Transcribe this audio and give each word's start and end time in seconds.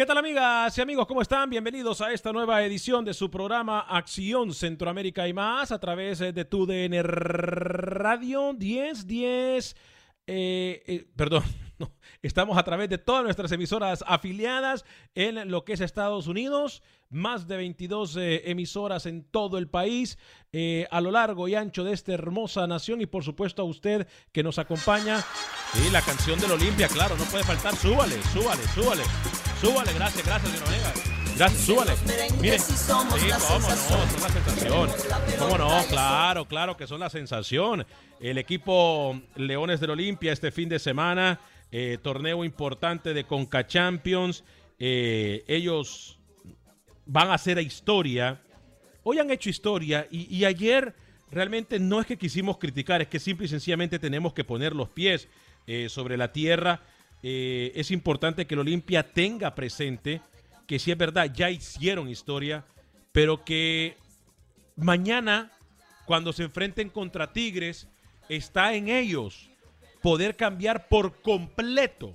¿Qué 0.00 0.06
tal 0.06 0.16
amigas 0.16 0.78
y 0.78 0.80
amigos? 0.80 1.06
¿Cómo 1.06 1.20
están? 1.20 1.50
Bienvenidos 1.50 2.00
a 2.00 2.10
esta 2.10 2.32
nueva 2.32 2.64
edición 2.64 3.04
de 3.04 3.12
su 3.12 3.30
programa 3.30 3.80
Acción 3.80 4.54
Centroamérica 4.54 5.28
y 5.28 5.34
más 5.34 5.72
a 5.72 5.78
través 5.78 6.22
eh, 6.22 6.32
de 6.32 6.46
tu 6.46 6.64
DN 6.64 7.02
Radio 7.02 8.54
1010. 8.54 9.76
Eh, 10.26 10.82
eh, 10.86 11.06
perdón, 11.14 11.42
estamos 12.22 12.56
a 12.56 12.62
través 12.62 12.88
de 12.88 12.96
todas 12.96 13.24
nuestras 13.24 13.52
emisoras 13.52 14.02
afiliadas 14.06 14.86
en 15.14 15.50
lo 15.50 15.66
que 15.66 15.74
es 15.74 15.82
Estados 15.82 16.28
Unidos, 16.28 16.82
más 17.10 17.46
de 17.46 17.58
22 17.58 18.16
eh, 18.16 18.50
emisoras 18.50 19.04
en 19.04 19.22
todo 19.24 19.58
el 19.58 19.68
país, 19.68 20.16
a 20.90 21.00
lo 21.02 21.10
largo 21.10 21.46
y 21.46 21.56
ancho 21.56 21.84
de 21.84 21.92
esta 21.92 22.14
hermosa 22.14 22.66
nación 22.66 23.02
y 23.02 23.06
por 23.06 23.22
supuesto 23.22 23.60
a 23.60 23.66
usted 23.66 24.08
que 24.32 24.42
nos 24.42 24.58
acompaña. 24.58 25.22
Y 25.86 25.90
la 25.90 26.00
canción 26.00 26.40
del 26.40 26.52
Olimpia, 26.52 26.88
claro, 26.88 27.18
no 27.18 27.24
puede 27.24 27.44
faltar. 27.44 27.76
Súbale, 27.76 28.16
súbale, 28.32 28.62
súbale. 28.74 29.02
Súbale, 29.60 29.92
gracias, 29.92 30.26
gracias, 30.26 30.52
Dios 30.52 31.36
Gracias, 31.36 31.62
súbale. 31.62 31.92
Miren, 32.40 32.60
sí, 32.60 32.74
cómo 32.88 33.04
no, 33.04 33.18
son 33.38 33.62
la 33.62 34.28
sensación. 34.30 34.90
Cómo 35.38 35.58
no, 35.58 35.82
claro, 35.88 36.44
claro 36.46 36.76
que 36.76 36.86
son 36.86 37.00
la 37.00 37.10
sensación. 37.10 37.86
El 38.20 38.38
equipo 38.38 39.20
Leones 39.36 39.80
del 39.80 39.90
Olimpia 39.90 40.32
este 40.32 40.50
fin 40.50 40.68
de 40.68 40.78
semana, 40.78 41.40
eh, 41.70 41.98
torneo 42.02 42.42
importante 42.44 43.12
de 43.12 43.24
Conca 43.24 43.66
Champions. 43.66 44.44
Eh, 44.78 45.44
ellos 45.46 46.18
van 47.04 47.28
a 47.28 47.34
hacer 47.34 47.58
historia. 47.58 48.40
Hoy 49.02 49.18
han 49.18 49.30
hecho 49.30 49.50
historia 49.50 50.06
y, 50.10 50.34
y 50.34 50.44
ayer 50.46 50.94
realmente 51.30 51.78
no 51.78 52.00
es 52.00 52.06
que 52.06 52.16
quisimos 52.18 52.58
criticar, 52.58 53.02
es 53.02 53.08
que 53.08 53.18
simple 53.18 53.46
y 53.46 53.48
sencillamente 53.48 53.98
tenemos 53.98 54.32
que 54.32 54.44
poner 54.44 54.74
los 54.74 54.88
pies 54.88 55.28
eh, 55.66 55.88
sobre 55.88 56.16
la 56.16 56.32
tierra. 56.32 56.80
Eh, 57.22 57.72
es 57.74 57.90
importante 57.90 58.46
que 58.46 58.54
el 58.54 58.60
Olimpia 58.60 59.02
tenga 59.02 59.54
presente 59.54 60.20
que 60.66 60.78
si 60.78 60.90
es 60.90 60.96
verdad, 60.96 61.30
ya 61.34 61.50
hicieron 61.50 62.08
historia, 62.08 62.64
pero 63.12 63.44
que 63.44 63.96
mañana, 64.76 65.50
cuando 66.06 66.32
se 66.32 66.44
enfrenten 66.44 66.88
contra 66.88 67.32
Tigres, 67.32 67.88
está 68.28 68.74
en 68.74 68.88
ellos 68.88 69.50
poder 70.00 70.36
cambiar 70.36 70.88
por 70.88 71.20
completo 71.22 72.14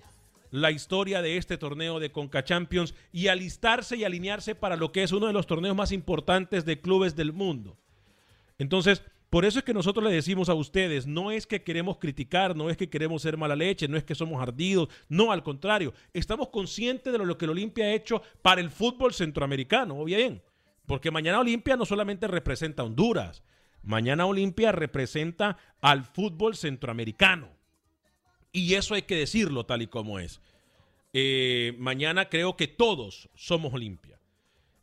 la 0.51 0.71
historia 0.71 1.21
de 1.21 1.35
este 1.35 1.57
torneo 1.57 1.99
de 1.99 2.11
Conca 2.11 2.45
Champions 2.45 2.95
y 3.11 3.27
alistarse 3.27 3.97
y 3.97 4.05
alinearse 4.05 4.55
para 4.55 4.77
lo 4.77 4.93
que 4.93 5.03
es 5.03 5.11
uno 5.11 5.27
de 5.27 5.33
los 5.33 5.47
torneos 5.47 5.75
más 5.75 5.91
importantes 5.91 6.63
de 6.63 6.79
clubes 6.79 7.15
del 7.17 7.33
mundo. 7.33 7.77
Entonces, 8.57 9.03
por 9.35 9.43
eso 9.43 9.59
es 9.59 9.65
que 9.65 9.73
nosotros 9.73 10.05
le 10.05 10.15
decimos 10.15 10.47
a 10.47 10.53
ustedes, 10.53 11.07
no 11.07 11.29
es 11.29 11.45
que 11.45 11.61
queremos 11.61 11.97
criticar, 11.97 12.55
no 12.55 12.69
es 12.69 12.77
que 12.77 12.89
queremos 12.89 13.21
ser 13.21 13.35
mala 13.35 13.57
leche, 13.57 13.85
no 13.89 13.97
es 13.97 14.05
que 14.05 14.15
somos 14.15 14.41
ardidos, 14.41 14.87
no, 15.09 15.33
al 15.33 15.43
contrario, 15.43 15.93
estamos 16.13 16.47
conscientes 16.47 17.11
de 17.11 17.19
lo 17.19 17.37
que 17.37 17.43
el 17.43 17.51
Olimpia 17.51 17.83
ha 17.83 17.93
hecho 17.93 18.21
para 18.41 18.61
el 18.61 18.69
fútbol 18.69 19.13
centroamericano, 19.13 20.01
bien, 20.05 20.41
porque 20.85 21.11
mañana 21.11 21.41
Olimpia 21.41 21.75
no 21.75 21.85
solamente 21.85 22.29
representa 22.29 22.81
a 22.81 22.85
Honduras, 22.85 23.43
mañana 23.83 24.25
Olimpia 24.25 24.71
representa 24.71 25.57
al 25.81 26.05
fútbol 26.05 26.55
centroamericano. 26.55 27.49
Y 28.53 28.75
eso 28.75 28.93
hay 28.93 29.01
que 29.01 29.17
decirlo 29.17 29.65
tal 29.65 29.81
y 29.81 29.87
como 29.87 30.17
es. 30.17 30.39
Eh, 31.11 31.75
mañana 31.77 32.29
creo 32.29 32.55
que 32.55 32.69
todos 32.69 33.27
somos 33.35 33.73
Olimpia. 33.73 34.17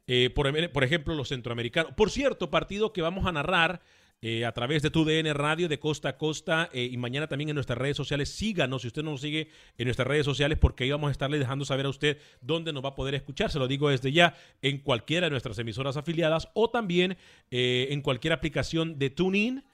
Eh, 0.06 0.28
por 0.28 0.84
ejemplo, 0.84 1.14
los 1.14 1.30
centroamericanos. 1.30 1.94
Por 1.94 2.10
cierto, 2.10 2.50
partido 2.50 2.92
que 2.92 3.00
vamos 3.00 3.24
a 3.24 3.32
narrar 3.32 3.80
eh, 4.24 4.44
a 4.44 4.52
través 4.52 4.82
de 4.82 4.90
tu 4.90 5.04
DN 5.04 5.34
Radio 5.34 5.68
de 5.68 5.80
costa 5.80 6.10
a 6.10 6.16
costa 6.16 6.70
eh, 6.72 6.88
y 6.88 6.96
mañana 6.96 7.26
también 7.26 7.48
en 7.48 7.56
nuestras 7.56 7.76
redes 7.76 7.96
sociales. 7.96 8.28
Síganos 8.28 8.82
si 8.82 8.86
usted 8.86 9.02
no 9.02 9.10
nos 9.10 9.20
sigue 9.20 9.48
en 9.76 9.86
nuestras 9.86 10.06
redes 10.06 10.24
sociales 10.24 10.58
porque 10.58 10.84
ahí 10.84 10.92
vamos 10.92 11.08
a 11.08 11.10
estarle 11.10 11.40
dejando 11.40 11.64
saber 11.64 11.86
a 11.86 11.88
usted 11.88 12.18
dónde 12.40 12.72
nos 12.72 12.84
va 12.84 12.90
a 12.90 12.94
poder 12.94 13.16
escuchar. 13.16 13.50
Se 13.50 13.58
lo 13.58 13.66
digo 13.66 13.88
desde 13.88 14.12
ya 14.12 14.36
en 14.62 14.78
cualquiera 14.78 15.26
de 15.26 15.32
nuestras 15.32 15.58
emisoras 15.58 15.96
afiliadas 15.96 16.48
o 16.54 16.70
también 16.70 17.16
eh, 17.50 17.88
en 17.90 18.00
cualquier 18.00 18.32
aplicación 18.32 18.96
de 18.96 19.10
TuneIn 19.10 19.64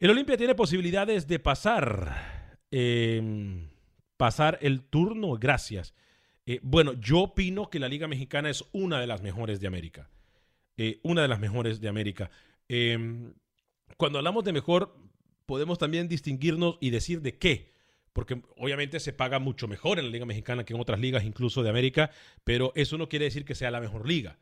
El 0.00 0.10
Olimpia 0.10 0.36
tiene 0.36 0.54
posibilidades 0.54 1.26
de 1.26 1.38
pasar, 1.38 2.60
eh, 2.70 3.68
pasar 4.16 4.58
el 4.60 4.82
turno, 4.82 5.34
gracias. 5.38 5.94
Eh, 6.46 6.60
bueno, 6.62 6.92
yo 6.94 7.20
opino 7.20 7.70
que 7.70 7.78
la 7.78 7.88
Liga 7.88 8.06
Mexicana 8.06 8.50
es 8.50 8.64
una 8.72 9.00
de 9.00 9.06
las 9.06 9.22
mejores 9.22 9.60
de 9.60 9.66
América. 9.66 10.10
Eh, 10.76 11.00
una 11.02 11.22
de 11.22 11.28
las 11.28 11.40
mejores 11.40 11.80
de 11.80 11.88
América. 11.88 12.30
Eh, 12.68 13.32
cuando 13.96 14.18
hablamos 14.18 14.44
de 14.44 14.52
mejor, 14.52 14.96
podemos 15.46 15.78
también 15.78 16.08
distinguirnos 16.08 16.78
y 16.80 16.90
decir 16.90 17.20
de 17.22 17.38
qué. 17.38 17.72
porque 18.12 18.40
obviamente 18.58 19.00
se 19.00 19.12
paga 19.12 19.40
mucho 19.40 19.66
mejor 19.66 19.98
en 19.98 20.04
la 20.04 20.12
Liga 20.12 20.24
Mexicana 20.24 20.64
que 20.64 20.72
en 20.72 20.80
otras 20.80 21.00
ligas, 21.00 21.24
incluso 21.24 21.64
de 21.64 21.70
América, 21.70 22.12
pero 22.44 22.72
eso 22.76 22.96
no 22.96 23.08
quiere 23.08 23.24
decir 23.24 23.44
que 23.44 23.56
sea 23.56 23.72
la 23.72 23.80
mejor 23.80 24.06
liga. 24.06 24.38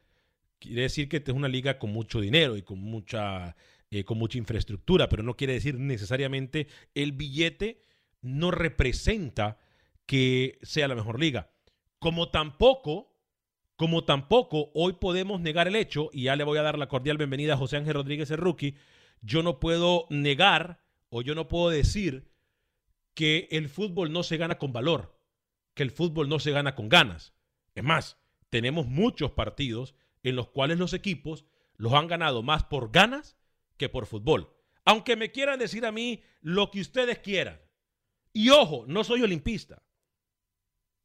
Quiere 0.58 0.82
decir 0.82 1.08
que 1.08 1.16
es 1.16 1.28
una 1.30 1.48
liga 1.48 1.78
con 1.78 1.90
mucho 1.90 2.20
dinero 2.20 2.58
y 2.58 2.62
con 2.62 2.78
mucha, 2.78 3.56
eh, 3.90 4.04
con 4.04 4.18
mucha 4.18 4.36
infraestructura, 4.36 5.08
pero 5.08 5.22
no 5.22 5.38
quiere 5.38 5.54
decir 5.54 5.78
necesariamente 5.78 6.66
el 6.94 7.12
billete 7.12 7.80
no 8.20 8.50
representa 8.50 9.58
que 10.04 10.58
sea 10.62 10.86
la 10.86 10.94
mejor 10.94 11.18
liga. 11.18 11.50
Como 11.98 12.28
tampoco, 12.28 13.11
como 13.82 14.04
tampoco 14.04 14.70
hoy 14.74 14.92
podemos 14.92 15.40
negar 15.40 15.66
el 15.66 15.74
hecho, 15.74 16.08
y 16.12 16.22
ya 16.22 16.36
le 16.36 16.44
voy 16.44 16.56
a 16.56 16.62
dar 16.62 16.78
la 16.78 16.86
cordial 16.86 17.18
bienvenida 17.18 17.54
a 17.54 17.56
José 17.56 17.78
Ángel 17.78 17.94
Rodríguez 17.94 18.30
el 18.30 18.36
rookie, 18.36 18.76
yo 19.22 19.42
no 19.42 19.58
puedo 19.58 20.06
negar 20.08 20.78
o 21.08 21.20
yo 21.20 21.34
no 21.34 21.48
puedo 21.48 21.68
decir 21.68 22.30
que 23.12 23.48
el 23.50 23.68
fútbol 23.68 24.12
no 24.12 24.22
se 24.22 24.36
gana 24.36 24.56
con 24.56 24.72
valor, 24.72 25.18
que 25.74 25.82
el 25.82 25.90
fútbol 25.90 26.28
no 26.28 26.38
se 26.38 26.52
gana 26.52 26.76
con 26.76 26.88
ganas. 26.88 27.34
Es 27.74 27.82
más, 27.82 28.18
tenemos 28.50 28.86
muchos 28.86 29.32
partidos 29.32 29.96
en 30.22 30.36
los 30.36 30.46
cuales 30.46 30.78
los 30.78 30.92
equipos 30.92 31.44
los 31.74 31.92
han 31.92 32.06
ganado 32.06 32.44
más 32.44 32.62
por 32.62 32.92
ganas 32.92 33.36
que 33.78 33.88
por 33.88 34.06
fútbol. 34.06 34.54
Aunque 34.84 35.16
me 35.16 35.32
quieran 35.32 35.58
decir 35.58 35.84
a 35.86 35.90
mí 35.90 36.22
lo 36.40 36.70
que 36.70 36.82
ustedes 36.82 37.18
quieran. 37.18 37.60
Y 38.32 38.50
ojo, 38.50 38.84
no 38.86 39.02
soy 39.02 39.22
olimpista. 39.22 39.82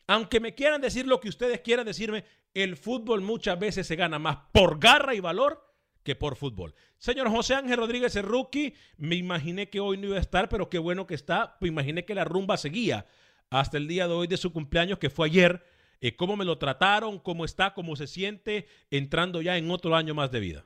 Aunque 0.07 0.39
me 0.39 0.55
quieran 0.55 0.81
decir 0.81 1.05
lo 1.05 1.19
que 1.19 1.29
ustedes 1.29 1.59
quieran 1.59 1.85
decirme, 1.85 2.23
el 2.53 2.77
fútbol 2.77 3.21
muchas 3.21 3.59
veces 3.59 3.85
se 3.85 3.95
gana 3.95 4.17
más 4.19 4.37
por 4.53 4.79
garra 4.79 5.13
y 5.13 5.19
valor 5.19 5.63
que 6.03 6.15
por 6.15 6.37
fútbol. 6.37 6.73
Señor 6.97 7.29
José 7.29 7.55
Ángel 7.55 7.77
Rodríguez, 7.77 8.15
el 8.15 8.23
rookie, 8.23 8.73
me 8.95 9.15
imaginé 9.15 9.69
que 9.69 9.81
hoy 9.81 9.97
no 9.97 10.07
iba 10.07 10.15
a 10.15 10.21
estar, 10.21 10.47
pero 10.47 10.69
qué 10.69 10.79
bueno 10.79 11.05
que 11.05 11.15
está. 11.15 11.57
Me 11.59 11.67
imaginé 11.67 12.05
que 12.05 12.15
la 12.15 12.23
rumba 12.23 12.55
seguía 12.55 13.05
hasta 13.49 13.77
el 13.77 13.87
día 13.89 14.07
de 14.07 14.13
hoy 14.13 14.27
de 14.27 14.37
su 14.37 14.53
cumpleaños, 14.53 14.97
que 14.99 15.09
fue 15.09 15.27
ayer. 15.27 15.65
Eh, 15.99 16.15
¿Cómo 16.15 16.37
me 16.37 16.45
lo 16.45 16.57
trataron? 16.57 17.19
¿Cómo 17.19 17.43
está? 17.43 17.73
¿Cómo 17.73 17.97
se 17.97 18.07
siente 18.07 18.67
entrando 18.89 19.41
ya 19.41 19.57
en 19.57 19.69
otro 19.69 19.95
año 19.95 20.15
más 20.15 20.31
de 20.31 20.39
vida? 20.39 20.65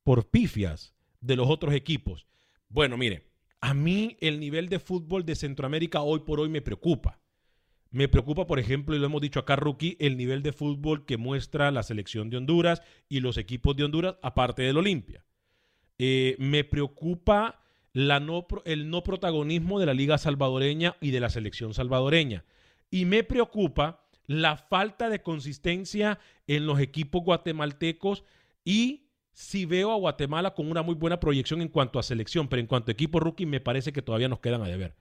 Por 0.03 0.31
pifias 0.31 0.93
de 1.21 1.37
los 1.37 1.49
otros 1.49 1.73
equipos. 1.75 2.27
Bueno, 2.69 2.97
mire, 2.97 3.23
a 3.61 3.73
mí 3.73 4.17
el 4.21 4.41
nivel 4.41 4.69
de 4.69 4.81
fútbol 4.81 5.25
de 5.25 5.37
Centroamérica 5.37 6.01
hoy 6.01 6.19
por 6.27 6.41
hoy 6.41 6.49
me 6.49 6.61
preocupa. 6.61 7.21
Me 7.93 8.09
preocupa, 8.09 8.49
por 8.49 8.59
ejemplo, 8.59 8.97
y 8.97 8.99
lo 8.99 9.07
hemos 9.07 9.21
dicho 9.21 9.39
acá, 9.39 9.55
Rookie, 9.55 9.97
el 10.01 10.17
nivel 10.17 10.43
de 10.43 10.53
fútbol 10.53 11.07
que 11.07 11.17
muestra 11.17 11.71
la 11.71 11.85
selección 11.85 12.31
de 12.31 12.37
Honduras 12.37 12.83
y 13.09 13.21
los 13.21 13.37
equipos 13.39 13.77
de 13.77 13.85
Honduras, 13.85 14.17
aparte 14.23 14.63
del 14.63 14.79
Olimpia. 14.79 15.25
Eh, 15.97 16.35
me 16.41 16.65
preocupa 16.65 17.63
el 17.95 18.91
no 18.91 19.05
protagonismo 19.05 19.79
de 19.79 19.87
la 19.87 19.95
Liga 19.95 20.19
Salvadoreña 20.19 20.97
y 21.01 21.13
de 21.13 21.21
la 21.21 21.31
selección 21.31 21.75
salvadoreña. 21.75 22.45
Y 22.91 23.05
me 23.05 23.23
preocupa 23.23 24.09
la 24.27 24.57
falta 24.57 25.09
de 25.09 25.23
consistencia 25.23 26.19
en 26.49 26.67
los 26.67 26.81
equipos 26.81 27.23
guatemaltecos 27.23 28.25
y 28.69 29.09
si 29.33 29.65
veo 29.65 29.91
a 29.93 29.97
Guatemala 29.97 30.53
con 30.53 30.71
una 30.71 30.83
muy 30.83 30.95
buena 30.95 31.19
proyección 31.19 31.63
en 31.63 31.69
cuanto 31.69 31.99
a 31.99 32.03
selección, 32.03 32.49
pero 32.49 32.61
en 32.61 32.67
cuanto 32.67 32.91
a 32.91 32.93
equipo 32.93 33.19
rookie 33.19 33.47
me 33.47 33.61
parece 33.61 33.95
que 33.95 34.03
todavía 34.03 34.29
nos 34.29 34.41
quedan 34.41 34.61
a 34.61 34.69
deber. 34.69 34.95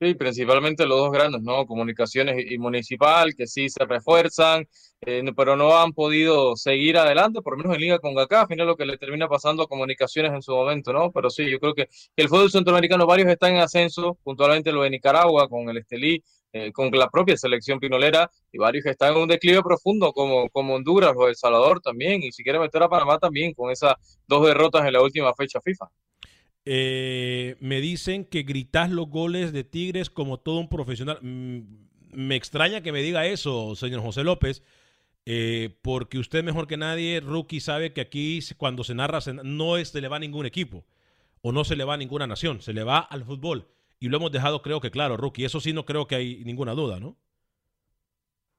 Sí, 0.00 0.14
principalmente 0.14 0.84
los 0.84 0.98
dos 0.98 1.12
grandes, 1.12 1.40
¿no? 1.42 1.66
Comunicaciones 1.66 2.50
y 2.50 2.58
Municipal, 2.58 3.34
que 3.36 3.46
sí 3.46 3.68
se 3.68 3.84
refuerzan, 3.84 4.66
eh, 5.02 5.22
pero 5.36 5.56
no 5.56 5.78
han 5.78 5.92
podido 5.92 6.56
seguir 6.56 6.98
adelante, 6.98 7.40
por 7.42 7.52
lo 7.52 7.58
menos 7.58 7.74
en 7.76 7.80
Liga 7.80 7.98
con 8.00 8.14
GACA, 8.14 8.40
al 8.40 8.48
final 8.48 8.66
lo 8.66 8.76
que 8.76 8.86
le 8.86 8.98
termina 8.98 9.28
pasando 9.28 9.62
a 9.62 9.68
Comunicaciones 9.68 10.32
en 10.32 10.42
su 10.42 10.52
momento, 10.52 10.92
¿no? 10.92 11.12
Pero 11.12 11.30
sí, 11.30 11.48
yo 11.48 11.60
creo 11.60 11.74
que 11.74 11.88
el 12.16 12.28
fútbol 12.28 12.50
centroamericano, 12.50 13.06
varios 13.06 13.28
están 13.28 13.54
en 13.54 13.60
ascenso, 13.60 14.18
puntualmente 14.24 14.72
lo 14.72 14.82
de 14.82 14.90
Nicaragua, 14.90 15.48
con 15.48 15.68
el 15.68 15.76
Estelí, 15.76 16.24
eh, 16.52 16.72
con 16.72 16.90
la 16.92 17.10
propia 17.10 17.36
selección 17.36 17.78
pinolera 17.78 18.30
y 18.50 18.58
varios 18.58 18.84
que 18.84 18.90
están 18.90 19.14
en 19.14 19.22
un 19.22 19.28
declive 19.28 19.62
profundo 19.62 20.12
como, 20.12 20.48
como 20.48 20.74
Honduras 20.74 21.12
o 21.16 21.28
El 21.28 21.36
Salvador 21.36 21.80
también 21.80 22.22
y 22.22 22.32
si 22.32 22.42
quiere 22.42 22.58
meter 22.58 22.82
a 22.82 22.88
Panamá 22.88 23.18
también 23.18 23.52
con 23.52 23.70
esas 23.70 23.94
dos 24.26 24.46
derrotas 24.46 24.86
en 24.86 24.94
la 24.94 25.02
última 25.02 25.34
fecha 25.34 25.60
FIFA. 25.60 25.88
Eh, 26.64 27.56
me 27.60 27.80
dicen 27.80 28.24
que 28.24 28.42
gritas 28.42 28.90
los 28.90 29.08
goles 29.08 29.52
de 29.52 29.64
Tigres 29.64 30.10
como 30.10 30.38
todo 30.38 30.58
un 30.58 30.68
profesional. 30.68 31.18
Mm, 31.22 31.60
me 32.12 32.36
extraña 32.36 32.82
que 32.82 32.92
me 32.92 33.02
diga 33.02 33.26
eso, 33.26 33.74
señor 33.76 34.00
José 34.00 34.24
López, 34.24 34.62
eh, 35.26 35.76
porque 35.82 36.18
usted 36.18 36.42
mejor 36.42 36.66
que 36.66 36.76
nadie, 36.76 37.20
rookie, 37.20 37.60
sabe 37.60 37.92
que 37.92 38.00
aquí 38.00 38.40
cuando 38.56 38.84
se 38.84 38.94
narra 38.94 39.20
no 39.44 39.84
se 39.84 40.00
le 40.00 40.08
va 40.08 40.16
a 40.16 40.20
ningún 40.20 40.46
equipo 40.46 40.84
o 41.42 41.52
no 41.52 41.64
se 41.64 41.76
le 41.76 41.84
va 41.84 41.94
a 41.94 41.98
ninguna 41.98 42.26
nación, 42.26 42.60
se 42.60 42.72
le 42.72 42.82
va 42.82 42.98
al 42.98 43.24
fútbol. 43.24 43.68
Y 44.00 44.08
lo 44.08 44.16
hemos 44.16 44.30
dejado, 44.30 44.62
creo 44.62 44.80
que 44.80 44.90
claro, 44.90 45.16
Rookie. 45.16 45.44
Eso 45.44 45.60
sí, 45.60 45.72
no 45.72 45.84
creo 45.84 46.06
que 46.06 46.14
hay 46.14 46.44
ninguna 46.44 46.74
duda, 46.74 47.00
¿no? 47.00 47.16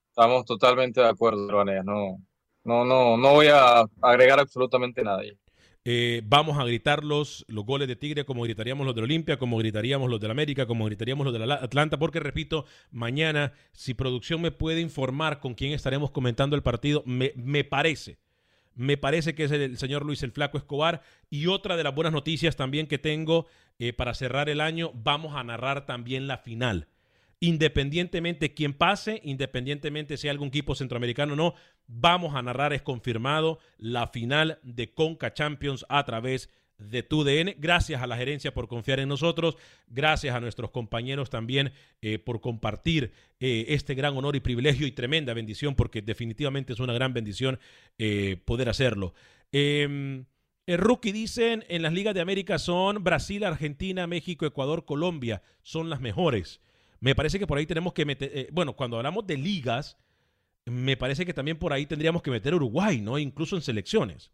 Estamos 0.09 0.45
totalmente 0.45 0.99
de 0.99 1.07
acuerdo, 1.07 1.47
Vanessa. 1.47 1.83
No, 1.83 2.17
no, 2.63 2.83
no, 2.83 3.17
no 3.17 3.33
voy 3.33 3.47
a 3.47 3.85
agregar 4.01 4.39
absolutamente 4.39 5.01
nada. 5.03 5.21
Eh, 5.85 6.21
vamos 6.25 6.59
a 6.59 6.65
gritar 6.65 7.03
los, 7.03 7.45
los 7.47 7.65
goles 7.65 7.87
de 7.87 7.95
Tigre 7.95 8.25
como 8.25 8.43
gritaríamos 8.43 8.85
los 8.85 8.93
de 8.95 9.01
Olimpia, 9.01 9.39
como 9.39 9.57
gritaríamos 9.57 10.09
los 10.09 10.19
de 10.19 10.29
América, 10.29 10.67
como 10.67 10.85
gritaríamos 10.85 11.23
los 11.23 11.33
de 11.33 11.39
la 11.39 11.55
Atlanta, 11.55 11.97
porque 11.97 12.19
repito, 12.19 12.65
mañana, 12.91 13.53
si 13.71 13.93
producción 13.93 14.41
me 14.41 14.51
puede 14.51 14.81
informar 14.81 15.39
con 15.39 15.53
quién 15.53 15.71
estaremos 15.71 16.11
comentando 16.11 16.55
el 16.57 16.63
partido, 16.63 17.01
me, 17.05 17.31
me 17.35 17.63
parece 17.63 18.19
me 18.79 18.95
parece 18.95 19.35
que 19.35 19.43
es 19.43 19.51
el, 19.51 19.77
señor 19.77 20.05
Luis 20.05 20.23
el 20.23 20.31
Flaco 20.31 20.57
Escobar. 20.57 21.01
Y 21.29 21.47
otra 21.47 21.75
de 21.75 21.83
las 21.83 21.93
buenas 21.93 22.13
noticias 22.13 22.55
también 22.55 22.87
que 22.87 22.97
tengo 22.97 23.45
eh, 23.77 23.91
para 23.91 24.13
cerrar 24.13 24.47
el 24.47 24.61
año, 24.61 24.91
vamos 24.93 25.35
a 25.35 25.43
narrar 25.43 25.85
también 25.85 26.27
la 26.27 26.37
final. 26.37 26.87
independientemente 27.41 28.53
quién 28.53 28.73
pase, 28.73 29.21
independientemente 29.23 30.15
hay 30.21 30.29
algún 30.29 30.47
equipo 30.47 30.75
centroamericano 30.75 31.33
o 31.33 31.35
no, 31.35 31.53
vamos 31.87 32.35
a 32.35 32.41
narrar, 32.41 32.71
es 32.73 32.81
confirmado, 32.81 33.59
la 33.77 34.07
final 34.07 34.59
de 34.63 34.93
Conca 34.93 35.33
Champions 35.33 35.85
a 35.89 36.03
través 36.05 36.49
de 36.79 37.03
TUDN. 37.03 37.55
Gracias 37.57 38.01
a 38.01 38.07
la 38.07 38.17
gerencia 38.17 38.53
por 38.53 38.67
confiar 38.67 38.99
en 38.99 39.09
nosotros. 39.09 39.57
Gracias 39.87 40.35
a 40.35 40.39
nuestros 40.39 40.71
compañeros 40.71 41.29
también 41.29 41.71
eh, 42.01 42.17
por 42.17 42.41
compartir 42.41 43.11
eh, 43.39 43.65
este 43.69 43.93
gran 43.95 44.15
honor 44.17 44.35
y 44.35 44.39
privilegio 44.39 44.87
y 44.87 44.91
tremenda 44.91 45.33
bendición, 45.33 45.75
porque 45.75 46.01
definitivamente 46.01 46.73
es 46.73 46.79
una 46.79 46.93
gran 46.93 47.13
bendición 47.13 47.59
eh, 47.97 48.37
poder 48.45 48.69
hacerlo. 48.69 49.13
Em, 49.51 50.25
el 50.65 50.77
rookie 50.77 51.11
dicen 51.11 51.65
en 51.67 51.81
las 51.81 51.93
ligas 51.93 52.13
de 52.13 52.21
América 52.21 52.59
son 52.59 53.03
Brasil, 53.03 53.43
Argentina, 53.43 54.07
México, 54.07 54.45
Ecuador, 54.45 54.85
Colombia. 54.85 55.41
Son 55.61 55.89
las 55.89 55.99
mejores. 55.99 56.61
Me 56.99 57.15
parece 57.15 57.39
que 57.39 57.47
por 57.47 57.57
ahí 57.57 57.65
tenemos 57.65 57.93
que 57.93 58.05
meter, 58.05 58.49
bueno, 58.51 58.75
cuando 58.75 58.97
hablamos 58.97 59.25
de 59.25 59.37
ligas, 59.37 59.97
me 60.65 60.97
parece 60.97 61.25
que 61.25 61.33
también 61.33 61.57
por 61.57 61.73
ahí 61.73 61.85
tendríamos 61.85 62.21
que 62.21 62.29
meter 62.29 62.53
Uruguay, 62.53 63.01
¿no? 63.01 63.17
Incluso 63.17 63.55
en 63.55 63.61
selecciones. 63.61 64.31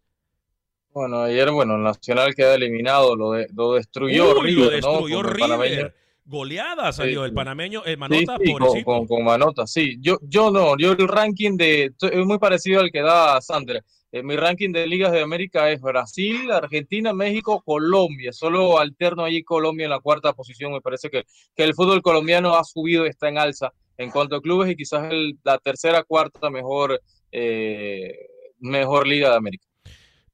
Bueno, 0.96 1.24
ayer, 1.24 1.52
bueno, 1.52 1.76
el 1.76 1.84
Nacional 1.84 2.34
queda 2.34 2.56
eliminado, 2.56 3.18
lo, 3.18 3.34
lo 3.54 3.74
destruyó 3.74 4.40
Uy, 4.40 4.48
River, 4.48 4.66
lo 4.66 4.70
destruyó 4.70 5.24
¿no? 5.24 5.30
River. 5.30 5.94
Goleada 6.24 6.94
salió 6.94 7.22
sí, 7.22 7.28
el 7.28 7.34
panameño, 7.34 7.84
el 7.84 7.98
Manota, 7.98 8.38
sí, 8.38 8.46
sí, 8.46 8.54
con, 8.54 8.84
con, 8.84 9.06
con, 9.06 9.26
Manota, 9.26 9.68
sí. 9.68 9.98
Yo, 10.00 10.18
yo 10.22 10.52
no, 10.52 10.78
yo 10.78 10.94
el 10.94 11.08
ranking 11.10 11.58
de, 11.58 11.92
es 12.00 12.26
muy 12.26 12.40
parecido 12.40 12.80
al 12.80 12.92
que 12.94 13.02
da 13.02 13.42
Sandra. 13.42 13.84
Eh, 14.10 14.24
mi 14.24 14.38
ranking 14.38 14.72
de 14.72 14.88
ligas 14.88 15.12
de 15.12 15.22
América 15.22 15.70
es 15.70 15.82
Brasil, 15.82 16.50
Argentina, 16.50 17.12
México, 17.12 17.62
Colombia. 17.66 18.32
Solo 18.32 18.80
alterno 18.80 19.26
allí 19.26 19.44
Colombia 19.44 19.84
en 19.84 19.90
la 19.90 20.00
cuarta 20.00 20.32
posición. 20.32 20.72
Me 20.72 20.80
parece 20.80 21.10
que, 21.10 21.26
que 21.54 21.64
el 21.66 21.74
fútbol 21.74 22.02
colombiano 22.02 22.56
ha 22.56 22.64
subido, 22.64 23.06
está 23.06 23.28
en 23.28 23.38
alza 23.38 23.74
en 23.98 24.12
cuanto 24.12 24.38
a 24.38 24.42
clubes 24.42 24.72
y 24.72 24.78
quizás 24.78 25.12
el, 25.12 25.38
la 25.44 25.58
tercera, 25.58 26.04
cuarta 26.04 26.50
mejor, 26.50 27.02
eh, 27.34 28.14
mejor 28.60 29.06
liga 29.06 29.32
de 29.32 29.36
América. 29.36 29.68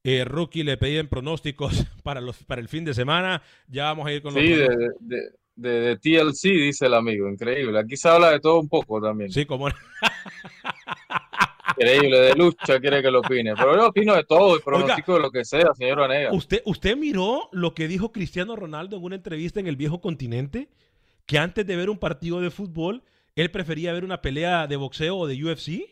Eh, 0.04 0.24
rookie 0.24 0.64
le 0.64 0.76
pedían 0.76 1.06
pronósticos 1.06 1.86
para, 2.02 2.20
los, 2.20 2.42
para 2.44 2.60
el 2.60 2.68
fin 2.68 2.84
de 2.84 2.94
semana. 2.94 3.42
Ya 3.68 3.84
vamos 3.84 4.06
a 4.06 4.12
ir 4.12 4.22
con 4.22 4.34
los. 4.34 4.42
Sí, 4.42 4.50
de, 4.50 4.68
de, 5.00 5.30
de, 5.54 5.70
de, 5.70 5.96
TLC, 5.96 6.42
dice 6.48 6.86
el 6.86 6.94
amigo. 6.94 7.28
Increíble. 7.28 7.78
Aquí 7.78 7.96
se 7.96 8.08
habla 8.08 8.30
de 8.30 8.40
todo 8.40 8.58
un 8.58 8.68
poco 8.68 9.00
también. 9.00 9.30
Sí, 9.30 9.46
como. 9.46 9.68
Increíble, 11.76 12.20
de 12.20 12.34
lucha 12.34 12.80
quiere 12.80 13.02
que 13.02 13.10
lo 13.10 13.20
opine. 13.20 13.54
Pero 13.54 13.76
yo 13.76 13.88
opino 13.88 14.14
de 14.14 14.24
todo, 14.24 14.56
y 14.56 14.60
pronóstico 14.60 15.14
de 15.14 15.20
lo 15.20 15.30
que 15.30 15.44
sea, 15.44 15.72
señor 15.74 16.00
Vanega. 16.00 16.32
¿usted, 16.32 16.62
¿Usted 16.64 16.96
miró 16.96 17.48
lo 17.52 17.74
que 17.74 17.88
dijo 17.88 18.12
Cristiano 18.12 18.56
Ronaldo 18.56 18.96
en 18.96 19.04
una 19.04 19.16
entrevista 19.16 19.60
en 19.60 19.66
el 19.66 19.76
viejo 19.76 20.00
continente? 20.00 20.68
Que 21.26 21.38
antes 21.38 21.66
de 21.66 21.76
ver 21.76 21.88
un 21.88 21.98
partido 21.98 22.40
de 22.40 22.50
fútbol, 22.50 23.02
él 23.36 23.50
prefería 23.50 23.92
ver 23.92 24.04
una 24.04 24.20
pelea 24.20 24.66
de 24.66 24.76
boxeo 24.76 25.16
o 25.16 25.26
de 25.26 25.42
UFC. 25.42 25.91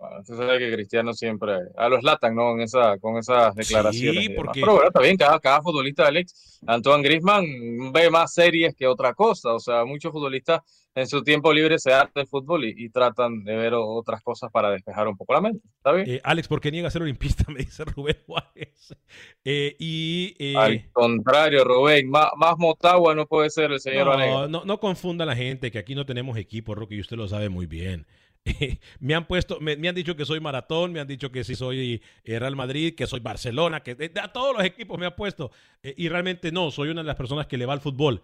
Bueno, 0.00 0.20
usted 0.20 0.34
sabe 0.34 0.58
que 0.58 0.72
Cristiano 0.72 1.12
siempre 1.12 1.58
a 1.76 1.88
los 1.90 2.02
latan, 2.02 2.34
¿no? 2.34 2.52
En 2.54 2.62
esa, 2.62 2.96
con 2.98 3.18
esas 3.18 3.54
declaraciones. 3.54 4.24
Sí, 4.24 4.28
porque... 4.30 4.60
Pero 4.60 4.72
bueno, 4.72 4.88
está 4.88 5.00
bien, 5.00 5.18
cada, 5.18 5.38
cada 5.38 5.60
futbolista, 5.60 6.06
Alex, 6.06 6.58
Antoine 6.66 7.02
Griezmann 7.02 7.92
ve 7.92 8.08
más 8.08 8.32
series 8.32 8.74
que 8.74 8.86
otra 8.86 9.12
cosa. 9.12 9.52
O 9.52 9.60
sea, 9.60 9.84
muchos 9.84 10.10
futbolistas 10.10 10.62
en 10.94 11.06
su 11.06 11.22
tiempo 11.22 11.52
libre 11.52 11.78
se 11.78 11.92
hartan 11.92 12.22
el 12.22 12.26
fútbol 12.26 12.64
y, 12.64 12.74
y, 12.76 12.88
tratan 12.88 13.44
de 13.44 13.54
ver 13.54 13.74
otras 13.74 14.22
cosas 14.22 14.50
para 14.50 14.70
despejar 14.70 15.06
un 15.06 15.18
poco 15.18 15.34
la 15.34 15.42
mente. 15.42 15.68
¿Está 15.76 15.92
bien? 15.92 16.08
Eh, 16.08 16.20
Alex, 16.24 16.48
¿por 16.48 16.62
qué 16.62 16.72
niega 16.72 16.90
ser 16.90 17.02
olimpista? 17.02 17.44
Me 17.52 17.58
dice 17.58 17.84
Rubén 17.84 18.16
Juárez. 18.26 18.96
Eh, 19.44 19.76
y, 19.78 20.34
eh... 20.38 20.56
Al 20.56 20.90
contrario, 20.92 21.62
Rubén, 21.62 22.08
más, 22.08 22.30
más, 22.38 22.54
Motagua 22.56 23.14
no 23.14 23.26
puede 23.26 23.50
ser 23.50 23.70
el 23.70 23.80
señor 23.80 24.18
no, 24.18 24.48
no, 24.48 24.64
no 24.64 24.80
confunda 24.80 25.24
a 25.24 25.26
la 25.26 25.36
gente, 25.36 25.70
que 25.70 25.78
aquí 25.78 25.94
no 25.94 26.06
tenemos 26.06 26.38
equipo, 26.38 26.74
Roque, 26.74 26.94
y 26.94 27.00
usted 27.00 27.18
lo 27.18 27.28
sabe 27.28 27.50
muy 27.50 27.66
bien. 27.66 28.06
me 29.00 29.14
han 29.14 29.26
puesto, 29.26 29.58
me, 29.60 29.72
han 29.72 29.94
dicho 29.94 30.16
que 30.16 30.24
soy 30.24 30.40
maratón, 30.40 30.92
me 30.92 31.00
han 31.00 31.06
dicho 31.06 31.30
que 31.30 31.44
sí 31.44 31.54
soy 31.54 32.02
eh, 32.24 32.38
Real 32.38 32.56
Madrid, 32.56 32.94
que 32.94 33.06
soy 33.06 33.20
Barcelona, 33.20 33.82
que 33.82 33.96
eh, 33.98 34.12
a 34.20 34.32
todos 34.32 34.56
los 34.56 34.64
equipos 34.64 34.98
me 34.98 35.06
han 35.06 35.14
puesto. 35.14 35.50
Eh, 35.82 35.94
y 35.96 36.08
realmente 36.08 36.50
no, 36.52 36.70
soy 36.70 36.88
una 36.88 37.02
de 37.02 37.06
las 37.06 37.16
personas 37.16 37.46
que 37.46 37.58
le 37.58 37.66
va 37.66 37.74
al 37.74 37.80
fútbol. 37.80 38.22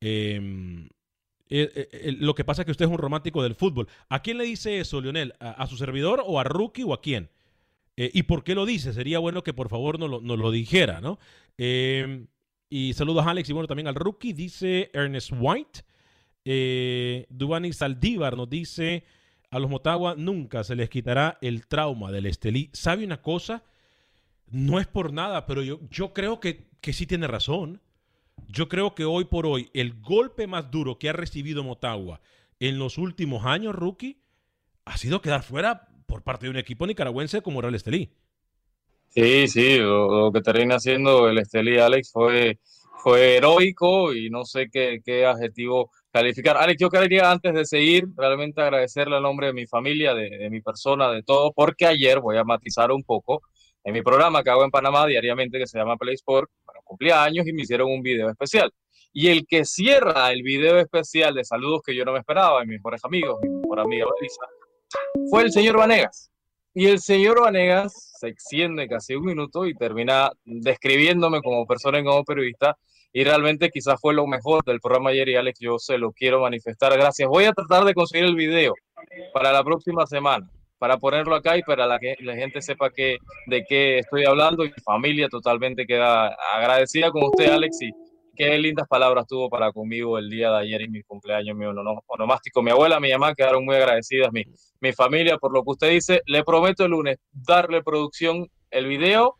Em, 0.00 0.88
lo 1.48 2.34
que 2.34 2.44
pasa 2.44 2.62
es 2.62 2.66
que 2.66 2.72
usted 2.72 2.86
es 2.86 2.90
un 2.90 2.98
romántico 2.98 3.42
del 3.42 3.54
fútbol. 3.54 3.88
¿A 4.08 4.20
quién 4.20 4.38
le 4.38 4.44
dice 4.44 4.80
eso, 4.80 5.00
Lionel? 5.00 5.34
¿A, 5.38 5.66
su 5.66 5.76
servidor 5.76 6.22
o 6.26 6.40
a 6.40 6.44
Rookie 6.44 6.82
o 6.82 6.92
a 6.92 7.00
quién? 7.00 7.30
¿Y 7.96 8.24
por 8.24 8.44
qué 8.44 8.54
lo 8.54 8.66
dice? 8.66 8.92
Sería 8.92 9.20
bueno 9.20 9.42
que 9.42 9.54
por 9.54 9.70
favor 9.70 9.98
nos 9.98 10.10
lo, 10.10 10.36
lo 10.36 10.50
dijera, 10.50 11.00
¿no? 11.00 11.18
Em, 11.56 12.26
y 12.68 12.92
saludos 12.94 13.24
a 13.24 13.30
Alex 13.30 13.48
y 13.48 13.52
bueno 13.52 13.68
también 13.68 13.86
al 13.86 13.94
Rookie, 13.94 14.32
dice 14.32 14.90
Ernest 14.92 15.30
White. 15.38 17.26
Dubani 17.30 17.72
Saldívar 17.72 18.36
nos 18.36 18.50
dice 18.50 19.04
a 19.56 19.60
los 19.60 19.70
Motagua 19.70 20.14
nunca 20.16 20.64
se 20.64 20.76
les 20.76 20.90
quitará 20.90 21.38
el 21.40 21.66
trauma 21.66 22.12
del 22.12 22.26
Estelí. 22.26 22.68
¿Sabe 22.74 23.04
una 23.04 23.22
cosa? 23.22 23.64
No 24.50 24.78
es 24.78 24.86
por 24.86 25.12
nada, 25.14 25.46
pero 25.46 25.62
yo, 25.62 26.12
creo 26.12 26.40
que, 26.40 26.68
que 26.82 26.92
sí 26.92 27.06
tiene 27.06 27.26
razón. 27.26 27.80
Yo 28.48 28.68
creo 28.68 28.94
que 28.94 29.06
hoy 29.06 29.24
por 29.24 29.46
hoy 29.46 29.70
el 29.72 30.00
golpe 30.00 30.46
más 30.46 30.70
duro 30.70 30.98
que 30.98 31.08
ha 31.08 31.14
recibido 31.14 31.64
Motagua 31.64 32.20
en 32.60 32.78
los 32.78 32.98
últimos 32.98 33.46
años, 33.46 33.74
rookie, 33.74 34.20
ha 34.84 34.98
sido 34.98 35.22
quedar 35.22 35.42
fuera 35.42 35.88
por 36.06 36.22
parte 36.22 36.46
de 36.46 36.50
un 36.50 36.58
equipo 36.58 36.86
nicaragüense 36.86 37.40
como 37.40 37.60
era 37.60 37.70
el 37.70 37.74
Estelí. 37.76 38.10
Sí, 39.08 39.48
sí, 39.48 39.78
lo, 39.78 40.24
lo, 40.24 40.32
que 40.32 40.42
termina 40.42 40.76
haciendo 40.76 41.30
el 41.30 41.38
Estelí, 41.38 41.78
Alex, 41.78 42.12
fue, 42.12 42.58
fue 42.98 43.36
heroico 43.36 44.12
y 44.12 44.30
no 44.30 44.44
sé 44.44 44.68
qué, 44.70 45.00
qué 45.04 45.26
adjetivo 45.26 45.90
calificar. 46.10 46.56
Alex, 46.56 46.80
yo 46.80 46.88
quería 46.88 47.30
antes 47.30 47.54
de 47.54 47.64
seguir 47.64 48.06
realmente 48.16 48.60
agradecerle 48.60 49.16
al 49.16 49.22
nombre 49.22 49.48
de 49.48 49.52
mi 49.52 49.66
familia, 49.66 50.14
de, 50.14 50.30
de, 50.30 50.50
mi 50.50 50.60
persona, 50.60 51.10
de 51.10 51.22
todo, 51.22 51.52
porque 51.52 51.86
ayer 51.86 52.20
voy 52.20 52.36
a 52.36 52.44
matizar 52.44 52.90
un 52.90 53.04
poco 53.04 53.42
en 53.86 53.92
mi 53.92 54.02
programa 54.02 54.42
que 54.42 54.50
hago 54.50 54.64
en 54.64 54.70
Panamá 54.70 55.06
diariamente 55.06 55.58
que 55.58 55.66
se 55.66 55.78
llama 55.78 55.96
Play 55.96 56.14
Sport, 56.14 56.50
bueno, 56.64 56.80
cumplía 56.82 57.22
años 57.22 57.46
y 57.46 57.52
me 57.52 57.62
hicieron 57.62 57.88
un 57.90 58.02
video 58.02 58.28
especial. 58.28 58.72
Y 59.12 59.28
el 59.28 59.46
que 59.46 59.64
cierra 59.64 60.32
el 60.32 60.42
video 60.42 60.78
especial 60.78 61.34
de 61.34 61.44
saludos 61.44 61.82
que 61.86 61.94
yo 61.94 62.04
no 62.04 62.12
me 62.12 62.18
esperaba, 62.18 62.64
mis 62.64 62.78
mejores 62.78 63.04
amigos, 63.04 63.38
mi 63.42 63.48
mejor 63.48 63.80
amiga 63.80 64.06
Marisa, 64.06 64.42
fue 65.30 65.42
el 65.42 65.52
señor 65.52 65.78
Vanegas. 65.78 66.30
Y 66.78 66.88
el 66.88 66.98
señor 66.98 67.40
Vanegas 67.40 68.12
se 68.20 68.28
extiende 68.28 68.86
casi 68.86 69.14
un 69.14 69.24
minuto 69.24 69.64
y 69.64 69.72
termina 69.72 70.30
describiéndome 70.44 71.40
como 71.40 71.64
persona 71.64 72.00
y 72.00 72.04
como 72.04 72.22
periodista 72.22 72.76
y 73.14 73.24
realmente 73.24 73.70
quizás 73.70 73.98
fue 73.98 74.12
lo 74.12 74.26
mejor 74.26 74.62
del 74.62 74.78
programa 74.78 75.08
ayer 75.08 75.30
y 75.30 75.36
Alex, 75.36 75.58
yo 75.58 75.78
se 75.78 75.96
lo 75.96 76.12
quiero 76.12 76.42
manifestar. 76.42 76.92
Gracias. 76.92 77.26
Voy 77.30 77.44
a 77.44 77.52
tratar 77.54 77.84
de 77.84 77.94
conseguir 77.94 78.26
el 78.26 78.34
video 78.34 78.74
para 79.32 79.52
la 79.52 79.64
próxima 79.64 80.06
semana, 80.06 80.50
para 80.76 80.98
ponerlo 80.98 81.34
acá 81.34 81.56
y 81.56 81.62
para 81.62 81.98
que 81.98 82.14
la 82.20 82.36
gente 82.36 82.60
sepa 82.60 82.90
de 82.90 83.64
qué 83.66 84.00
estoy 84.00 84.26
hablando 84.26 84.62
y 84.62 84.68
mi 84.68 84.82
familia 84.84 85.30
totalmente 85.30 85.86
queda 85.86 86.36
agradecida 86.52 87.10
con 87.10 87.22
usted, 87.24 87.52
Alex, 87.52 87.78
qué 88.36 88.56
lindas 88.58 88.86
palabras 88.88 89.26
tuvo 89.26 89.48
para 89.48 89.72
conmigo 89.72 90.18
el 90.18 90.30
día 90.30 90.50
de 90.50 90.58
ayer 90.58 90.82
y 90.82 90.88
mi 90.88 91.02
cumpleaños, 91.02 91.56
mi 91.56 91.64
onomástico. 91.64 92.62
Mi 92.62 92.70
abuela, 92.70 93.00
mi 93.00 93.10
mamá 93.10 93.34
quedaron 93.34 93.64
muy 93.64 93.76
agradecidas, 93.76 94.32
mi, 94.32 94.44
mi 94.80 94.92
familia, 94.92 95.38
por 95.38 95.52
lo 95.52 95.64
que 95.64 95.70
usted 95.70 95.90
dice. 95.90 96.22
Le 96.26 96.44
prometo 96.44 96.84
el 96.84 96.92
lunes 96.92 97.18
darle 97.32 97.82
producción 97.82 98.48
el 98.70 98.86
video 98.86 99.36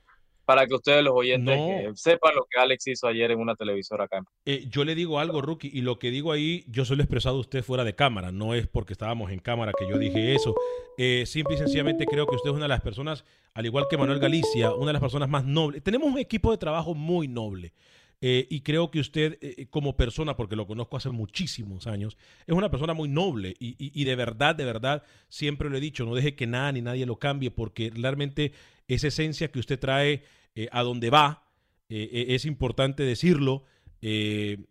para 0.46 0.66
que 0.66 0.74
ustedes 0.74 1.02
los 1.02 1.12
oyentes 1.12 1.58
no. 1.58 1.66
que 1.66 1.90
sepan 1.96 2.34
lo 2.36 2.46
que 2.48 2.58
Alex 2.58 2.86
hizo 2.86 3.08
ayer 3.08 3.32
en 3.32 3.40
una 3.40 3.56
televisora 3.56 4.04
acá. 4.04 4.22
Eh, 4.46 4.66
yo 4.70 4.84
le 4.84 4.94
digo 4.94 5.18
algo, 5.18 5.42
Rookie, 5.42 5.70
y 5.72 5.80
lo 5.82 5.98
que 5.98 6.10
digo 6.10 6.30
ahí, 6.30 6.64
yo 6.68 6.84
se 6.84 6.94
lo 6.94 7.02
he 7.02 7.04
expresado 7.04 7.36
a 7.36 7.40
usted 7.40 7.64
fuera 7.64 7.82
de 7.82 7.96
cámara, 7.96 8.30
no 8.30 8.54
es 8.54 8.68
porque 8.68 8.92
estábamos 8.92 9.32
en 9.32 9.40
cámara 9.40 9.72
que 9.76 9.88
yo 9.88 9.98
dije 9.98 10.34
eso. 10.34 10.54
Eh, 10.96 11.24
simple 11.26 11.56
y 11.56 11.58
sencillamente 11.58 12.06
creo 12.06 12.26
que 12.26 12.36
usted 12.36 12.50
es 12.50 12.56
una 12.56 12.66
de 12.66 12.70
las 12.70 12.80
personas, 12.80 13.24
al 13.54 13.66
igual 13.66 13.86
que 13.90 13.98
Manuel 13.98 14.20
Galicia, 14.20 14.72
una 14.72 14.86
de 14.86 14.92
las 14.94 15.02
personas 15.02 15.28
más 15.28 15.44
nobles. 15.44 15.82
Tenemos 15.82 16.08
un 16.08 16.18
equipo 16.18 16.52
de 16.52 16.58
trabajo 16.58 16.94
muy 16.94 17.26
noble. 17.26 17.72
Eh, 18.20 18.46
y 18.48 18.60
creo 18.62 18.90
que 18.90 19.00
usted, 19.00 19.38
eh, 19.42 19.66
como 19.68 19.96
persona, 19.96 20.36
porque 20.36 20.56
lo 20.56 20.66
conozco 20.66 20.96
hace 20.96 21.10
muchísimos 21.10 21.86
años, 21.86 22.16
es 22.46 22.54
una 22.54 22.70
persona 22.70 22.94
muy 22.94 23.08
noble 23.08 23.54
y, 23.58 23.76
y, 23.78 24.04
de 24.04 24.16
verdad, 24.16 24.54
de 24.54 24.64
verdad, 24.64 25.02
siempre 25.28 25.68
lo 25.68 25.76
he 25.76 25.80
dicho, 25.80 26.06
no 26.06 26.14
deje 26.14 26.34
que 26.34 26.46
nada 26.46 26.72
ni 26.72 26.80
nadie 26.80 27.04
lo 27.04 27.18
cambie, 27.18 27.50
porque 27.50 27.92
realmente 27.94 28.52
esa 28.88 29.08
esencia 29.08 29.52
que 29.52 29.58
usted 29.58 29.78
trae 29.78 30.24
eh, 30.54 30.68
a 30.72 30.82
donde 30.82 31.10
va, 31.10 31.44
eh, 31.88 32.26
es 32.30 32.46
importante 32.46 33.02
decirlo, 33.02 33.64
eh, 34.00 34.64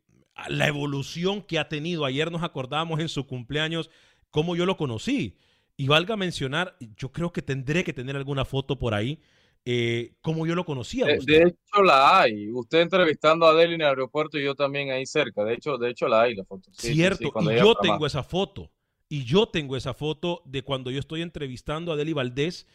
la 0.50 0.68
evolución 0.68 1.42
que 1.42 1.60
ha 1.60 1.70
tenido. 1.70 2.06
Ayer 2.06 2.32
nos 2.32 2.44
acordamos 2.44 3.00
en 3.00 3.10
su 3.10 3.26
cumpleaños 3.28 3.90
cómo 4.32 4.56
yo 4.56 4.66
lo 4.66 4.78
conocí. 4.78 5.38
Y 5.78 5.88
valga 5.88 6.16
mencionar, 6.16 6.78
yo 6.98 7.12
creo 7.12 7.34
que 7.34 7.42
tendré 7.42 7.84
que 7.84 7.94
tener 7.94 8.16
alguna 8.16 8.46
foto 8.46 8.80
por 8.80 8.94
ahí, 8.94 9.20
eh, 9.68 10.14
como 10.22 10.46
yo 10.46 10.54
lo 10.54 10.64
conocía. 10.64 11.08
De, 11.08 11.18
de, 11.26 11.38
hecho, 11.48 11.84
la 11.84 12.22
hay. 12.22 12.52
Usted 12.52 12.82
entrevistando 12.82 13.48
a 13.48 13.50
Adele 13.50 13.74
en 13.74 13.82
el 13.82 13.88
aeropuerto 13.88 14.38
y 14.38 14.44
yo 14.44 14.54
también 14.54 14.92
ahí 14.92 15.08
cerca. 15.08 15.44
De 15.44 15.56
hecho, 15.56 15.80
de 15.80 15.90
hecho 15.90 16.08
la 16.08 16.22
hay 16.22 16.36
la 16.36 16.46
foto. 16.46 16.70
Sí, 16.72 16.94
Cierto, 16.94 17.18
sí, 17.18 17.46
sí, 17.48 17.54
y 17.54 17.58
yo 17.58 17.76
tengo 17.76 18.06
esa 18.06 18.22
foto. 18.22 18.72
Y 19.10 19.26
yo 19.26 19.48
tengo 19.48 19.76
esa 19.76 19.96
foto 19.96 20.44
de 20.46 20.62
cuando 20.62 20.92
yo 20.92 21.00
estoy 21.00 21.24
entrevistando 21.24 21.92
a 21.92 21.96
Adeli 21.96 22.14
Valdés 22.14 22.68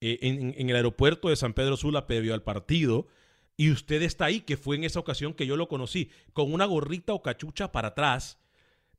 eh, 0.00 0.18
en, 0.22 0.54
en, 0.56 0.70
el 0.70 0.76
aeropuerto 0.76 1.28
de 1.28 1.36
San 1.36 1.52
Pedro 1.52 1.76
Sula 1.76 2.06
previo 2.06 2.32
al 2.32 2.42
partido. 2.42 3.06
Y 3.58 3.70
usted 3.70 4.00
está 4.00 4.26
ahí, 4.26 4.40
que 4.40 4.56
fue 4.56 4.76
en 4.76 4.84
esa 4.84 5.00
ocasión 5.00 5.34
que 5.34 5.46
yo 5.46 5.56
lo 5.56 5.68
conocí, 5.68 6.10
con 6.32 6.52
una 6.52 6.64
gorrita 6.64 7.12
o 7.12 7.22
cachucha 7.22 7.72
para 7.72 7.88
atrás. 7.88 8.38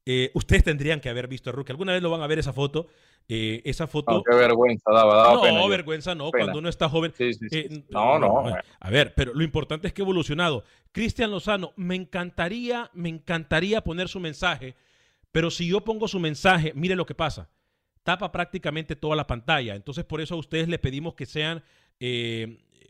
Eh, 0.05 0.31
ustedes 0.33 0.63
tendrían 0.63 0.99
que 0.99 1.09
haber 1.09 1.27
visto 1.27 1.49
a 1.49 1.53
Rookie. 1.53 1.71
Alguna 1.71 1.93
vez 1.93 2.01
lo 2.01 2.09
van 2.09 2.21
a 2.21 2.27
ver 2.27 2.39
esa 2.39 2.53
foto. 2.53 2.87
Eh, 3.27 3.61
esa 3.63 3.85
foto. 3.85 4.11
No, 4.11 4.23
qué 4.23 4.35
vergüenza 4.35 4.91
daba, 4.91 5.15
daba 5.17 5.33
no, 5.35 5.41
pena 5.41 5.67
vergüenza 5.67 6.15
no, 6.15 6.31
Pena. 6.31 6.45
cuando 6.45 6.59
uno 6.59 6.69
está 6.69 6.89
joven. 6.89 7.13
Sí, 7.15 7.33
sí, 7.33 7.47
sí. 7.47 7.57
Eh, 7.59 7.83
No, 7.89 8.17
no, 8.17 8.45
A 8.79 8.89
ver, 8.89 9.13
pero 9.13 9.33
lo 9.35 9.43
importante 9.43 9.87
es 9.87 9.93
que 9.93 10.01
ha 10.01 10.05
evolucionado. 10.05 10.63
Cristian 10.91 11.29
Lozano, 11.29 11.73
me 11.75 11.95
encantaría, 11.95 12.89
me 12.93 13.09
encantaría 13.09 13.81
poner 13.81 14.07
su 14.07 14.19
mensaje, 14.19 14.75
pero 15.31 15.51
si 15.51 15.67
yo 15.67 15.81
pongo 15.81 16.07
su 16.07 16.19
mensaje, 16.19 16.73
mire 16.75 16.95
lo 16.95 17.05
que 17.05 17.13
pasa. 17.13 17.49
Tapa 18.01 18.31
prácticamente 18.31 18.95
toda 18.95 19.15
la 19.15 19.27
pantalla. 19.27 19.75
Entonces, 19.75 20.05
por 20.05 20.21
eso 20.21 20.33
a 20.33 20.39
ustedes 20.39 20.67
le 20.67 20.79
pedimos 20.79 21.13
que 21.13 21.27
sean 21.27 21.63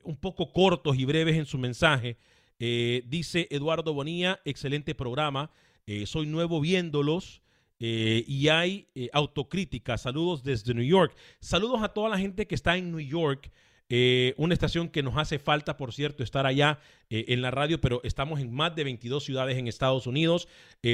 un 0.04 0.16
poco 0.16 0.54
cortos 0.54 0.98
y 0.98 1.04
breves 1.04 1.36
en 1.36 1.46
su 1.46 1.58
mensaje. 1.58 2.18
Dice 2.58 3.48
Eduardo 3.50 3.94
Bonilla, 3.94 4.40
excelente 4.46 4.96
programa. 4.96 5.52
Eh, 5.88 6.06
soy 6.06 6.28
nuevo 6.28 6.62
viéndolos. 6.62 7.42
eh, 7.82 8.26
y 8.28 8.50
hay 8.50 8.88
eh, 8.94 9.10
autocrítica. 9.14 9.98
Saludos 9.98 10.44
desde 10.44 10.74
New 10.74 10.84
York. 10.84 11.16
Saludos 11.40 11.82
a 11.82 11.88
toda 11.90 12.10
la 12.10 12.18
gente 12.18 12.46
que 12.46 12.56
está 12.56 12.76
en 12.76 12.92
New 12.92 13.00
York. 13.00 13.50
una 14.38 14.54
estación 14.54 14.90
que 14.90 15.02
nos 15.02 15.18
hace 15.18 15.40
falta, 15.40 15.76
por 15.76 15.94
cierto, 15.94 16.22
estar 16.22 16.46
allá 16.46 16.80
en 17.10 17.42
la 17.42 17.50
radio, 17.50 17.82
pero 17.82 18.02
estamos 18.04 18.40
en 18.40 18.54
más 18.54 18.76
de 18.76 18.84
22 18.84 19.24
ciudades 19.24 19.58
en 19.58 19.68
Estados 19.68 20.06
Unidos, 20.06 20.48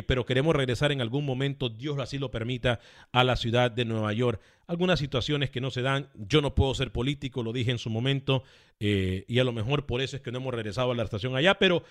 pero 0.07 0.25
queremos 0.25 0.55
regresar 0.55 0.93
en 0.93 1.01
algún 1.01 1.25
momento, 1.25 1.67
Dios 1.67 1.99
así 1.99 2.19
lo 2.19 2.31
permita, 2.31 2.79
a 3.11 3.25
la 3.25 3.35
ciudad 3.35 3.69
de 3.69 3.83
Nueva 3.83 4.13
York. 4.13 4.39
Algunas 4.65 4.97
situaciones 4.97 5.49
que 5.49 5.59
no 5.59 5.71
se 5.71 5.81
dan, 5.81 6.07
yo 6.15 6.39
no 6.41 6.55
puedo 6.55 6.73
ser 6.73 6.93
político, 6.93 7.43
lo 7.43 7.51
dije 7.51 7.71
en 7.71 7.79
su 7.79 7.89
momento, 7.89 8.43
y 8.79 9.39
a 9.39 9.43
lo 9.43 9.51
mejor 9.51 9.85
por 9.85 9.99
eso 9.99 10.15
es 10.15 10.21
que 10.21 10.31
no 10.31 10.37
hemos 10.37 10.53
regresado 10.53 10.91
a 10.91 10.95
la 10.95 11.03
estación 11.03 11.35
allá, 11.35 11.55
pero 11.55 11.83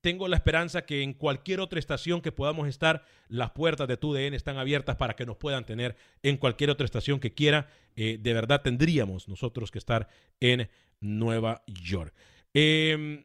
tengo 0.00 0.28
la 0.28 0.36
esperanza 0.36 0.86
que 0.86 1.02
en 1.02 1.12
cualquier 1.12 1.60
otra 1.60 1.78
estación 1.78 2.20
que 2.20 2.32
podamos 2.32 2.68
estar, 2.68 3.04
las 3.28 3.50
puertas 3.50 3.86
de 3.86 3.96
TUDN 3.96 4.34
están 4.34 4.56
abiertas 4.56 4.96
para 4.96 5.14
que 5.14 5.26
nos 5.26 5.36
puedan 5.36 5.64
tener 5.64 5.96
en 6.22 6.36
cualquier 6.36 6.70
otra 6.70 6.84
estación 6.84 7.20
que 7.20 7.34
quiera. 7.34 7.68
Eh, 7.96 8.18
de 8.20 8.32
verdad 8.32 8.62
tendríamos 8.62 9.28
nosotros 9.28 9.70
que 9.70 9.78
estar 9.78 10.08
en 10.40 10.68
Nueva 11.00 11.62
York. 11.66 12.14
Eh, 12.54 13.24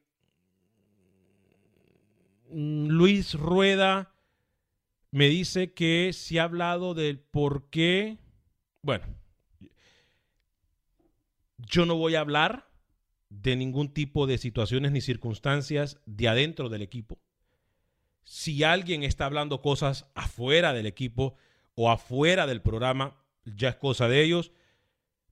Luis 2.51 3.34
Rueda 3.34 4.13
me 5.12 5.29
dice 5.29 5.74
que 5.74 6.12
se 6.13 6.39
ha 6.39 6.44
hablado 6.44 6.94
del 6.94 7.20
por 7.20 7.70
qué. 7.70 8.17
Bueno, 8.82 9.05
yo 11.58 11.86
no 11.86 11.96
voy 11.96 12.15
a 12.15 12.20
hablar 12.20 12.67
de 13.42 13.56
ningún 13.56 13.94
tipo 13.94 14.27
de 14.27 14.38
situaciones 14.38 14.92
ni 14.92 15.01
circunstancias 15.01 16.00
de 16.06 16.27
adentro 16.27 16.70
del 16.70 16.82
equipo. 16.82 17.20
Si 18.24 18.63
alguien 18.63 19.04
está 19.04 19.25
hablando 19.25 19.62
cosas 19.62 20.10
afuera 20.15 20.74
del 20.74 20.86
equipo 20.86 21.36
o 21.75 21.92
afuera 21.92 22.48
del 22.48 22.62
programa, 22.62 23.18
ya 23.46 23.70
es 23.70 23.75
cosa 23.75 24.08
de 24.08 24.24
ellos. 24.24 24.51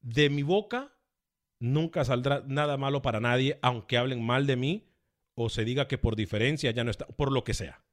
De 0.01 0.29
mi 0.29 0.43
boca 0.43 0.93
nunca 1.59 2.03
saldrá 2.03 2.43
nada 2.45 2.77
malo 2.77 3.01
para 3.01 3.19
nadie, 3.19 3.57
aunque 3.61 3.97
hablen 3.97 4.23
mal 4.23 4.45
de 4.45 4.57
mí 4.57 4.87
o 5.35 5.49
se 5.49 5.65
diga 5.65 5.87
que 5.87 5.97
por 5.97 6.15
diferencia 6.15 6.71
ya 6.71 6.83
no 6.83 6.91
está, 6.91 7.07
por 7.07 7.31
lo 7.31 7.43
que 7.43 7.53
sea. 7.53 7.83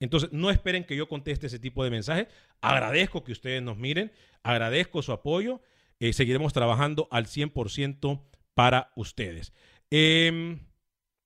Entonces, 0.00 0.32
no 0.32 0.50
esperen 0.50 0.82
que 0.82 0.96
yo 0.96 1.08
conteste 1.08 1.46
ese 1.46 1.60
tipo 1.60 1.84
de 1.84 1.90
mensajes. 1.90 2.26
Agradezco 2.60 3.22
que 3.22 3.30
ustedes 3.30 3.62
nos 3.62 3.76
miren, 3.76 4.10
agradezco 4.42 5.02
su 5.02 5.12
apoyo. 5.12 5.60
Eh, 6.00 6.12
seguiremos 6.12 6.52
trabajando 6.52 7.06
al 7.12 7.26
100% 7.26 8.20
para 8.54 8.92
ustedes. 8.96 9.52
Eh, 9.90 10.58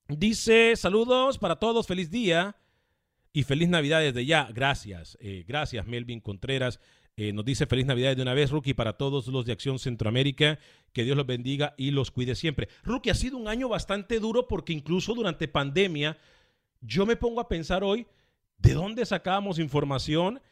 dice, 0.09 0.75
saludos 0.77 1.39
para 1.39 1.57
todos, 1.57 1.87
feliz 1.87 2.11
día 2.11 2.57
y 3.33 3.43
feliz 3.43 3.69
Navidad 3.69 4.01
desde 4.01 4.27
ya. 4.27 4.49
Gracias, 4.53 5.19
eh, 5.21 5.45
gracias 5.47 5.87
Melvin 5.87 6.21
Contreras. 6.21 6.81
Eh, 7.19 7.33
nos 7.33 7.47
dice 7.47 7.67
feliz 7.67 7.87
Navidad 7.87 8.15
de 8.15 8.23
una 8.23 8.35
vez, 8.35 8.51
Rookie, 8.51 8.75
para 8.75 8.95
todos 8.95 9.27
los 9.29 9.47
de 9.47 9.53
Acción 9.53 9.79
Centroamérica. 9.79 10.59
Que 10.93 11.05
Dios 11.05 11.17
los 11.17 11.27
bendiga 11.27 11.75
y 11.79 11.91
los 11.91 12.11
cuide 12.11 12.35
siempre. 12.35 12.69
Rookie, 12.83 13.11
ha 13.11 13.15
sido 13.15 13.39
un 13.39 13.49
año 13.49 13.69
bastante 13.69 14.21
duro 14.21 14.49
porque 14.49 14.73
incluso 14.73 15.15
durante 15.15 15.49
pandemia, 15.49 16.19
yo 16.81 17.07
me 17.07 17.17
pongo 17.17 17.41
a 17.41 17.49
pensar 17.49 17.85
hoy, 17.85 18.07
¿de 18.59 18.75
dónde 18.75 19.07
sacábamos 19.07 19.59
información? 19.59 20.43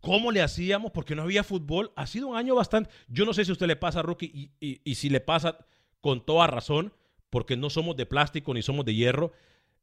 ¿Cómo 0.00 0.32
le 0.32 0.42
hacíamos? 0.42 0.90
Porque 0.90 1.14
no 1.14 1.22
había 1.22 1.44
fútbol. 1.44 1.92
Ha 1.96 2.06
sido 2.06 2.28
un 2.28 2.36
año 2.36 2.54
bastante... 2.54 2.90
Yo 3.08 3.24
no 3.24 3.32
sé 3.32 3.44
si 3.44 3.50
a 3.50 3.52
usted 3.52 3.66
le 3.66 3.76
pasa, 3.76 4.02
Rookie, 4.02 4.50
y 4.60 4.94
si 4.96 5.08
le 5.08 5.20
pasa 5.20 5.64
con 6.02 6.26
toda 6.26 6.48
razón, 6.48 6.94
porque 7.30 7.56
no 7.56 7.70
somos 7.70 7.96
de 7.96 8.06
plástico 8.06 8.54
ni 8.54 8.62
somos 8.62 8.84
de 8.86 8.94
hierro. 8.96 9.32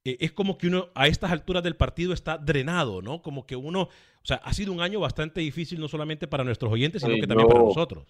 eh, 0.06 0.18
es 0.22 0.32
como 0.34 0.58
que 0.58 0.68
uno 0.68 0.90
a 0.96 1.08
estas 1.08 1.32
alturas 1.32 1.64
del 1.64 1.76
partido 1.78 2.14
está 2.14 2.38
drenado, 2.38 3.02
¿no? 3.04 3.22
Como 3.24 3.46
que 3.48 3.56
uno, 3.58 3.84
o 3.84 3.90
sea, 4.26 4.38
ha 4.38 4.54
sido 4.54 4.74
un 4.74 4.82
año 4.82 5.00
bastante 5.02 5.42
difícil 5.42 5.80
no 5.80 5.88
solamente 5.90 6.28
para 6.28 6.44
nuestros 6.46 6.72
oyentes, 6.74 7.04
sino 7.04 7.16
Sí, 7.16 7.20
que 7.20 7.28
también 7.28 7.48
para 7.48 7.64
yo- 7.64 7.64
nosotros. 7.64 8.08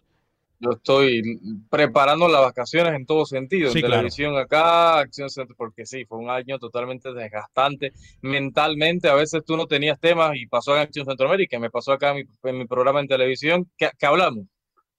Yo 0.61 0.71
estoy 0.71 1.21
preparando 1.69 2.27
las 2.27 2.41
vacaciones 2.41 2.93
en 2.93 3.05
todo 3.05 3.25
sentido, 3.25 3.71
Sí, 3.71 3.79
en 3.79 3.79
claro. 3.83 3.91
televisión 3.91 4.37
acá, 4.37 4.99
acción 4.99 5.29
centro, 5.29 5.55
porque 5.57 5.85
sí, 5.85 6.05
fue 6.05 6.17
un 6.19 6.29
año 6.29 6.59
totalmente 6.59 7.13
desgastante 7.13 7.93
mentalmente. 8.21 9.07
A 9.09 9.15
veces 9.15 9.43
tú 9.45 9.55
no 9.57 9.67
tenías 9.67 9.99
temas 10.01 10.35
y 10.35 10.47
pasó 10.47 10.75
en 10.75 10.81
Acción 10.83 11.05
Centroamérica, 11.05 11.59
me 11.59 11.69
pasó 11.69 11.93
acá 11.93 12.11
en 12.11 12.17
mi, 12.43 12.49
en 12.49 12.57
mi 12.59 12.67
programa 12.67 12.99
en 12.99 13.07
televisión, 13.07 13.71
¿qué, 13.77 13.89
qué 13.97 14.05
hablamos? 14.05 14.45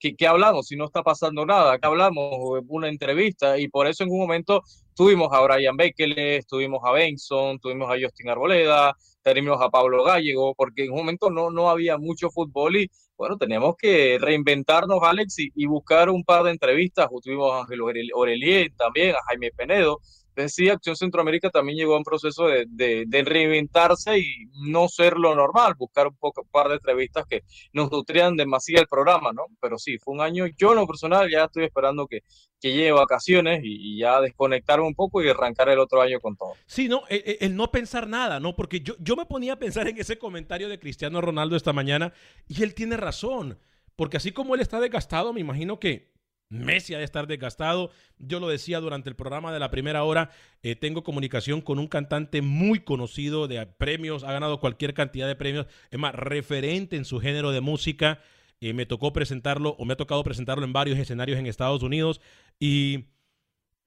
¿Qué, 0.01 0.15
qué 0.15 0.27
hablamos 0.27 0.67
si 0.67 0.75
no 0.75 0.85
está 0.85 1.03
pasando 1.03 1.45
nada? 1.45 1.77
¿Qué 1.79 1.87
hablamos? 1.87 2.61
Una 2.67 2.89
entrevista 2.89 3.59
y 3.59 3.69
por 3.69 3.87
eso 3.87 4.03
en 4.03 4.09
un 4.11 4.19
momento 4.19 4.63
tuvimos 4.95 5.29
a 5.31 5.41
Brian 5.41 5.77
Bekeles, 5.77 6.47
tuvimos 6.47 6.81
a 6.83 6.91
Benson, 6.91 7.59
tuvimos 7.59 7.89
a 7.89 7.95
Justin 8.01 8.29
Arboleda, 8.29 8.95
tuvimos 9.23 9.61
a 9.61 9.69
Pablo 9.69 10.03
Gallego, 10.03 10.55
porque 10.55 10.85
en 10.85 10.91
un 10.91 10.97
momento 10.97 11.29
no, 11.29 11.51
no 11.51 11.69
había 11.69 11.97
mucho 11.99 12.29
fútbol 12.31 12.77
y 12.77 12.91
bueno, 13.17 13.37
teníamos 13.37 13.75
que 13.77 14.17
reinventarnos, 14.19 14.99
Alex, 15.03 15.37
y, 15.39 15.49
y 15.55 15.67
buscar 15.67 16.09
un 16.09 16.23
par 16.23 16.43
de 16.43 16.51
entrevistas. 16.51 17.07
Tuvimos 17.23 17.53
a 17.53 17.59
Ángel 17.61 17.81
Orel- 17.81 18.09
Orelier 18.15 18.71
también, 18.75 19.15
a 19.15 19.19
Jaime 19.27 19.51
Penedo. 19.55 19.99
Entonces, 20.31 20.55
sí, 20.55 20.69
Acción 20.69 20.95
Centroamérica 20.95 21.49
también 21.49 21.77
llegó 21.77 21.95
a 21.95 21.97
un 21.97 22.03
proceso 22.03 22.47
de, 22.47 22.65
de, 22.67 23.23
reinventarse 23.23 24.17
y 24.19 24.47
no 24.69 24.87
ser 24.87 25.17
lo 25.17 25.35
normal, 25.35 25.75
buscar 25.77 26.07
un 26.07 26.15
poco, 26.15 26.41
un 26.41 26.47
par 26.47 26.69
de 26.69 26.75
entrevistas 26.75 27.25
que 27.27 27.43
nos 27.73 27.91
nutrían 27.91 28.37
demasiado 28.37 28.81
el 28.81 28.87
programa, 28.87 29.33
¿no? 29.33 29.47
Pero 29.59 29.77
sí, 29.77 29.97
fue 29.97 30.13
un 30.13 30.21
año, 30.21 30.45
yo 30.57 30.71
en 30.71 30.77
lo 30.77 30.87
personal 30.87 31.29
ya 31.29 31.45
estoy 31.45 31.65
esperando 31.65 32.07
que, 32.07 32.21
que 32.61 32.71
llegue 32.71 32.91
vacaciones 32.93 33.61
y, 33.63 33.99
ya 33.99 34.21
desconectarme 34.21 34.87
un 34.87 34.95
poco 34.95 35.21
y 35.21 35.29
arrancar 35.29 35.67
el 35.69 35.79
otro 35.79 36.01
año 36.01 36.19
con 36.21 36.35
todo. 36.37 36.53
Sí, 36.65 36.87
no, 36.87 37.03
el, 37.09 37.21
el- 37.25 37.37
el 37.41 37.55
no 37.55 37.69
pensar 37.71 38.07
nada, 38.07 38.39
¿no? 38.39 38.55
Porque 38.55 38.79
yo, 38.79 38.95
yo 38.99 39.15
me 39.17 39.25
ponía 39.25 39.53
a 39.53 39.59
pensar 39.59 39.87
en 39.89 39.97
ese 39.99 40.17
comentario 40.17 40.69
de 40.69 40.79
Cristiano 40.79 41.19
Ronaldo 41.19 41.55
esta 41.57 41.73
mañana 41.73 42.13
y 42.47 42.63
él 42.63 42.73
tiene 42.73 42.95
razón, 42.95 43.59
porque 43.97 44.17
así 44.17 44.31
como 44.31 44.55
él 44.55 44.61
está 44.61 44.79
desgastado, 44.79 45.33
me 45.33 45.41
imagino 45.41 45.79
que 45.79 46.11
Messi 46.51 46.93
ha 46.93 46.99
de 46.99 47.03
estar 47.03 47.25
desgastado. 47.27 47.89
Yo 48.19 48.39
lo 48.39 48.47
decía 48.47 48.79
durante 48.79 49.09
el 49.09 49.15
programa 49.15 49.51
de 49.51 49.59
la 49.59 49.71
primera 49.71 50.03
hora, 50.03 50.29
eh, 50.61 50.75
tengo 50.75 51.03
comunicación 51.03 51.61
con 51.61 51.79
un 51.79 51.87
cantante 51.87 52.41
muy 52.41 52.81
conocido 52.81 53.47
de 53.47 53.65
premios, 53.65 54.23
ha 54.23 54.31
ganado 54.33 54.59
cualquier 54.59 54.93
cantidad 54.93 55.27
de 55.27 55.35
premios, 55.35 55.65
es 55.89 55.97
más, 55.99 56.13
referente 56.13 56.95
en 56.97 57.05
su 57.05 57.19
género 57.19 57.51
de 57.51 57.61
música. 57.61 58.19
Eh, 58.59 58.73
me 58.73 58.85
tocó 58.85 59.11
presentarlo 59.11 59.71
o 59.79 59.85
me 59.85 59.93
ha 59.93 59.97
tocado 59.97 60.23
presentarlo 60.23 60.63
en 60.65 60.73
varios 60.73 60.99
escenarios 60.99 61.39
en 61.39 61.47
Estados 61.47 61.81
Unidos 61.83 62.21
y... 62.59 63.05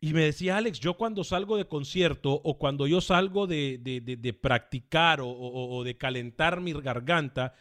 Y 0.00 0.12
me 0.12 0.20
decía 0.22 0.58
Alex, 0.58 0.80
yo 0.80 0.98
cuando 0.98 1.24
salgo 1.24 1.56
de 1.56 1.66
concierto 1.66 2.30
o 2.44 2.58
cuando 2.58 2.86
yo 2.86 3.00
salgo 3.00 3.46
de, 3.46 3.78
de- 3.80 4.02
de- 4.02 4.32
practicar 4.34 5.20
o 5.22 5.82
de 5.82 5.96
calentar 5.96 6.60
mi 6.60 6.74
garganta, 6.74 7.54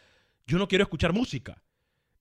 yo 0.46 0.58
no 0.58 0.68
quiero 0.68 0.84
escuchar 0.84 1.14
música. 1.14 1.63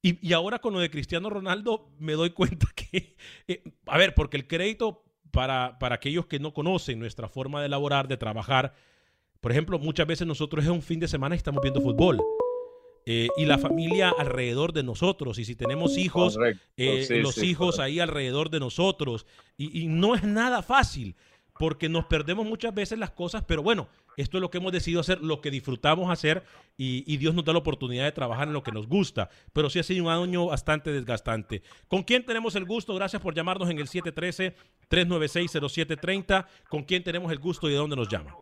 Y, 0.03 0.19
y 0.27 0.33
ahora 0.33 0.59
con 0.59 0.73
lo 0.73 0.79
de 0.79 0.91
Cristiano 0.91 1.29
Ronaldo 1.29 1.89
me 1.97 2.13
doy 2.13 2.29
cuenta 2.31 2.67
que, 2.75 3.15
eh, 3.47 3.63
a 3.87 3.97
ver, 3.97 4.13
porque 4.13 4.37
el 4.37 4.47
crédito 4.47 5.03
para, 5.31 5.79
para 5.79 5.95
aquellos 5.95 6.27
que 6.27 6.39
no 6.39 6.53
conocen 6.53 6.99
nuestra 6.99 7.27
forma 7.27 7.61
de 7.61 7.65
elaborar, 7.67 8.07
de 8.07 8.17
trabajar, 8.17 8.75
por 9.39 9.51
ejemplo, 9.51 9.79
muchas 9.79 10.05
veces 10.05 10.27
nosotros 10.27 10.63
es 10.63 10.69
un 10.69 10.81
fin 10.81 10.99
de 10.99 11.07
semana 11.07 11.35
y 11.35 11.37
estamos 11.37 11.61
viendo 11.63 11.81
fútbol. 11.81 12.21
Eh, 13.05 13.27
y 13.35 13.45
la 13.45 13.57
familia 13.57 14.13
alrededor 14.17 14.71
de 14.71 14.83
nosotros. 14.83 15.37
Y 15.37 15.43
si 15.43 15.55
tenemos 15.57 15.97
hijos, 15.97 16.37
eh, 16.77 17.03
Sí, 17.05 17.15
los 17.19 17.35
sí, 17.35 17.47
hijos 17.47 17.75
correcto. 17.75 17.81
ahí 17.83 17.99
alrededor 17.99 18.49
de 18.49 18.61
nosotros. 18.61 19.25
Y, 19.57 19.81
y 19.83 19.87
no 19.87 20.15
es 20.15 20.23
nada 20.23 20.61
fácil, 20.61 21.17
porque 21.57 21.89
nos 21.89 22.05
perdemos 22.05 22.45
muchas 22.45 22.73
veces 22.73 22.97
las 22.97 23.11
cosas, 23.11 23.43
pero 23.47 23.61
bueno, 23.63 23.89
esto 24.17 24.37
es 24.37 24.41
lo 24.41 24.49
que 24.49 24.59
hemos 24.59 24.71
decidido 24.71 25.01
hacer, 25.01 25.21
lo 25.21 25.41
que 25.41 25.51
disfrutamos 25.51 26.09
hacer, 26.11 26.43
y, 26.77 27.03
y 27.11 27.17
Dios 27.17 27.35
nos 27.35 27.43
da 27.45 27.53
la 27.53 27.59
oportunidad 27.59 28.05
de 28.05 28.11
trabajar 28.11 28.47
en 28.47 28.53
lo 28.53 28.63
que 28.63 28.71
nos 28.71 28.87
gusta. 28.87 29.29
Pero 29.53 29.69
sí 29.69 29.77
ha 29.79 29.83
sido 29.83 30.05
un 30.05 30.09
año 30.09 30.47
bastante 30.47 30.91
desgastante. 30.91 31.61
¿Con 31.87 32.01
quién 32.03 32.25
tenemos 32.25 32.55
el 32.55 32.65
gusto? 32.65 32.95
Gracias 32.95 33.21
por 33.21 33.33
llamarnos 33.33 33.69
en 33.69 33.79
el 33.79 33.87
713-396-0730. 33.87 36.45
¿Con 36.69 36.83
quién 36.83 37.03
tenemos 37.03 37.31
el 37.31 37.39
gusto 37.39 37.69
y 37.69 37.71
de 37.71 37.77
dónde 37.77 37.95
nos 37.95 38.09
llama? 38.09 38.35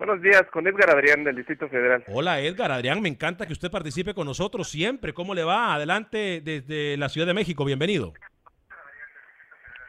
Buenos 0.00 0.22
días, 0.22 0.44
con 0.50 0.66
Edgar 0.66 0.96
Adrián 0.96 1.24
del 1.24 1.36
Distrito 1.36 1.68
Federal. 1.68 2.02
Hola 2.08 2.40
Edgar, 2.40 2.72
Adrián, 2.72 3.02
me 3.02 3.10
encanta 3.10 3.46
que 3.46 3.52
usted 3.52 3.70
participe 3.70 4.14
con 4.14 4.26
nosotros 4.26 4.70
siempre. 4.70 5.12
¿Cómo 5.12 5.34
le 5.34 5.44
va? 5.44 5.74
Adelante 5.74 6.40
desde 6.42 6.96
la 6.96 7.10
Ciudad 7.10 7.26
de 7.26 7.34
México, 7.34 7.66
bienvenido. 7.66 8.14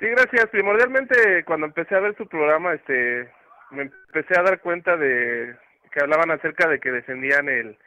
Sí, 0.02 0.08
gracias. 0.08 0.48
Primordialmente, 0.50 1.44
cuando 1.46 1.68
empecé 1.68 1.94
a 1.94 2.00
ver 2.00 2.18
su 2.18 2.28
programa, 2.28 2.74
este, 2.74 3.30
me 3.70 3.84
empecé 3.84 4.34
a 4.36 4.42
dar 4.42 4.60
cuenta 4.60 4.98
de 4.98 5.56
que 5.92 6.02
hablaban 6.02 6.32
acerca 6.32 6.68
de 6.68 6.80
que 6.80 6.92
defendían 6.92 7.48
el 7.48 7.78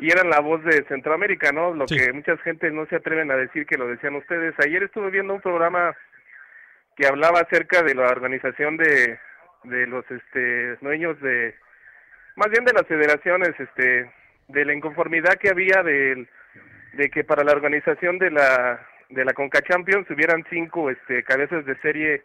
y 0.00 0.10
eran 0.10 0.28
la 0.28 0.40
voz 0.40 0.64
de 0.64 0.84
Centroamérica, 0.88 1.52
¿no? 1.52 1.72
Lo 1.72 1.86
que 1.86 2.12
muchas 2.12 2.40
gente 2.40 2.68
no 2.72 2.84
se 2.86 2.96
atreven 2.96 3.30
a 3.30 3.36
decir 3.36 3.64
que 3.64 3.78
lo 3.78 3.86
decían 3.86 4.16
ustedes. 4.16 4.56
Ayer 4.58 4.82
estuve 4.82 5.10
viendo 5.10 5.34
un 5.34 5.40
programa 5.40 5.94
que 6.96 7.06
hablaba 7.06 7.38
acerca 7.38 7.82
de 7.82 7.94
la 7.94 8.08
organización 8.08 8.76
de, 8.76 9.16
de 9.62 9.86
los 9.86 10.04
este 10.10 10.74
dueños 10.80 11.20
de 11.20 11.54
más 12.34 12.50
bien 12.50 12.64
de 12.64 12.72
las 12.72 12.88
federaciones 12.88 13.50
este 13.60 14.10
de 14.48 14.64
la 14.64 14.74
inconformidad 14.74 15.34
que 15.34 15.50
había 15.50 15.84
de, 15.84 16.26
de 16.94 17.10
que 17.10 17.22
para 17.22 17.44
la 17.44 17.52
organización 17.52 18.18
de 18.18 18.32
la 18.32 18.84
de 19.14 19.24
la 19.24 19.32
Conca 19.32 19.62
Champions 19.62 20.08
hubieran 20.10 20.44
cinco 20.50 20.90
este 20.90 21.22
cabezas 21.22 21.64
de 21.64 21.76
serie 21.76 22.24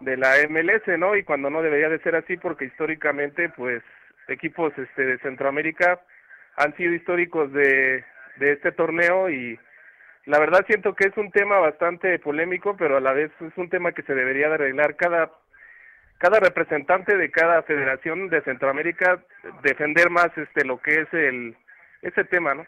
de 0.00 0.16
la 0.16 0.34
MLS, 0.48 0.86
¿no? 0.98 1.16
Y 1.16 1.24
cuando 1.24 1.50
no 1.50 1.62
debería 1.62 1.88
de 1.88 1.98
ser 2.00 2.14
así 2.14 2.36
porque 2.36 2.66
históricamente 2.66 3.48
pues 3.48 3.82
equipos 4.28 4.72
este 4.76 5.04
de 5.04 5.18
Centroamérica 5.18 6.00
han 6.56 6.76
sido 6.76 6.92
históricos 6.94 7.52
de 7.52 8.04
de 8.36 8.52
este 8.52 8.72
torneo 8.72 9.30
y 9.30 9.58
la 10.26 10.38
verdad 10.38 10.64
siento 10.66 10.94
que 10.94 11.08
es 11.08 11.16
un 11.16 11.30
tema 11.30 11.58
bastante 11.58 12.18
polémico, 12.18 12.76
pero 12.76 12.98
a 12.98 13.00
la 13.00 13.12
vez 13.12 13.30
es 13.40 13.56
un 13.56 13.68
tema 13.68 13.92
que 13.92 14.02
se 14.02 14.14
debería 14.14 14.48
de 14.48 14.54
arreglar 14.54 14.96
cada 14.96 15.30
cada 16.18 16.38
representante 16.38 17.16
de 17.16 17.30
cada 17.30 17.62
federación 17.62 18.28
de 18.28 18.42
Centroamérica 18.42 19.24
defender 19.62 20.10
más 20.10 20.28
este 20.36 20.66
lo 20.66 20.78
que 20.80 21.00
es 21.00 21.14
el 21.14 21.56
ese 22.02 22.24
tema, 22.24 22.54
¿no? 22.54 22.66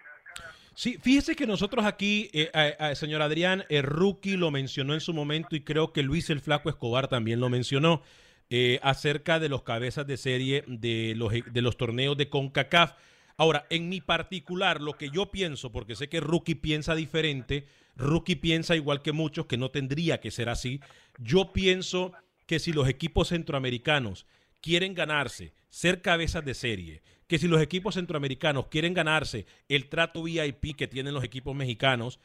Sí, 0.75 0.99
fíjese 1.01 1.37
que 1.37 1.47
nosotros 1.47 1.85
aquí, 1.85 2.31
eh, 2.33 2.51
señor 2.95 3.23
Adrián, 3.23 3.65
el 3.69 3.83
rookie 3.83 4.37
lo 4.37 4.51
mencionó 4.51 4.95
en 4.95 5.01
su 5.01 5.13
momento 5.13 5.55
y 5.55 5.61
creo 5.61 5.93
que 5.93 6.03
Luis 6.03 6.31
el 6.31 6.41
Flaco 6.41 6.71
Escobar 6.71 7.09
también 7.09 7.41
lo 7.41 7.51
mencionó 7.51 8.03
eh, 8.49 8.81
acerca 8.83 9.39
de 9.39 9.49
los 9.49 9.63
cabezas 9.63 10.07
de 10.07 10.17
serie 10.17 10.65
de 10.67 11.15
los, 11.17 11.33
de 11.33 11.63
los 11.63 11.77
torneos 11.77 12.17
de 12.17 12.29
CONCACAF. 12.29 12.93
Ahora, 13.37 13.67
en 13.71 13.89
mi 13.89 14.01
particular, 14.01 14.81
lo 14.81 14.95
que 14.95 15.11
yo 15.11 15.31
pienso, 15.31 15.73
porque 15.73 15.95
sé 15.95 16.09
que 16.09 16.21
Rookie 16.21 16.55
piensa 16.55 16.95
diferente, 16.95 17.67
Rookie 17.97 18.37
piensa 18.37 18.77
igual 18.77 19.03
que 19.03 19.13
muchos, 19.13 19.47
que 19.47 19.57
no 19.57 19.71
tendría 19.71 20.21
que 20.21 20.31
ser 20.31 20.49
así. 20.49 20.81
Yo 21.19 21.53
pienso 21.53 22.13
que 22.47 22.59
si 22.59 22.73
los 22.73 22.89
equipos 22.89 23.29
centroamericanos 23.29 24.27
quieren 24.62 24.94
ganarse, 24.94 25.53
ser 25.68 26.01
cabezas 26.01 26.44
de 26.44 26.55
serie, 26.55 27.03
que 27.27 27.38
si 27.38 27.48
los 27.48 27.61
equipos 27.61 27.96
centroamericanos 27.96 28.68
quieren 28.68 28.94
ganarse 28.94 29.44
el 29.68 29.88
trato 29.88 30.22
VIP 30.22 30.77
que 30.77 30.88
tienen 30.88 31.12
los 31.12 31.25
equipos 31.25 31.55
mexicanos, 31.55 32.18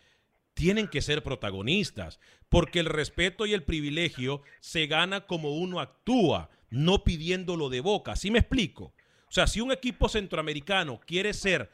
tienen 0.53 0.87
que 0.87 1.01
ser 1.01 1.23
protagonistas, 1.23 2.19
porque 2.49 2.79
el 2.79 2.85
respeto 2.85 3.45
y 3.45 3.53
el 3.53 3.63
privilegio 3.63 4.41
se 4.59 4.87
gana 4.87 5.25
como 5.27 5.55
uno 5.55 5.79
actúa, 5.79 6.49
no 6.69 7.03
pidiéndolo 7.03 7.69
de 7.69 7.81
boca. 7.81 8.15
¿Sí 8.15 8.31
me 8.31 8.39
explico? 8.39 8.93
O 9.29 9.31
sea, 9.31 9.47
si 9.47 9.59
un 9.61 9.71
equipo 9.71 10.07
centroamericano 10.07 10.99
quiere 11.05 11.33
ser 11.33 11.69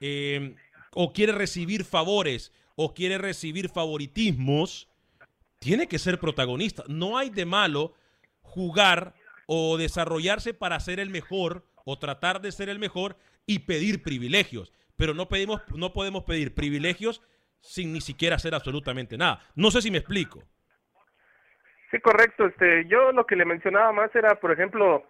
eh, 0.00 0.54
o 0.92 1.12
quiere 1.12 1.32
recibir 1.32 1.84
favores 1.84 2.52
o 2.76 2.94
quiere 2.94 3.18
recibir 3.18 3.68
favoritismos, 3.68 4.88
tiene 5.58 5.88
que 5.88 5.98
ser 5.98 6.20
protagonista. 6.20 6.84
No 6.86 7.18
hay 7.18 7.30
de 7.30 7.44
malo 7.44 7.94
jugar 8.42 9.14
o 9.50 9.78
desarrollarse 9.78 10.52
para 10.52 10.78
ser 10.78 11.00
el 11.00 11.08
mejor 11.08 11.64
o 11.86 11.98
tratar 11.98 12.42
de 12.42 12.52
ser 12.52 12.68
el 12.68 12.78
mejor 12.78 13.16
y 13.46 13.60
pedir 13.60 14.02
privilegios. 14.02 14.74
Pero 14.96 15.14
no, 15.14 15.26
pedimos, 15.28 15.62
no 15.74 15.94
podemos 15.94 16.24
pedir 16.24 16.54
privilegios 16.54 17.22
sin 17.60 17.94
ni 17.94 18.02
siquiera 18.02 18.36
hacer 18.36 18.54
absolutamente 18.54 19.16
nada. 19.16 19.40
No 19.54 19.70
sé 19.70 19.80
si 19.80 19.90
me 19.90 19.98
explico. 19.98 20.42
Sí, 21.90 21.98
correcto. 22.00 22.46
Este, 22.46 22.86
yo 22.88 23.10
lo 23.12 23.24
que 23.26 23.36
le 23.36 23.46
mencionaba 23.46 23.90
más 23.90 24.14
era, 24.14 24.34
por 24.34 24.52
ejemplo, 24.52 25.08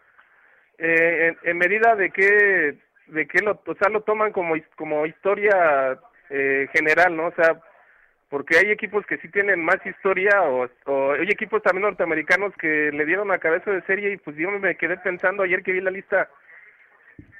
eh, 0.78 1.36
en, 1.42 1.58
medida 1.58 1.96
de 1.96 2.10
que 2.10 2.78
de 3.08 3.26
que 3.26 3.40
lo, 3.40 3.60
o 3.66 3.74
sea, 3.74 3.88
lo 3.88 4.02
toman 4.02 4.30
como 4.30 4.54
como 4.76 5.04
historia 5.04 5.98
eh, 6.30 6.68
general, 6.72 7.16
¿no? 7.16 7.26
O 7.26 7.34
sea, 7.34 7.60
porque 8.28 8.58
hay 8.58 8.70
equipos 8.70 9.06
que 9.06 9.18
sí 9.18 9.28
tienen 9.28 9.64
más 9.64 9.84
historia 9.86 10.42
o, 10.42 10.68
o, 10.86 11.12
hay 11.12 11.28
equipos 11.28 11.62
también 11.62 11.82
norteamericanos 11.82 12.52
que 12.60 12.90
le 12.92 13.06
dieron 13.06 13.30
a 13.30 13.38
cabeza 13.38 13.70
de 13.70 13.82
serie 13.82 14.12
y 14.12 14.16
pues 14.18 14.36
yo 14.36 14.50
me 14.50 14.76
quedé 14.76 14.96
pensando 14.98 15.42
ayer 15.42 15.62
que 15.62 15.72
vi 15.72 15.80
la 15.80 15.90
lista 15.90 16.28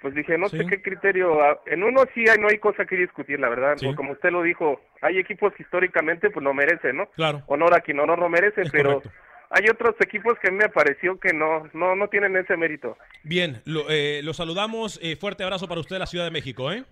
pues 0.01 0.15
dije 0.15 0.39
no 0.39 0.49
sé 0.49 0.65
qué 0.67 0.81
criterio 0.81 1.43
ah, 1.43 1.61
en 1.67 1.83
uno 1.83 2.05
sí 2.15 2.25
hay 2.29 2.39
no 2.39 2.49
hay 2.49 2.59
cosa 2.59 2.85
que 2.85 2.97
discutir 2.97 3.39
la 3.39 3.49
verdad 3.49 3.77
como 3.97 4.13
usted 4.13 4.31
lo 4.31 4.43
dijo 4.43 4.81
hay 5.03 5.19
equipos 5.19 5.53
que 5.55 5.63
históricamente 5.63 6.31
pues 6.31 6.43
lo 6.43 6.55
merecen 6.55 6.97
no 6.97 7.07
claro 7.11 7.43
honor 7.47 7.75
a 7.75 7.81
quien 7.81 8.01
honor 8.01 8.19
no 8.19 8.29
merece 8.29 8.63
pero 8.73 9.03
hay 9.51 9.65
otros 9.71 9.95
equipos 10.01 10.35
que 10.43 10.51
me 10.51 10.69
pareció 10.69 11.19
que 11.19 11.33
no, 11.33 11.69
no, 11.73 11.97
no 11.97 12.09
tienen 12.09 12.37
ese 12.37 12.57
mérito. 12.57 12.99
Bien, 13.23 13.63
lo, 13.65 13.87
eh, 13.89 14.23
saludamos. 14.35 15.01
Eh, 15.03 15.17
fuerte 15.17 15.43
abrazo 15.43 15.67
para 15.69 15.81
usted 15.81 15.97
de 15.97 16.01
la 16.01 16.07
Ciudad 16.07 16.27
de 16.27 16.31
México. 16.31 16.71
¿eh? 16.71 16.85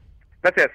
Gracias. 0.43 0.71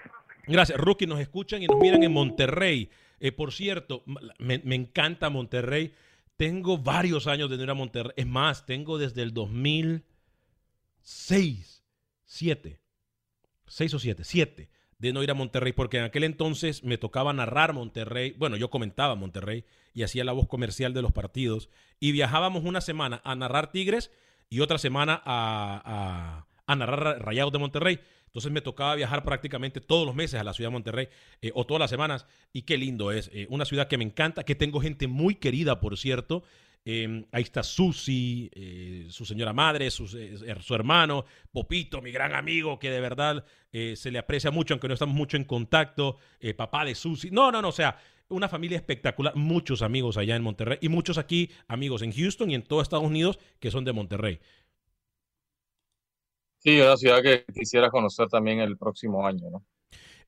Gracias. 0.47 0.77
Rookie, 0.79 1.07
nos 1.07 1.19
escuchan 1.19 1.62
y 1.63 1.67
nos 1.67 1.79
miran 1.79 2.03
en 2.03 2.12
Monterrey. 2.12 2.89
Eh, 3.21 3.31
por 3.31 3.53
cierto, 3.53 4.03
me, 4.39 4.60
me, 4.60 4.75
encanta 4.75 5.29
Monterrey. 5.29 5.93
Tengo 6.36 6.77
varios 6.77 7.27
años 7.27 7.49
de 7.49 7.55
no 7.55 7.63
ir 7.63 7.69
a 7.69 7.75
Monterrey. 7.75 8.12
Es 8.17 8.27
más, 8.27 8.65
tengo 8.65 8.97
desde 8.97 9.21
el 9.21 9.34
2006, 9.34 11.86
7, 12.25 12.81
6 13.67 13.93
o 13.93 13.99
7, 13.99 14.25
7 14.25 14.69
de 15.01 15.13
no 15.13 15.23
ir 15.23 15.31
a 15.31 15.34
Monterrey, 15.34 15.73
porque 15.73 15.97
en 15.97 16.03
aquel 16.03 16.23
entonces 16.23 16.84
me 16.84 16.99
tocaba 16.99 17.34
narrar 17.34 17.73
Monterrey, 17.73 18.36
bueno, 18.38 18.55
yo 18.55 18.69
comentaba 18.69 19.15
Monterrey 19.15 19.65
y 19.95 20.03
hacía 20.03 20.23
la 20.23 20.31
voz 20.31 20.47
comercial 20.47 20.93
de 20.93 21.01
los 21.01 21.12
partidos, 21.12 21.69
y 21.99 22.12
viajábamos 22.12 22.63
una 22.63 22.81
semana 22.81 23.19
a 23.23 23.36
narrar 23.36 23.71
Tigres 23.71 24.12
y 24.47 24.60
otra 24.60 24.77
semana 24.77 25.19
a, 25.25 26.45
narrar 26.75 27.23
Rayados 27.23 27.51
de 27.53 27.60
Monterrey. 27.60 27.99
Entonces 28.25 28.51
me 28.51 28.62
tocaba 28.62 28.95
viajar 28.95 29.23
prácticamente 29.23 29.81
todos 29.81 30.05
los 30.05 30.15
meses 30.15 30.39
a 30.39 30.43
la 30.43 30.53
ciudad 30.53 30.69
de 30.69 30.73
Monterrey 30.73 31.10
eh, 31.41 31.51
o 31.53 31.65
todas 31.65 31.81
las 31.81 31.89
semanas. 31.89 32.25
Y 32.53 32.62
qué 32.62 32.77
lindo 32.77 33.12
es. 33.12 33.29
Eh, 33.34 33.45
una 33.49 33.65
ciudad 33.65 33.88
que 33.88 33.97
me 33.97 34.05
encanta, 34.05 34.43
que 34.43 34.55
tengo 34.55 34.79
gente 34.79 35.07
muy 35.07 35.36
querida, 35.36 35.79
por 35.81 35.97
cierto. 35.97 36.43
Em, 36.84 37.25
ahí 37.31 37.43
está 37.43 37.62
Susi, 37.62 38.49
eh, 38.53 39.05
su 39.10 39.25
señora 39.25 39.53
madre, 39.53 39.88
eh, 39.88 39.91
su, 39.91 40.73
hermano, 40.73 41.25
Popito, 41.51 42.01
mi 42.01 42.12
gran 42.12 42.34
amigo, 42.34 42.79
que 42.79 42.89
de 42.89 43.01
verdad 43.01 43.45
se 43.71 44.12
le 44.12 44.19
aprecia 44.19 44.51
mucho, 44.51 44.73
aunque 44.73 44.89
no 44.89 44.95
estamos 44.95 45.15
mucho 45.15 45.38
en 45.38 45.45
contacto, 45.45 46.17
papá 46.57 46.84
de 46.84 46.93
Susi. 46.93 47.31
No, 47.31 47.53
no, 47.53 47.62
no, 47.62 47.69
o 47.69 47.71
sea, 47.71 47.97
una 48.31 48.49
familia 48.49 48.77
espectacular, 48.77 49.36
muchos 49.36 49.81
amigos 49.81 50.17
allá 50.17 50.36
en 50.36 50.43
Monterrey 50.43 50.77
y 50.81 50.89
muchos 50.89 51.17
aquí, 51.17 51.51
amigos 51.67 52.01
en 52.01 52.12
Houston 52.12 52.51
y 52.51 52.55
en 52.55 52.63
todo 52.63 52.81
Estados 52.81 53.05
Unidos 53.05 53.39
que 53.60 53.71
son 53.71 53.86
de 53.86 53.93
Monterrey. 53.93 54.39
Sí, 56.63 56.80
una 56.80 56.95
ciudad 56.95 57.24
que 57.24 57.43
quisiera 57.54 57.89
conocer 57.89 58.28
también 58.28 58.60
el 58.60 58.78
próximo 58.78 59.26
año, 59.26 59.50
¿no? 59.50 59.65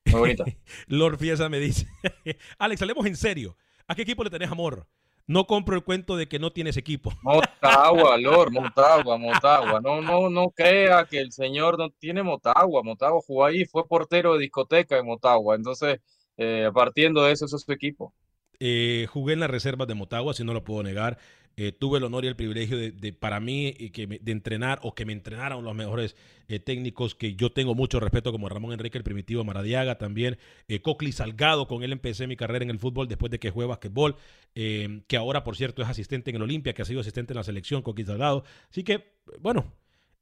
Muy 0.06 0.20
bonita. 0.20 0.44
Lord 0.88 1.16
Fiesa 1.18 1.48
me 1.48 1.60
dice, 1.60 1.86
Alex, 2.58 2.82
hablemos 2.82 3.06
en 3.06 3.16
serio. 3.16 3.56
¿A 3.86 3.94
qué 3.94 4.02
equipo 4.02 4.24
le 4.24 4.30
tenés 4.30 4.50
amor? 4.50 4.88
No 5.28 5.46
compro 5.46 5.76
el 5.76 5.84
cuento 5.84 6.16
de 6.16 6.26
que 6.26 6.40
no 6.40 6.52
tienes 6.52 6.76
equipo. 6.76 7.12
Motagua, 7.22 8.18
Lord, 8.18 8.50
Motagua, 8.50 9.16
Motagua. 9.16 9.80
No, 9.80 10.02
no, 10.02 10.28
no 10.28 10.50
crea 10.50 11.04
que 11.04 11.18
el 11.18 11.30
señor 11.30 11.78
no 11.78 11.90
tiene 11.90 12.24
Motagua. 12.24 12.82
Motagua 12.82 13.20
jugó 13.24 13.44
ahí, 13.44 13.64
fue 13.64 13.86
portero 13.86 14.34
de 14.34 14.40
discoteca 14.40 14.98
en 14.98 15.06
Motagua. 15.06 15.54
Entonces, 15.54 16.00
eh, 16.36 16.68
partiendo 16.74 17.22
de 17.22 17.30
eso, 17.32 17.44
eso 17.44 17.56
es 17.56 17.62
su 17.62 17.70
equipo. 17.72 18.12
Eh, 18.58 19.06
jugué 19.08 19.34
en 19.34 19.40
las 19.40 19.50
reservas 19.50 19.86
de 19.86 19.94
Motagua, 19.94 20.34
si 20.34 20.42
no 20.42 20.52
lo 20.52 20.64
puedo 20.64 20.82
negar. 20.82 21.18
Eh, 21.56 21.70
tuve 21.70 21.98
el 21.98 22.04
honor 22.04 22.24
y 22.24 22.28
el 22.28 22.34
privilegio 22.34 22.76
de, 22.76 23.12
para 23.12 23.38
mí, 23.38 23.74
eh, 23.78 23.92
que 23.92 24.06
de 24.06 24.32
entrenar 24.32 24.80
o 24.82 24.94
que 24.94 25.04
me 25.04 25.12
entrenaran 25.12 25.62
los 25.62 25.74
mejores 25.74 26.16
eh, 26.48 26.58
técnicos 26.58 27.14
que 27.14 27.36
yo 27.36 27.52
tengo 27.52 27.76
mucho 27.76 28.00
respeto, 28.00 28.32
como 28.32 28.48
Ramón 28.48 28.72
Enrique, 28.72 28.98
el 28.98 29.04
primitivo 29.04 29.44
Maradiaga, 29.44 29.96
también 29.96 30.36
Cocli 30.82 31.12
Salgado, 31.12 31.68
con 31.68 31.84
él 31.84 31.92
empecé 31.92 32.26
mi 32.26 32.36
carrera 32.36 32.64
en 32.64 32.70
el 32.70 32.78
fútbol 32.80 33.06
después 33.06 33.30
de 33.30 33.38
que 33.38 33.50
jugué 33.50 33.66
basquetbol, 33.66 34.16
que 34.54 35.16
ahora, 35.16 35.44
por 35.44 35.56
cierto, 35.56 35.82
es 35.82 35.88
asistente 35.88 36.30
en 36.30 36.36
el 36.36 36.42
Olimpia, 36.42 36.72
que 36.74 36.82
ha 36.82 36.84
sido 36.84 37.00
asistente 37.00 37.32
en 37.32 37.36
la 37.36 37.44
selección, 37.44 37.82
Cocli 37.82 38.04
Salgado. 38.04 38.44
Así 38.70 38.82
que, 38.82 39.12
bueno, 39.40 39.72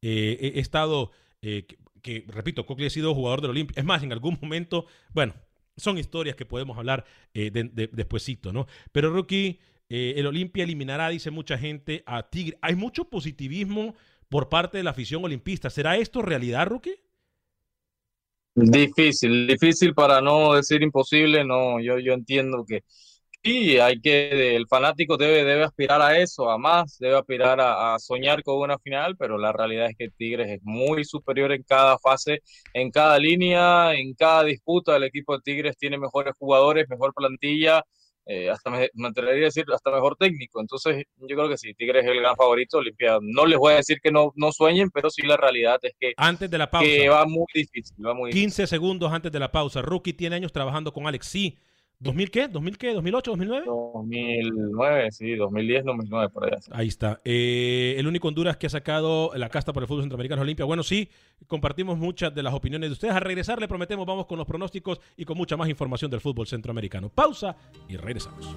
he 0.02 0.58
estado, 0.60 1.12
que, 1.40 2.24
repito, 2.28 2.66
Cocli 2.66 2.86
ha 2.86 2.90
sido 2.90 3.14
jugador 3.14 3.40
del 3.40 3.50
Olimpia. 3.50 3.80
Es 3.80 3.84
más, 3.84 4.02
en 4.02 4.12
algún 4.12 4.38
momento, 4.40 4.86
bueno, 5.12 5.34
son 5.76 5.96
historias 5.98 6.36
que 6.36 6.44
podemos 6.44 6.76
hablar 6.76 7.04
de, 7.32 8.50
¿no? 8.52 8.66
Pero 8.92 9.10
Rookie 9.10 9.60
eh, 9.94 10.14
el 10.16 10.26
Olimpia 10.26 10.64
eliminará, 10.64 11.10
dice 11.10 11.30
mucha 11.30 11.58
gente, 11.58 12.02
a 12.06 12.30
Tigre. 12.30 12.56
Hay 12.62 12.74
mucho 12.74 13.10
positivismo 13.10 13.94
por 14.30 14.48
parte 14.48 14.78
de 14.78 14.84
la 14.84 14.92
afición 14.92 15.22
olimpista. 15.22 15.68
¿Será 15.68 15.98
esto 15.98 16.22
realidad, 16.22 16.66
Rookie? 16.66 16.98
Difícil, 18.54 19.46
difícil 19.46 19.92
para 19.92 20.22
no 20.22 20.54
decir 20.54 20.82
imposible. 20.82 21.44
No, 21.44 21.78
yo, 21.78 21.98
yo 21.98 22.14
entiendo 22.14 22.64
que 22.66 22.84
sí, 23.44 23.78
hay 23.78 24.00
que, 24.00 24.56
el 24.56 24.66
fanático 24.66 25.18
debe, 25.18 25.44
debe 25.44 25.64
aspirar 25.64 26.00
a 26.00 26.18
eso, 26.18 26.48
a 26.48 26.56
más, 26.56 26.96
debe 26.98 27.18
aspirar 27.18 27.60
a, 27.60 27.94
a, 27.94 27.98
soñar 27.98 28.42
con 28.42 28.60
una 28.60 28.78
final, 28.78 29.14
pero 29.18 29.36
la 29.36 29.52
realidad 29.52 29.90
es 29.90 29.96
que 29.98 30.08
Tigres 30.08 30.48
es 30.48 30.60
muy 30.62 31.04
superior 31.04 31.52
en 31.52 31.64
cada 31.64 31.98
fase, 31.98 32.40
en 32.72 32.90
cada 32.90 33.18
línea, 33.18 33.92
en 33.92 34.14
cada 34.14 34.44
disputa. 34.44 34.96
El 34.96 35.04
equipo 35.04 35.36
de 35.36 35.42
Tigres 35.42 35.76
tiene 35.76 35.98
mejores 35.98 36.32
jugadores, 36.38 36.88
mejor 36.88 37.12
plantilla 37.12 37.84
eh, 38.26 38.50
hasta 38.50 38.70
me, 38.70 38.88
me, 38.94 39.08
atrevería 39.08 39.44
a 39.44 39.46
decir 39.46 39.64
hasta 39.72 39.90
mejor 39.90 40.16
técnico. 40.16 40.60
Entonces, 40.60 41.04
yo 41.16 41.36
creo 41.36 41.48
que 41.48 41.58
sí, 41.58 41.74
Tigres 41.74 42.04
es 42.04 42.10
el 42.10 42.20
gran 42.20 42.36
favorito 42.36 42.78
Olimpiada. 42.78 43.18
No 43.20 43.46
les 43.46 43.58
voy 43.58 43.72
a 43.72 43.76
decir 43.76 43.98
que 44.00 44.12
no, 44.12 44.32
no 44.36 44.52
sueñen, 44.52 44.90
pero 44.90 45.10
sí 45.10 45.22
la 45.22 45.36
realidad 45.36 45.78
es 45.82 45.94
que, 45.98 46.14
antes 46.16 46.50
de 46.50 46.58
la 46.58 46.70
pausa, 46.70 46.86
que 46.86 47.08
va 47.08 47.26
muy 47.26 47.46
difícil. 47.54 47.96
Va 48.04 48.14
muy 48.14 48.30
15 48.30 48.44
difícil. 48.44 48.66
segundos 48.68 49.12
antes 49.12 49.32
de 49.32 49.38
la 49.40 49.50
pausa. 49.50 49.82
Rookie 49.82 50.12
tiene 50.12 50.36
años 50.36 50.52
trabajando 50.52 50.92
con 50.92 51.06
Alex. 51.06 51.26
Sí. 51.26 51.58
¿2000 52.02 52.30
qué? 52.30 52.50
¿2000 52.50 52.76
qué? 52.76 52.96
¿2008? 52.96 53.22
¿2009? 53.22 53.64
2009, 53.64 55.10
sí, 55.12 55.34
2010, 55.36 55.84
2009, 55.84 56.28
por 56.30 56.44
allá. 56.44 56.58
Ahí 56.72 56.88
está. 56.88 57.20
Eh, 57.24 57.94
el 57.98 58.06
único 58.06 58.28
Honduras 58.28 58.56
que 58.56 58.66
ha 58.66 58.70
sacado 58.70 59.30
la 59.36 59.48
casta 59.48 59.72
por 59.72 59.82
el 59.82 59.86
fútbol 59.86 60.02
centroamericano 60.02 60.42
Olimpia. 60.42 60.64
Bueno, 60.64 60.82
sí, 60.82 61.08
compartimos 61.46 61.98
muchas 61.98 62.34
de 62.34 62.42
las 62.42 62.54
opiniones 62.54 62.90
de 62.90 62.94
ustedes. 62.94 63.14
Al 63.14 63.22
regresar 63.22 63.60
le 63.60 63.68
prometemos, 63.68 64.06
vamos 64.06 64.26
con 64.26 64.38
los 64.38 64.46
pronósticos 64.46 65.00
y 65.16 65.24
con 65.24 65.36
mucha 65.36 65.56
más 65.56 65.68
información 65.68 66.10
del 66.10 66.20
fútbol 66.20 66.46
centroamericano. 66.46 67.08
Pausa 67.08 67.56
y 67.88 67.96
regresamos. 67.96 68.56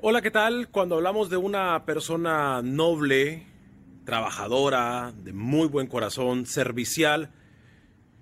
Hola, 0.00 0.22
¿qué 0.22 0.30
tal? 0.30 0.68
Cuando 0.70 0.96
hablamos 0.96 1.28
de 1.28 1.36
una 1.36 1.84
persona 1.84 2.62
noble, 2.62 3.46
trabajadora, 4.04 5.12
de 5.14 5.32
muy 5.32 5.68
buen 5.68 5.86
corazón, 5.86 6.46
servicial, 6.46 7.30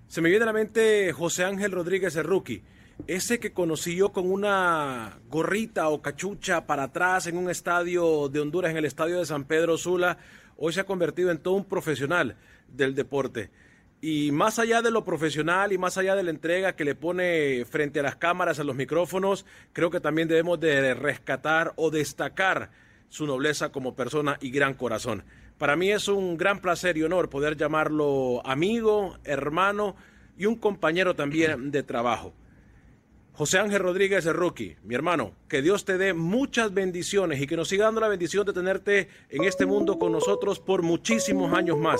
se 0.07 0.21
me 0.21 0.29
viene 0.29 0.43
a 0.43 0.47
la 0.47 0.53
mente 0.53 1.13
José 1.13 1.45
Ángel 1.45 1.71
Rodríguez 1.71 2.15
rookie. 2.15 2.63
Ese 3.07 3.39
que 3.39 3.51
conocí 3.51 3.95
yo 3.95 4.13
con 4.13 4.31
una 4.31 5.17
gorrita 5.29 5.89
o 5.89 6.01
cachucha 6.01 6.67
para 6.67 6.83
atrás 6.83 7.27
en 7.27 7.37
un 7.37 7.49
estadio 7.49 8.29
de 8.29 8.39
Honduras, 8.39 8.71
en 8.71 8.77
el 8.77 8.85
estadio 8.85 9.19
de 9.19 9.25
San 9.25 9.45
Pedro 9.45 9.77
Sula, 9.77 10.19
hoy 10.57 10.71
se 10.73 10.79
ha 10.79 10.85
convertido 10.85 11.31
en 11.31 11.39
todo 11.39 11.55
un 11.55 11.65
profesional 11.65 12.37
del 12.67 12.95
deporte. 12.95 13.49
Y 13.99 14.31
más 14.31 14.59
allá 14.59 14.81
de 14.81 14.91
lo 14.91 15.03
profesional 15.03 15.73
y 15.73 15.77
más 15.77 15.97
allá 15.97 16.15
de 16.15 16.23
la 16.23 16.29
entrega 16.29 16.75
que 16.75 16.85
le 16.85 16.93
pone 16.93 17.65
frente 17.65 17.99
a 17.99 18.03
las 18.03 18.15
cámaras, 18.15 18.59
a 18.59 18.63
los 18.63 18.75
micrófonos, 18.75 19.45
creo 19.73 19.89
que 19.89 19.99
también 19.99 20.27
debemos 20.27 20.59
de 20.59 20.93
rescatar 20.93 21.73
o 21.75 21.89
destacar 21.89 22.69
su 23.09 23.25
nobleza 23.25 23.71
como 23.71 23.95
persona 23.95 24.37
y 24.39 24.51
gran 24.51 24.75
corazón. 24.75 25.23
Para 25.57 25.75
mí 25.75 25.91
es 25.91 26.07
un 26.07 26.37
gran 26.37 26.59
placer 26.59 26.97
y 26.97 27.03
honor 27.03 27.29
poder 27.29 27.57
llamarlo 27.57 28.45
amigo, 28.45 29.17
hermano 29.23 29.95
y 30.37 30.45
un 30.45 30.55
compañero 30.55 31.15
también 31.15 31.71
de 31.71 31.83
trabajo. 31.83 32.33
José 33.35 33.57
Ángel 33.57 33.79
Rodríguez, 33.79 34.27
el 34.27 34.35
rookie, 34.35 34.75
mi 34.83 34.93
hermano, 34.93 35.33
que 35.49 35.63
Dios 35.63 35.85
te 35.85 35.97
dé 35.97 36.13
muchas 36.13 36.71
bendiciones 36.71 37.41
y 37.41 37.47
que 37.47 37.57
nos 37.57 37.67
siga 37.67 37.85
dando 37.85 37.99
la 37.99 38.07
bendición 38.07 38.45
de 38.45 38.53
tenerte 38.53 39.09
en 39.29 39.43
este 39.43 39.65
mundo 39.65 39.97
con 39.97 40.11
nosotros 40.11 40.59
por 40.59 40.83
muchísimos 40.83 41.51
años 41.51 41.79
más. 41.79 41.99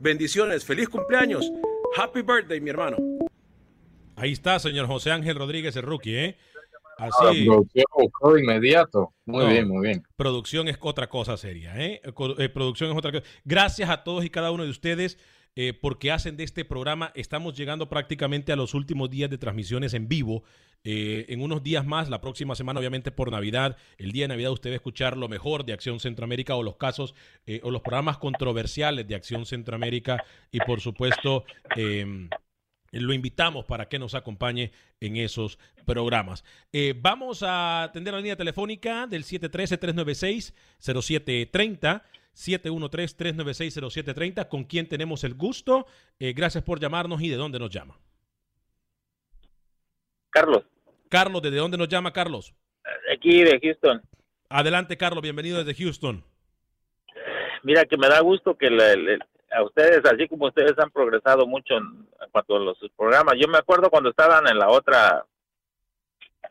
Bendiciones, 0.00 0.64
feliz 0.64 0.88
cumpleaños, 0.88 1.48
happy 1.96 2.22
birthday, 2.22 2.60
mi 2.60 2.70
hermano. 2.70 2.96
Ahí 4.16 4.32
está, 4.32 4.58
señor 4.58 4.88
José 4.88 5.12
Ángel 5.12 5.36
Rodríguez, 5.36 5.76
el 5.76 5.84
rookie, 5.84 6.16
¿eh? 6.16 6.36
Así. 6.98 7.46
Ah, 7.46 7.46
producción 7.46 8.38
inmediato. 8.40 9.14
Muy 9.24 9.44
no, 9.44 9.50
bien, 9.50 9.68
muy 9.68 9.86
bien. 9.86 10.02
Producción 10.16 10.66
es 10.66 10.78
otra 10.80 11.08
cosa 11.08 11.36
seria, 11.36 11.76
¿eh? 11.76 12.00
eh 12.04 12.48
producción 12.48 12.90
es 12.90 12.96
otra 12.96 13.12
cosa. 13.12 13.24
Gracias 13.44 13.88
a 13.88 14.02
todos 14.02 14.24
y 14.24 14.30
cada 14.30 14.50
uno 14.50 14.64
de 14.64 14.70
ustedes. 14.70 15.16
Eh, 15.54 15.74
porque 15.74 16.10
hacen 16.10 16.36
de 16.36 16.44
este 16.44 16.64
programa. 16.64 17.12
Estamos 17.14 17.56
llegando 17.56 17.88
prácticamente 17.88 18.52
a 18.52 18.56
los 18.56 18.74
últimos 18.74 19.10
días 19.10 19.30
de 19.30 19.38
transmisiones 19.38 19.94
en 19.94 20.08
vivo. 20.08 20.44
Eh, 20.84 21.26
en 21.28 21.42
unos 21.42 21.62
días 21.62 21.86
más, 21.86 22.08
la 22.08 22.20
próxima 22.20 22.56
semana, 22.56 22.80
obviamente 22.80 23.12
por 23.12 23.30
Navidad, 23.30 23.76
el 23.98 24.10
día 24.10 24.24
de 24.24 24.28
Navidad, 24.28 24.50
usted 24.50 24.70
va 24.70 24.74
a 24.74 24.76
escuchar 24.76 25.16
lo 25.16 25.28
mejor 25.28 25.64
de 25.64 25.72
Acción 25.72 26.00
Centroamérica 26.00 26.56
o 26.56 26.62
los 26.64 26.76
casos 26.76 27.14
eh, 27.46 27.60
o 27.62 27.70
los 27.70 27.82
programas 27.82 28.18
controversiales 28.18 29.06
de 29.06 29.14
Acción 29.14 29.46
Centroamérica 29.46 30.24
y, 30.50 30.58
por 30.60 30.80
supuesto, 30.80 31.44
eh, 31.76 32.28
lo 33.00 33.14
invitamos 33.14 33.64
para 33.64 33.88
que 33.88 33.98
nos 33.98 34.14
acompañe 34.14 34.70
en 35.00 35.16
esos 35.16 35.58
programas. 35.86 36.44
Eh, 36.72 36.94
vamos 36.96 37.42
a 37.42 37.82
atender 37.84 38.12
la 38.14 38.20
línea 38.20 38.36
telefónica 38.36 39.06
del 39.06 39.24
713-396-0730. 39.24 42.02
713-396-0730, 42.34 44.48
con 44.48 44.64
quien 44.64 44.88
tenemos 44.88 45.22
el 45.24 45.34
gusto. 45.34 45.86
Eh, 46.18 46.32
gracias 46.32 46.64
por 46.64 46.80
llamarnos 46.80 47.20
y 47.20 47.28
de 47.28 47.36
dónde 47.36 47.58
nos 47.58 47.68
llama. 47.68 47.98
Carlos. 50.30 50.64
Carlos, 51.10 51.42
¿desde 51.42 51.58
dónde 51.58 51.76
nos 51.76 51.88
llama 51.88 52.10
Carlos? 52.12 52.54
Aquí 53.14 53.42
de 53.42 53.60
Houston. 53.60 54.00
Adelante, 54.48 54.96
Carlos, 54.96 55.22
bienvenido 55.22 55.62
desde 55.62 55.82
Houston. 55.82 56.24
Mira, 57.62 57.84
que 57.84 57.98
me 57.98 58.08
da 58.08 58.20
gusto 58.20 58.56
que 58.56 58.70
le, 58.70 58.96
le, 58.96 59.18
a 59.52 59.62
ustedes, 59.62 60.04
así 60.04 60.28
como 60.28 60.46
ustedes 60.46 60.78
han 60.78 60.90
progresado 60.90 61.46
mucho 61.46 61.74
en, 61.74 61.84
en 61.84 62.30
cuanto 62.30 62.56
a 62.56 62.60
los 62.60 62.78
programas. 62.96 63.34
Yo 63.38 63.48
me 63.48 63.58
acuerdo 63.58 63.90
cuando 63.90 64.10
estaban 64.10 64.46
en 64.48 64.58
la 64.58 64.68
otra, 64.68 65.24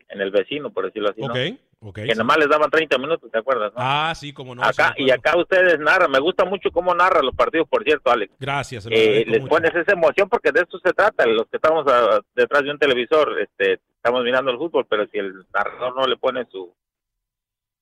en 0.09 0.21
el 0.21 0.31
vecino, 0.31 0.69
por 0.69 0.85
decirlo 0.85 1.09
así, 1.09 1.21
¿no? 1.21 1.33
Ok, 1.33 1.59
ok. 1.79 1.95
que 2.05 2.15
nomás 2.15 2.37
les 2.37 2.49
daban 2.49 2.69
30 2.69 2.97
minutos, 2.97 3.31
¿te 3.31 3.39
acuerdas? 3.39 3.71
No? 3.73 3.79
Ah, 3.79 4.13
sí, 4.15 4.33
como 4.33 4.53
no. 4.53 4.63
acá 4.63 4.93
sí, 4.95 5.03
y 5.03 5.11
acá 5.11 5.37
ustedes 5.37 5.79
narran. 5.79 6.11
Me 6.11 6.19
gusta 6.19 6.45
mucho 6.45 6.69
cómo 6.71 6.93
narran 6.93 7.25
los 7.25 7.35
partidos, 7.35 7.67
por 7.67 7.83
cierto, 7.83 8.11
Alex. 8.11 8.33
Gracias. 8.39 8.87
Eh, 8.89 9.25
les 9.27 9.45
pones 9.47 9.73
esa 9.73 9.93
emoción 9.93 10.29
porque 10.29 10.51
de 10.51 10.61
esto 10.61 10.79
se 10.79 10.93
trata. 10.93 11.25
Los 11.25 11.47
que 11.47 11.57
estamos 11.57 11.85
a, 11.87 12.21
detrás 12.35 12.63
de 12.63 12.71
un 12.71 12.79
televisor, 12.79 13.39
este, 13.39 13.79
estamos 13.95 14.23
mirando 14.23 14.51
el 14.51 14.57
fútbol, 14.57 14.85
pero 14.89 15.07
si 15.07 15.17
el 15.17 15.45
narrador 15.53 15.95
no 15.95 16.07
le 16.07 16.17
pone 16.17 16.45
su 16.51 16.73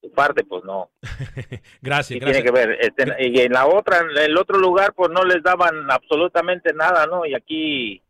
su 0.02 0.12
parte, 0.12 0.44
pues 0.44 0.64
no. 0.64 0.90
gracias, 1.82 2.08
sí 2.08 2.20
gracias. 2.20 2.44
Tiene 2.44 2.44
que 2.44 2.52
ver. 2.52 2.78
Este, 2.80 3.28
y 3.28 3.40
en 3.40 3.52
la 3.52 3.68
otra, 3.68 4.00
en 4.00 4.18
el 4.18 4.38
otro 4.38 4.58
lugar, 4.58 4.94
pues 4.94 5.10
no 5.12 5.24
les 5.24 5.44
daban 5.44 5.90
absolutamente 5.92 6.74
nada, 6.74 7.06
¿no? 7.06 7.26
Y 7.26 7.34
aquí, 7.34 8.02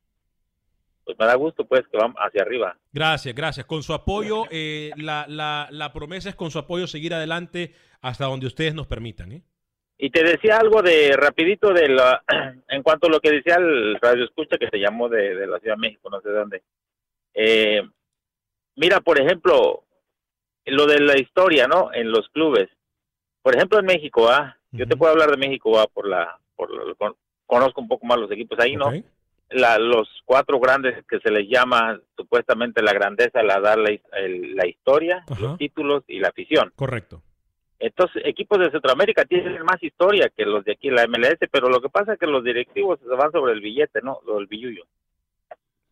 pues 1.04 1.18
me 1.20 1.26
da 1.26 1.36
gusto, 1.36 1.66
pues, 1.66 1.82
que 1.92 1.98
van 1.98 2.14
hacia 2.18 2.44
arriba. 2.44 2.78
Gracias, 2.92 3.34
gracias. 3.34 3.66
Con 3.66 3.84
su 3.84 3.94
apoyo, 3.94 4.46
eh, 4.52 4.92
la, 4.98 5.26
la, 5.28 5.68
la 5.72 5.92
promesa 5.94 6.30
es 6.30 6.36
con 6.36 6.52
su 6.52 6.60
apoyo 6.60 6.88
seguir 6.88 7.14
adelante 7.14 7.74
hasta 8.02 8.26
donde 8.26 8.48
ustedes 8.48 8.74
nos 8.74 8.88
permitan, 8.88 9.32
¿eh? 9.32 9.44
Y 10.02 10.12
te 10.12 10.24
decía 10.24 10.58
algo 10.58 10.82
de 10.82 11.14
rapidito 11.18 11.74
de 11.74 11.90
la, 11.90 12.24
en 12.70 12.84
cuanto 12.84 13.08
a 13.08 13.10
lo 13.10 13.20
que 13.20 13.32
decía 13.32 13.56
el 13.56 14.00
radio 14.00 14.24
escucha 14.24 14.58
que 14.58 14.70
se 14.70 14.80
llamó 14.80 15.10
de, 15.10 15.36
de 15.36 15.46
la 15.46 15.60
Ciudad 15.60 15.76
de 15.76 15.82
México, 15.82 16.10
no 16.10 16.22
sé 16.22 16.30
de 16.30 16.36
dónde. 16.36 16.64
Eh, 17.34 17.82
mira, 18.78 19.02
por 19.02 19.20
ejemplo, 19.20 19.84
lo 20.66 20.86
de 20.86 21.00
la 21.00 21.18
historia, 21.20 21.68
¿no? 21.68 21.92
En 21.94 22.12
los 22.12 22.30
clubes. 22.30 22.70
Por 23.42 23.56
ejemplo, 23.56 23.80
en 23.80 23.86
México, 23.86 24.30
¿ah? 24.30 24.58
Yo 24.72 24.86
te 24.88 24.96
puedo 24.98 25.12
hablar 25.12 25.32
de 25.32 25.38
México, 25.38 25.80
¿ah? 25.80 25.88
Por 25.92 26.08
la, 26.08 26.38
por 26.56 26.70
con, 26.98 27.16
conozco 27.46 27.82
un 27.82 27.88
poco 27.88 28.06
más 28.06 28.20
los 28.20 28.32
equipos 28.32 28.60
ahí. 28.60 28.76
¿no? 28.76 28.92
La, 29.50 29.80
los 29.80 30.08
cuatro 30.26 30.60
grandes 30.60 31.04
que 31.08 31.20
se 31.22 31.32
les 31.32 31.48
llama 31.50 32.00
supuestamente 32.16 32.84
la 32.84 32.94
grandeza, 32.94 33.42
la 33.42 33.60
da 33.60 33.76
la, 33.76 33.90
el- 34.18 34.56
la 34.56 34.68
historia, 34.68 35.24
Ajá. 35.28 35.42
los 35.42 35.58
títulos 35.58 36.04
y 36.08 36.20
la 36.20 36.28
afición. 36.28 36.72
Correcto. 36.76 37.24
Entonces, 37.80 38.22
equipos 38.26 38.60
de 38.60 38.70
Centroamérica 38.72 39.24
tienen 39.26 39.64
más 39.64 39.82
historia 39.82 40.30
que 40.36 40.46
los 40.46 40.66
de 40.66 40.74
aquí, 40.74 40.90
la 40.92 41.08
MLS, 41.08 41.38
pero 41.50 41.70
lo 41.70 41.80
que 41.82 41.90
pasa 41.90 42.14
es 42.14 42.20
que 42.20 42.28
los 42.28 42.44
directivos 42.44 43.00
se 43.00 43.08
van 43.08 43.32
sobre 43.32 43.54
el 43.54 43.62
billete, 43.62 44.02
¿no? 44.04 44.20
Lo 44.28 44.36
del 44.36 44.48
billullo. 44.48 44.84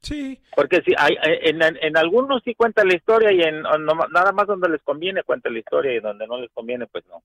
Sí, 0.07 0.39
Porque 0.55 0.81
sí, 0.85 0.93
hay, 0.97 1.15
en, 1.21 1.61
en, 1.61 1.77
en 1.81 1.97
algunos 1.97 2.41
sí 2.43 2.55
cuenta 2.55 2.83
la 2.85 2.95
historia 2.95 3.31
y 3.31 3.41
en 3.41 3.61
no- 3.61 4.07
nada 4.11 4.31
más 4.31 4.47
donde 4.47 4.69
les 4.69 4.81
conviene 4.81 5.23
cuenta 5.23 5.49
la 5.49 5.59
historia 5.59 5.93
y 5.93 5.99
donde 5.99 6.25
no 6.27 6.39
les 6.39 6.49
conviene, 6.51 6.87
pues 6.87 7.05
no. 7.07 7.21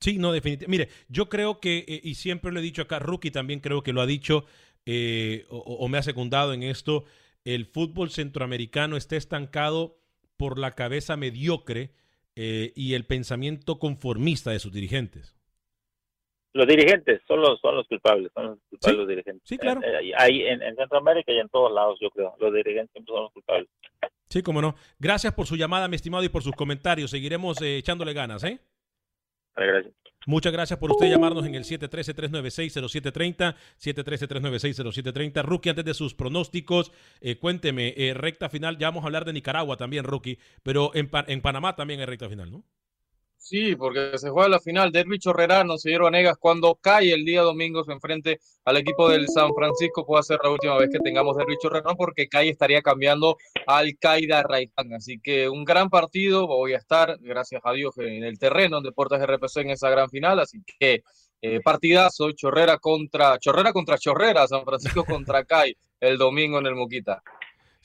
Sí, 0.00 0.18
no, 0.18 0.32
definitivamente. 0.32 0.70
Mire, 0.70 0.88
yo 1.08 1.28
creo 1.28 1.60
que, 1.60 1.84
eh, 1.88 2.00
y 2.02 2.14
siempre 2.14 2.52
lo 2.52 2.60
he 2.60 2.62
dicho 2.62 2.82
acá, 2.82 2.98
Rookie 2.98 3.30
también 3.30 3.60
creo 3.60 3.82
que 3.82 3.92
lo 3.92 4.00
ha 4.00 4.06
dicho 4.06 4.44
eh, 4.86 5.46
o, 5.48 5.58
o 5.58 5.88
me 5.88 5.98
ha 5.98 6.02
secundado 6.02 6.52
en 6.52 6.62
esto, 6.62 7.04
el 7.44 7.66
fútbol 7.66 8.10
centroamericano 8.10 8.96
está 8.96 9.16
estancado 9.16 9.96
por 10.36 10.58
la 10.58 10.72
cabeza 10.72 11.16
mediocre 11.16 11.90
eh, 12.36 12.72
y 12.76 12.94
el 12.94 13.06
pensamiento 13.06 13.78
conformista 13.78 14.50
de 14.50 14.58
sus 14.58 14.72
dirigentes. 14.72 15.34
Los 16.54 16.66
dirigentes 16.66 17.20
son 17.28 17.40
los, 17.40 17.60
son 17.60 17.76
los 17.76 17.86
culpables, 17.88 18.30
son 18.32 18.46
los 18.46 18.58
culpables 18.70 18.94
Sí, 18.94 18.96
los 18.96 19.08
dirigentes. 19.08 19.42
sí, 19.44 19.58
claro. 19.58 19.80
Eh, 19.82 20.08
eh, 20.08 20.12
ahí 20.16 20.42
en, 20.42 20.62
en 20.62 20.76
Centroamérica 20.76 21.32
y 21.32 21.38
en 21.38 21.48
todos 21.48 21.70
lados, 21.72 21.98
yo 22.00 22.08
creo. 22.10 22.34
Los 22.38 22.54
dirigentes 22.54 22.92
siempre 22.92 23.12
son 23.12 23.24
los 23.24 23.32
culpables. 23.32 23.68
Sí, 24.28 24.42
cómo 24.42 24.62
no. 24.62 24.74
Gracias 24.98 25.34
por 25.34 25.46
su 25.46 25.56
llamada, 25.56 25.88
mi 25.88 25.96
estimado, 25.96 26.24
y 26.24 26.28
por 26.28 26.42
sus 26.42 26.54
comentarios. 26.54 27.10
Seguiremos 27.10 27.60
eh, 27.60 27.76
echándole 27.78 28.12
ganas, 28.14 28.42
¿eh? 28.44 28.60
gracias. 29.56 29.94
Muchas 30.26 30.52
gracias 30.52 30.78
por 30.78 30.90
usted 30.90 31.10
llamarnos 31.10 31.44
en 31.44 31.54
el 31.54 31.64
713-396-0730, 31.64 33.54
713-396-0730. 33.78 35.42
Rookie, 35.42 35.68
antes 35.70 35.84
de 35.84 35.92
sus 35.94 36.14
pronósticos, 36.14 36.92
eh, 37.20 37.36
cuénteme, 37.36 37.92
eh, 37.96 38.14
recta 38.14 38.48
final, 38.48 38.78
ya 38.78 38.88
vamos 38.88 39.04
a 39.04 39.06
hablar 39.06 39.24
de 39.26 39.34
Nicaragua 39.34 39.76
también, 39.76 40.04
Rookie, 40.04 40.38
pero 40.62 40.92
en, 40.94 41.10
en 41.26 41.42
Panamá 41.42 41.76
también 41.76 42.00
hay 42.00 42.06
recta 42.06 42.28
final, 42.28 42.50
¿no? 42.50 42.64
Sí, 43.44 43.76
porque 43.76 44.16
se 44.16 44.30
juega 44.30 44.48
la 44.48 44.58
final. 44.58 44.90
Derby 44.90 45.18
Chorrerano, 45.18 45.76
señor 45.76 46.04
Vanegas, 46.04 46.38
cuando 46.38 46.76
cae 46.76 47.12
el 47.12 47.26
día 47.26 47.42
domingo 47.42 47.84
se 47.84 47.92
enfrente 47.92 48.40
al 48.64 48.78
equipo 48.78 49.10
del 49.10 49.28
San 49.28 49.52
Francisco, 49.54 50.06
puede 50.06 50.22
ser 50.22 50.38
la 50.42 50.48
última 50.48 50.78
vez 50.78 50.88
que 50.90 50.98
tengamos 50.98 51.36
Derby 51.36 51.58
Chorrerano, 51.60 51.94
porque 51.94 52.26
cae 52.26 52.48
estaría 52.48 52.80
cambiando 52.80 53.36
al 53.66 53.98
Qaida 53.98 54.42
Raikán. 54.42 54.94
Así 54.94 55.20
que 55.20 55.46
un 55.50 55.62
gran 55.66 55.90
partido, 55.90 56.46
voy 56.46 56.72
a 56.72 56.78
estar, 56.78 57.18
gracias 57.20 57.60
a 57.64 57.72
Dios, 57.74 57.94
en 57.98 58.24
el 58.24 58.38
terreno 58.38 58.78
en 58.78 58.84
Deportes 58.84 59.20
RPC 59.20 59.58
en 59.58 59.70
esa 59.72 59.90
gran 59.90 60.08
final. 60.08 60.40
Así 60.40 60.62
que 60.80 61.02
eh, 61.42 61.60
partidazo, 61.60 62.32
Chorrera 62.32 62.78
contra 62.78 63.38
Chorrera 63.38 63.74
contra 63.74 63.98
Chorrera, 63.98 64.48
San 64.48 64.64
Francisco 64.64 65.04
contra 65.04 65.44
CAI 65.44 65.76
el 66.00 66.16
domingo 66.16 66.60
en 66.60 66.66
el 66.66 66.76
Moquita. 66.76 67.22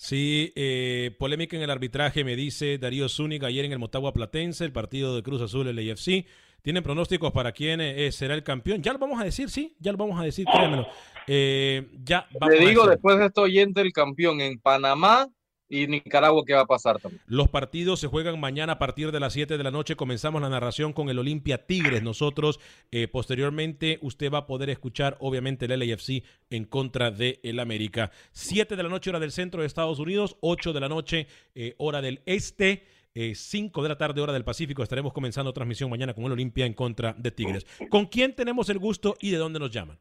Sí, 0.02 0.54
eh, 0.56 1.14
polémica 1.20 1.58
en 1.58 1.62
el 1.62 1.70
arbitraje, 1.70 2.24
me 2.24 2.38
dice 2.38 2.78
Darío 2.78 3.10
Zúñiga 3.10 3.50
ayer 3.50 3.66
en 3.66 3.74
el 3.74 3.80
Motagua 3.80 4.14
Platense, 4.14 4.64
el 4.64 4.72
partido 4.72 5.14
de 5.14 5.24
Cruz 5.24 5.42
Azul, 5.42 5.68
el 5.68 5.78
AFC. 5.78 6.26
¿Tienen 6.62 6.84
pronósticos 6.84 7.34
para 7.34 7.52
quién 7.52 7.82
eh, 7.82 8.10
será 8.14 8.34
el 8.34 8.44
campeón? 8.44 8.82
Ya 8.82 8.94
lo 8.94 9.00
vamos 9.00 9.20
a 9.20 9.26
decir, 9.26 9.50
sí, 9.50 9.76
ya 9.78 9.92
lo 9.92 9.98
vamos 9.98 10.18
a 10.18 10.24
decir, 10.24 10.46
créanmelo. 10.46 10.88
Eh, 11.28 11.86
ya 12.06 12.30
Le 12.50 12.66
digo 12.66 12.88
después 12.88 13.20
de 13.20 13.26
esto 13.26 13.42
oyente 13.42 13.82
el 13.82 13.92
campeón 13.92 14.40
en 14.40 14.58
Panamá, 14.60 15.28
y 15.70 15.88
Nicaragua 15.88 16.44
qué 16.46 16.54
va 16.56 16.62
a 16.62 16.66
pasar 16.66 17.00
también. 17.00 17.22
Los 17.28 17.48
partidos 17.48 18.00
se 18.00 18.08
juegan 18.08 18.40
mañana 18.40 18.74
a 18.74 18.80
partir 18.80 19.12
de 19.12 19.20
las 19.20 19.34
7 19.34 19.58
de 19.58 19.64
la 19.64 19.72
noche. 19.72 19.96
Comenzamos 19.96 20.42
la 20.42 20.50
narración 20.50 20.94
con 20.94 21.10
el 21.10 21.20
Olimpia 21.20 21.66
Tigres. 21.66 22.02
Nosotros, 22.02 22.60
eh, 22.92 23.08
posteriormente, 23.08 24.00
usted 24.02 24.32
va 24.32 24.40
a 24.40 24.48
poder 24.48 24.70
escuchar, 24.72 25.18
obviamente, 25.20 25.66
el 25.66 25.80
LAFC 25.80 26.24
en 26.50 26.66
contra 26.66 27.12
de 27.12 27.40
el 27.44 27.60
América. 27.60 28.12
7 28.32 28.76
de 28.76 28.84
la 28.84 28.90
noche, 28.90 29.12
hora 29.12 29.20
del 29.20 29.32
centro 29.32 29.62
de 29.62 29.68
Estados 29.68 30.00
Unidos. 30.00 30.38
8 30.42 30.74
de 30.74 30.80
la 30.80 30.90
noche, 30.90 31.28
eh, 31.54 31.76
hora 31.78 32.02
del 32.02 32.22
este. 32.26 32.84
5 33.14 33.80
eh, 33.80 33.84
de 33.84 33.90
la 33.90 33.98
tarde, 33.98 34.22
hora 34.22 34.34
del 34.34 34.44
Pacífico. 34.44 34.82
Estaremos 34.82 35.14
comenzando 35.14 35.54
transmisión 35.54 35.90
mañana 35.90 36.14
con 36.14 36.26
el 36.26 36.32
Olimpia 36.32 36.66
en 36.66 36.74
contra 36.74 37.14
de 37.14 37.32
Tigres. 37.32 37.66
¿Con 37.90 38.08
quién 38.08 38.36
tenemos 38.36 38.70
el 38.70 38.80
gusto 38.80 39.16
y 39.20 39.32
de 39.32 39.38
dónde 39.38 39.60
nos 39.60 39.72
llaman? 39.72 40.00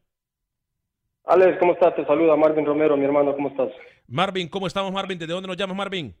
Alex, 1.25 1.57
¿cómo 1.59 1.73
estás? 1.73 1.95
Te 1.95 2.05
saluda 2.05 2.35
Marvin 2.35 2.65
Romero, 2.65 2.97
mi 2.97 3.05
hermano, 3.05 3.35
¿cómo 3.35 3.49
estás? 3.49 3.69
Marvin, 4.07 4.47
¿cómo 4.47 4.67
estamos, 4.67 4.91
Marvin? 4.91 5.19
¿De 5.19 5.27
dónde 5.27 5.47
nos 5.47 5.57
llamas, 5.57 5.77
Marvin? 5.77 6.15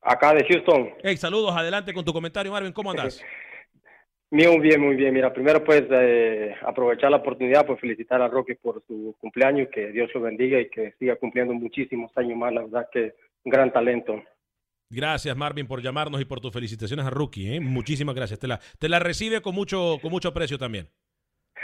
Acá 0.00 0.34
de 0.34 0.44
Houston. 0.44 0.90
Hey, 1.02 1.16
saludos, 1.16 1.54
adelante 1.56 1.94
con 1.94 2.04
tu 2.04 2.12
comentario, 2.12 2.50
Marvin, 2.50 2.72
¿cómo 2.72 2.90
andas? 2.90 3.22
Muy 4.32 4.60
bien, 4.60 4.80
muy 4.80 4.96
bien. 4.96 5.12
Mira, 5.12 5.30
primero 5.30 5.62
pues 5.62 5.82
eh, 5.90 6.54
aprovechar 6.62 7.10
la 7.10 7.18
oportunidad 7.18 7.66
por 7.66 7.78
felicitar 7.78 8.22
a 8.22 8.28
Rocky 8.28 8.54
por 8.54 8.82
su 8.86 9.14
cumpleaños, 9.20 9.68
que 9.70 9.88
Dios 9.88 10.08
lo 10.14 10.22
bendiga 10.22 10.58
y 10.58 10.70
que 10.70 10.94
siga 10.98 11.16
cumpliendo 11.16 11.52
muchísimos 11.52 12.10
años 12.16 12.38
más, 12.38 12.50
la 12.50 12.62
verdad 12.62 12.88
que 12.90 13.12
un 13.44 13.50
gran 13.50 13.70
talento. 13.70 14.22
Gracias, 14.88 15.36
Marvin, 15.36 15.66
por 15.66 15.82
llamarnos 15.82 16.18
y 16.18 16.24
por 16.24 16.40
tus 16.40 16.50
felicitaciones 16.50 17.04
a 17.04 17.10
Rookie. 17.10 17.56
¿eh? 17.56 17.60
Muchísimas 17.60 18.14
gracias. 18.14 18.40
Te 18.40 18.48
la, 18.48 18.58
te 18.78 18.88
la 18.88 18.98
recibe 18.98 19.42
con 19.42 19.54
mucho, 19.54 19.98
con 20.00 20.10
mucho 20.10 20.30
aprecio 20.30 20.56
también. 20.56 20.88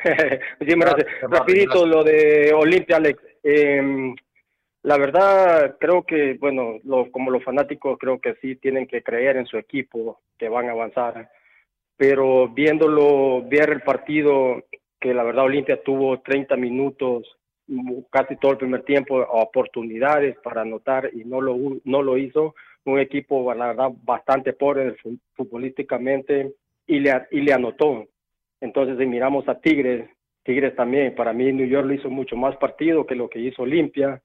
Muchísimas 0.61 0.95
gracias. 0.95 1.21
Rapidito 1.23 1.87
lo 1.87 2.05
de 2.05 2.53
Olimpia, 2.55 2.97
Alex. 2.97 3.23
Em, 3.43 4.15
la 4.83 4.97
verdad, 4.97 5.77
creo 5.79 6.05
que, 6.05 6.35
bueno, 6.35 6.79
como 7.11 7.31
los 7.31 7.43
fanáticos, 7.43 7.99
creo 7.99 8.21
que 8.21 8.35
sí 8.41 8.57
tienen 8.57 8.87
que 8.87 9.03
creer 9.03 9.37
en 9.37 9.47
su 9.47 9.59
equipo, 9.59 10.21
que 10.39 10.49
van 10.49 10.69
a 10.69 10.73
avanzar. 10.73 11.31
Pero 11.97 12.49
viéndolo, 12.49 13.43
ver 13.49 13.71
el 13.71 13.83
partido, 13.83 14.63
que 15.01 15.13
la 15.13 15.25
verdad 15.25 15.45
Olimpia 15.45 15.83
tuvo 15.83 16.21
30 16.21 16.57
minutos, 16.57 17.39
casi 18.11 18.37
todo 18.37 18.53
el 18.53 18.59
primer 18.59 18.83
tiempo, 18.85 19.17
oportunidades 19.19 20.37
para 20.43 20.63
anotar 20.63 21.11
y 21.13 21.25
no 21.25 21.41
lo, 21.41 21.57
no 21.85 22.03
lo 22.03 22.17
hizo. 22.17 22.55
Un 22.85 23.01
equipo, 23.01 23.53
la 23.53 23.69
verdad, 23.69 23.91
bastante 24.05 24.53
pobre 24.53 24.97
futbolísticamente 25.35 26.55
y 26.87 27.01
le, 27.01 27.27
y 27.33 27.41
le 27.41 27.53
anotó. 27.53 28.07
Entonces, 28.61 28.99
si 28.99 29.07
miramos 29.07 29.49
a 29.49 29.61
Tigres, 29.61 30.09
Tigres 30.43 30.75
también, 30.75 31.15
para 31.15 31.33
mí 31.33 31.53
New 31.53 31.67
York 31.67 31.87
lo 31.87 31.95
hizo 31.95 32.11
mucho 32.11 32.37
más 32.37 32.57
partido 32.57 33.07
que 33.07 33.15
lo 33.15 33.29
que 33.29 33.41
hizo 33.41 33.63
Olimpia 33.63 34.23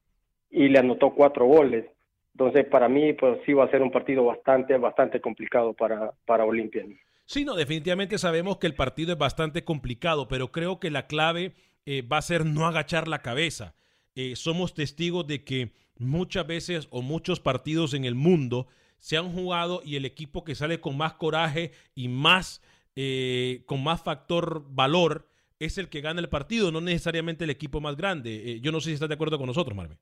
y 0.49 0.69
le 0.69 0.79
anotó 0.79 1.13
cuatro 1.13 1.45
goles. 1.45 1.85
Entonces, 2.33 2.65
para 2.65 2.89
mí, 2.89 3.13
pues 3.13 3.39
sí 3.45 3.53
va 3.53 3.65
a 3.65 3.71
ser 3.71 3.81
un 3.81 3.91
partido 3.91 4.25
bastante, 4.25 4.77
bastante 4.77 5.21
complicado 5.21 5.73
para, 5.73 6.11
para 6.25 6.45
Olimpia. 6.45 6.83
Sí, 7.25 7.45
no, 7.45 7.55
definitivamente 7.55 8.17
sabemos 8.17 8.57
que 8.57 8.67
el 8.67 8.75
partido 8.75 9.13
es 9.13 9.17
bastante 9.17 9.63
complicado, 9.63 10.27
pero 10.27 10.51
creo 10.51 10.79
que 10.79 10.89
la 10.89 11.07
clave 11.07 11.53
eh, 11.85 12.01
va 12.01 12.17
a 12.17 12.21
ser 12.21 12.45
no 12.45 12.65
agachar 12.65 13.07
la 13.07 13.21
cabeza. 13.21 13.75
Eh, 14.15 14.35
somos 14.35 14.73
testigos 14.73 15.27
de 15.27 15.43
que 15.43 15.71
muchas 15.97 16.45
veces 16.45 16.87
o 16.91 17.01
muchos 17.01 17.39
partidos 17.39 17.93
en 17.93 18.05
el 18.05 18.15
mundo 18.15 18.67
se 18.99 19.17
han 19.17 19.31
jugado 19.31 19.81
y 19.83 19.95
el 19.95 20.05
equipo 20.05 20.43
que 20.43 20.55
sale 20.55 20.79
con 20.79 20.97
más 20.97 21.13
coraje 21.13 21.71
y 21.95 22.07
más 22.07 22.61
eh, 22.95 23.63
con 23.65 23.83
más 23.83 24.03
factor 24.03 24.63
valor 24.69 25.25
es 25.59 25.77
el 25.77 25.89
que 25.89 26.01
gana 26.01 26.19
el 26.19 26.29
partido, 26.29 26.71
no 26.71 26.81
necesariamente 26.81 27.43
el 27.43 27.49
equipo 27.49 27.79
más 27.79 27.95
grande. 27.95 28.35
Eh, 28.35 28.59
yo 28.61 28.71
no 28.71 28.79
sé 28.79 28.89
si 28.89 28.93
estás 28.95 29.09
de 29.09 29.15
acuerdo 29.15 29.37
con 29.37 29.47
nosotros, 29.47 29.75
Marvin. 29.75 29.97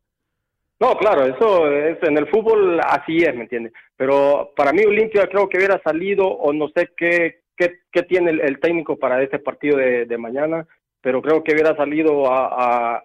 No, 0.80 0.97
claro, 0.97 1.25
eso 1.25 1.71
es 1.71 2.01
en 2.01 2.17
el 2.17 2.27
fútbol 2.27 2.80
así 2.80 3.17
es, 3.17 3.36
¿me 3.36 3.43
entiendes? 3.43 3.71
Pero 3.95 4.51
para 4.56 4.73
mí 4.73 4.84
Olimpia 4.84 5.27
creo 5.27 5.47
que 5.47 5.58
hubiera 5.58 5.80
salido 5.84 6.27
o 6.27 6.51
no 6.54 6.69
sé 6.69 6.89
qué, 6.97 7.41
qué, 7.56 8.04
tiene 8.04 8.32
el, 8.32 8.60
técnico 8.60 8.97
para 8.97 9.21
este 9.21 9.38
partido 9.38 9.77
de, 9.77 10.17
mañana, 10.17 10.65
pero 10.99 11.21
creo 11.21 11.43
que 11.43 11.54
hubiera 11.54 11.75
salido 11.75 12.23
a, 12.32 13.04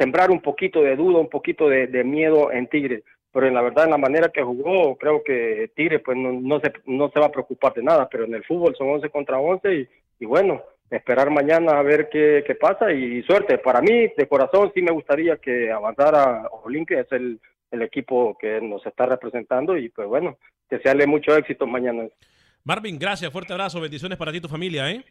sembrar 0.00 0.32
un 0.32 0.40
poquito 0.40 0.82
de 0.82 0.96
duda, 0.96 1.20
un 1.20 1.30
poquito 1.30 1.68
de, 1.68 1.86
de 1.86 2.02
miedo 2.02 2.50
en 2.50 2.66
Tigres 2.66 3.04
pero 3.34 3.48
en 3.48 3.54
la 3.54 3.62
verdad 3.62 3.86
en 3.86 3.90
la 3.90 3.98
manera 3.98 4.28
que 4.28 4.44
jugó 4.44 4.96
creo 4.96 5.24
que 5.24 5.68
Tigre 5.74 5.98
pues 5.98 6.16
no, 6.16 6.32
no, 6.32 6.60
se, 6.60 6.72
no 6.86 7.10
se 7.10 7.18
va 7.18 7.26
a 7.26 7.32
preocupar 7.32 7.74
de 7.74 7.82
nada, 7.82 8.08
pero 8.08 8.24
en 8.24 8.34
el 8.34 8.44
fútbol 8.44 8.76
son 8.78 8.88
11 8.90 9.10
contra 9.10 9.40
11 9.40 9.88
y, 10.20 10.24
bueno, 10.24 10.62
esperar 10.88 11.30
mañana 11.30 11.72
a 11.72 11.82
ver 11.82 12.08
qué, 12.08 12.44
qué, 12.46 12.54
pasa 12.54 12.92
y 12.92 13.24
suerte. 13.24 13.58
Para 13.58 13.80
mí, 13.80 14.06
de 14.16 14.28
corazón, 14.28 14.70
sí 14.72 14.80
me 14.82 14.92
gustaría 14.92 15.36
que 15.38 15.72
avanzara 15.72 16.48
Olimpia, 16.62 17.00
es 17.00 17.10
el, 17.10 17.40
el 17.72 17.82
equipo 17.82 18.38
que 18.38 18.60
nos 18.60 18.86
está 18.86 19.06
representando 19.06 19.76
y 19.76 19.88
pues 19.88 20.06
bueno, 20.06 20.38
que 20.70 20.78
se 20.78 20.88
hale 20.88 21.04
mucho 21.08 21.36
éxito 21.36 21.66
mañana. 21.66 22.04
Marvin, 22.62 23.00
gracias, 23.00 23.32
fuerte 23.32 23.52
abrazo, 23.52 23.80
bendiciones 23.80 24.16
para 24.16 24.30
ti 24.30 24.38
y 24.38 24.42
tu 24.42 24.48
familia, 24.48 24.88
¿eh? 24.92 25.04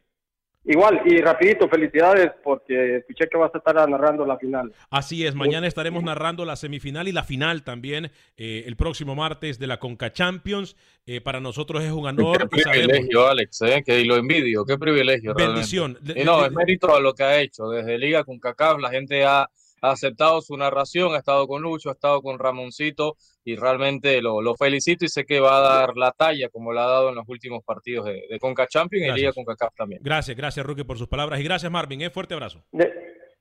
Igual, 0.66 1.02
y 1.06 1.20
rapidito, 1.20 1.68
felicidades 1.68 2.32
porque 2.42 2.98
escuché 2.98 3.28
que 3.28 3.38
vas 3.38 3.54
a 3.54 3.58
estar 3.58 3.76
narrando 3.90 4.26
la 4.26 4.38
final. 4.38 4.72
Así 4.90 5.26
es, 5.26 5.36
mañana 5.36 5.68
estaremos 5.68 6.04
narrando 6.04 6.46
la 6.46 6.56
semifinal 6.56 7.10
y 7.10 7.12
la 7.12 7.24
final 7.24 7.64
también 7.64 8.12
eh, 8.38 8.64
el 8.66 8.78
próximo 8.78 9.14
martes 9.14 9.60
de 9.60 9.68
la 9.68 9.80
Conca 9.80 10.14
Champions. 10.14 10.78
Eh, 11.06 11.20
para 11.20 11.42
nosotros 11.42 11.84
es 11.84 11.92
un 11.92 12.06
honor. 12.06 12.38
Qué 12.50 12.64
privilegio, 12.64 13.28
Alex, 13.28 13.62
eh, 13.64 13.84
que 13.86 14.06
lo 14.06 14.16
envidio, 14.16 14.64
qué 14.66 14.78
privilegio. 14.78 15.34
Bendición. 15.34 15.98
Y 16.16 16.24
no, 16.24 16.46
es 16.46 16.52
mérito 16.54 16.96
a 16.96 17.02
lo 17.02 17.14
que 17.14 17.24
ha 17.24 17.42
hecho. 17.42 17.68
Desde 17.68 17.98
Liga 17.98 18.24
CONCACAF 18.24 18.80
la 18.80 18.90
gente 18.90 19.26
ha 19.26 19.50
ha 19.84 19.92
aceptado 19.92 20.42
su 20.42 20.56
narración, 20.56 21.14
ha 21.14 21.18
estado 21.18 21.46
con 21.46 21.62
Lucho, 21.62 21.90
ha 21.90 21.94
estado 21.94 22.22
con 22.22 22.40
Ramoncito 22.40 23.18
y 23.44 23.58
realmente 23.58 24.22
lo, 24.22 24.56
felicito 24.56 25.04
y 25.04 25.10
sé 25.10 25.26
que 25.26 25.42
va 25.42 25.58
a 25.58 25.60
dar 25.60 25.98
la 25.98 26.12
talla 26.12 26.48
como 26.48 26.72
la 26.72 26.86
ha 26.86 26.88
dado 26.88 27.10
en 27.10 27.16
los 27.16 27.28
últimos 27.28 27.64
partidos 27.66 28.06
de, 28.06 28.40
Conca 28.40 28.66
Champions 28.66 29.10
y 29.10 29.20
Liga 29.20 29.34
CONCACAF 29.34 29.76
también. 29.76 30.02
Gracias, 30.02 30.38
gracias 30.38 30.66
Rookie 30.66 30.86
por 30.86 30.98
sus 30.98 31.08
palabras 31.08 31.40
y 31.40 31.44
gracias 31.44 31.70
Marvin, 31.70 32.02
¿eh? 32.02 32.10
fuerte 32.10 32.34
abrazo. 32.34 32.64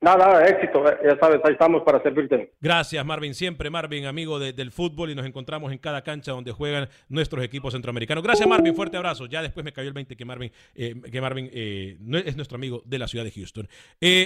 nada, 0.00 0.44
éxito, 0.48 0.84
eh, 0.88 0.98
ya 1.04 1.16
sabes, 1.20 1.40
ahí 1.44 1.52
estamos 1.52 1.82
para 1.84 2.02
servirte. 2.02 2.52
Gracias 2.60 3.06
Marvin, 3.06 3.34
siempre 3.34 3.70
Marvin, 3.70 4.06
amigo 4.06 4.40
del 4.40 4.72
fútbol 4.72 5.10
y 5.10 5.14
nos 5.14 5.26
encontramos 5.26 5.70
en 5.70 5.78
cada 5.78 6.02
cancha 6.02 6.32
donde 6.32 6.50
juegan 6.50 6.88
nuestros 7.08 7.44
equipos 7.44 7.72
centroamericanos. 7.72 8.24
Gracias 8.24 8.48
Marvin, 8.48 8.74
fuerte 8.74 8.96
abrazo. 8.96 9.26
Ya 9.26 9.42
después 9.42 9.62
me 9.62 9.72
cayó 9.72 9.86
el 9.86 9.94
20 9.94 10.16
que 10.16 10.24
Marvin, 10.24 10.50
eh, 10.74 11.00
que 11.08 11.20
Marvin 11.20 11.48
eh, 11.52 11.98
es 12.26 12.34
nuestro 12.34 12.56
amigo 12.56 12.82
de 12.84 12.98
la 12.98 13.06
ciudad 13.06 13.24
de 13.24 13.30
Houston. 13.30 13.68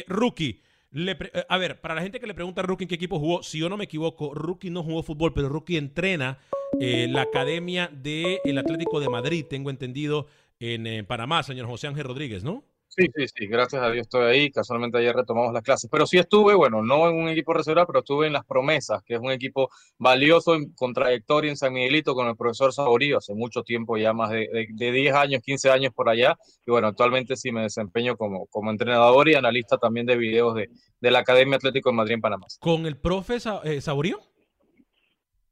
Rookie. 0.09 0.63
Eh, 0.97 1.45
a 1.49 1.59
ver, 1.59 1.81
para 1.81 1.95
la 1.95 2.03
gente 2.03 2.19
que 2.19 2.27
le 2.27 2.35
pregunta 2.35 2.63
a 2.63 2.65
Rookie 2.65 2.85
en 2.85 2.89
qué 2.89 2.95
equipo 2.95 3.19
jugó, 3.19 3.43
si 3.43 3.59
yo 3.59 3.69
no 3.69 3.77
me 3.77 3.85
equivoco, 3.85 4.35
Rookie 4.35 4.71
no 4.71 4.83
jugó 4.83 5.03
fútbol, 5.03 5.35
pero 5.35 5.49
Rookie 5.49 5.77
entrena 5.77 6.39
eh, 6.81 7.07
la 7.11 7.23
academia 7.23 7.91
del 7.93 8.59
Atlético 8.59 9.01
de 9.01 9.09
Madrid, 9.09 9.45
tengo 9.49 9.71
entendido, 9.71 10.27
en, 10.59 10.87
en 10.87 11.05
Panamá, 11.05 11.43
señor 11.43 11.67
José 11.67 11.87
Ángel 11.87 12.05
Rodríguez, 12.05 12.43
¿no? 12.43 12.65
Sí, 12.89 13.07
sí, 13.15 13.27
sí, 13.29 13.47
gracias 13.47 13.83
a 13.83 13.91
Dios 13.91 14.03
estoy 14.03 14.25
ahí. 14.25 14.51
Casualmente 14.51 14.99
ayer 14.99 15.15
retomamos 15.15 15.53
las 15.53 15.63
clases, 15.63 15.91
pero 15.91 16.07
sí 16.07 16.19
estuve, 16.19 16.55
bueno, 16.55 16.83
no 16.83 17.09
en 17.09 17.17
un 17.17 17.29
equipo 17.29 17.53
reserva, 17.53 17.87
pero 17.87 17.99
estuve 17.99 18.27
en 18.27 18.33
Las 18.33 18.47
Promesas, 18.47 19.03
que 19.05 19.15
es 19.15 19.21
un 19.21 19.31
equipo 19.31 19.69
valioso 19.99 20.57
con 20.75 20.95
trayectoria 20.95 21.51
en 21.51 21.57
San 21.57 21.73
Miguelito 21.73 22.15
con 22.15 22.27
el 22.27 22.37
profesor 22.37 22.73
Saborío, 22.73 23.19
hace 23.19 23.35
mucho 23.35 23.63
tiempo, 23.63 23.97
ya 23.97 24.13
más 24.13 24.31
de, 24.31 24.49
de, 24.73 24.93
10 24.93 25.15
años, 25.15 25.43
15 25.43 25.71
años 25.71 25.93
por 25.95 26.09
allá. 26.09 26.37
Y 26.67 26.71
bueno, 26.71 26.89
actualmente 26.89 27.37
sí 27.37 27.53
me 27.53 27.63
desempeño 27.63 28.17
como, 28.17 28.47
como 28.47 28.71
entrenador 28.71 29.29
y 29.29 29.35
analista 29.35 29.77
también 29.77 30.07
de 30.07 30.17
videos 30.17 30.55
de, 30.55 30.69
de 31.01 31.11
la 31.11 31.19
Academia 31.19 31.57
Atlético 31.57 31.91
de 31.91 31.97
Madrid 31.97 32.15
en 32.15 32.21
Panamá. 32.21 32.47
¿Con 32.61 32.87
el 32.87 32.97
profe 32.97 33.37
eh, 33.65 33.81
Saborío? 33.81 34.21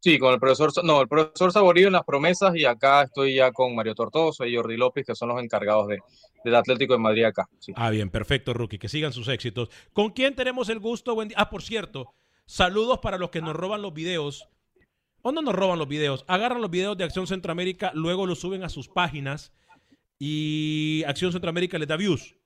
Sí, 0.05 0.19
con 0.19 0.35
el 0.35 0.39
profesor, 0.39 0.71
no, 0.85 1.01
el 1.01 1.09
profesor 1.09 1.51
Saborío 1.51 1.87
en 1.87 1.95
las 1.95 2.05
promesas 2.05 2.55
y 2.55 2.67
acá 2.67 3.05
estoy 3.05 3.37
ya 3.37 3.53
con 3.53 3.75
Mario 3.75 3.95
Tortoso 3.95 4.45
y 4.45 4.55
Jordi 4.55 4.77
López, 4.77 5.07
que 5.07 5.15
son 5.15 5.31
los 5.31 5.43
encargados 5.43 5.89
de, 5.89 5.99
del 6.45 6.55
Atlético 6.57 6.93
de 6.93 6.99
Madrid 6.99 7.25
acá. 7.25 7.49
Ah, 7.75 7.89
bien, 7.89 8.11
perfecto, 8.11 8.53
Rookie, 8.53 8.79
que 8.79 8.91
sigan 8.91 9.15
sus 9.15 9.29
éxitos. 9.29 9.71
¿Con 9.95 10.11
quién 10.11 10.35
tenemos 10.35 10.69
el 10.69 10.79
gusto? 10.79 11.15
Buen 11.15 11.33
ah, 11.37 11.49
por 11.49 11.63
cierto, 11.63 12.13
saludos 12.45 12.99
para 12.99 13.17
los 13.17 13.31
que 13.31 13.41
nos 13.41 13.57
roban 13.57 13.81
los 13.81 13.95
videos. 13.95 14.47
¿O 15.23 15.33
no 15.33 15.41
nos 15.41 15.55
roban 15.55 15.79
los 15.79 15.89
videos? 15.89 16.27
Agarran 16.29 16.61
los 16.61 16.71
videos 16.71 16.99
de 16.99 17.05
Acción 17.05 17.27
Centroamérica, 17.27 17.91
luego 17.95 18.27
los 18.27 18.39
suben 18.41 18.63
a 18.63 18.69
sus 18.69 18.89
páginas 18.89 19.55
y 20.19 21.03
Acción 21.07 21.33
Centroamérica 21.33 21.79
les 21.79 21.89
da 21.89 21.97
views. 21.97 22.37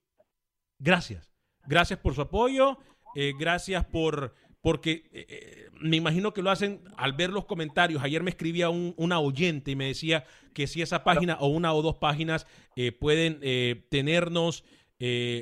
Gracias. 0.79 1.35
Gracias 1.67 1.99
por 1.99 2.15
su 2.15 2.21
apoyo. 2.21 2.79
Eh, 3.17 3.33
gracias 3.37 3.85
por 3.85 4.33
porque 4.69 5.09
eh, 5.15 5.27
eh, 5.31 5.71
me 5.81 5.97
imagino 5.97 6.35
que 6.35 6.43
lo 6.43 6.51
hacen 6.51 6.83
al 6.99 7.15
ver 7.15 7.31
los 7.31 7.47
comentarios. 7.47 8.03
Ayer 8.03 8.23
me 8.23 8.29
escribía 8.29 8.69
un, 8.69 8.93
una 8.99 9.19
oyente 9.19 9.71
y 9.71 9.77
me 9.77 9.87
decía 9.87 10.25
que 10.53 10.67
si 10.67 10.83
esa 10.83 11.05
página 11.05 11.39
o 11.41 11.47
una 11.47 11.73
o 11.73 11.81
dos 11.81 11.95
páginas 11.95 12.47
eh, 12.77 12.93
pueden 12.93 13.41
tenernos 13.89 14.67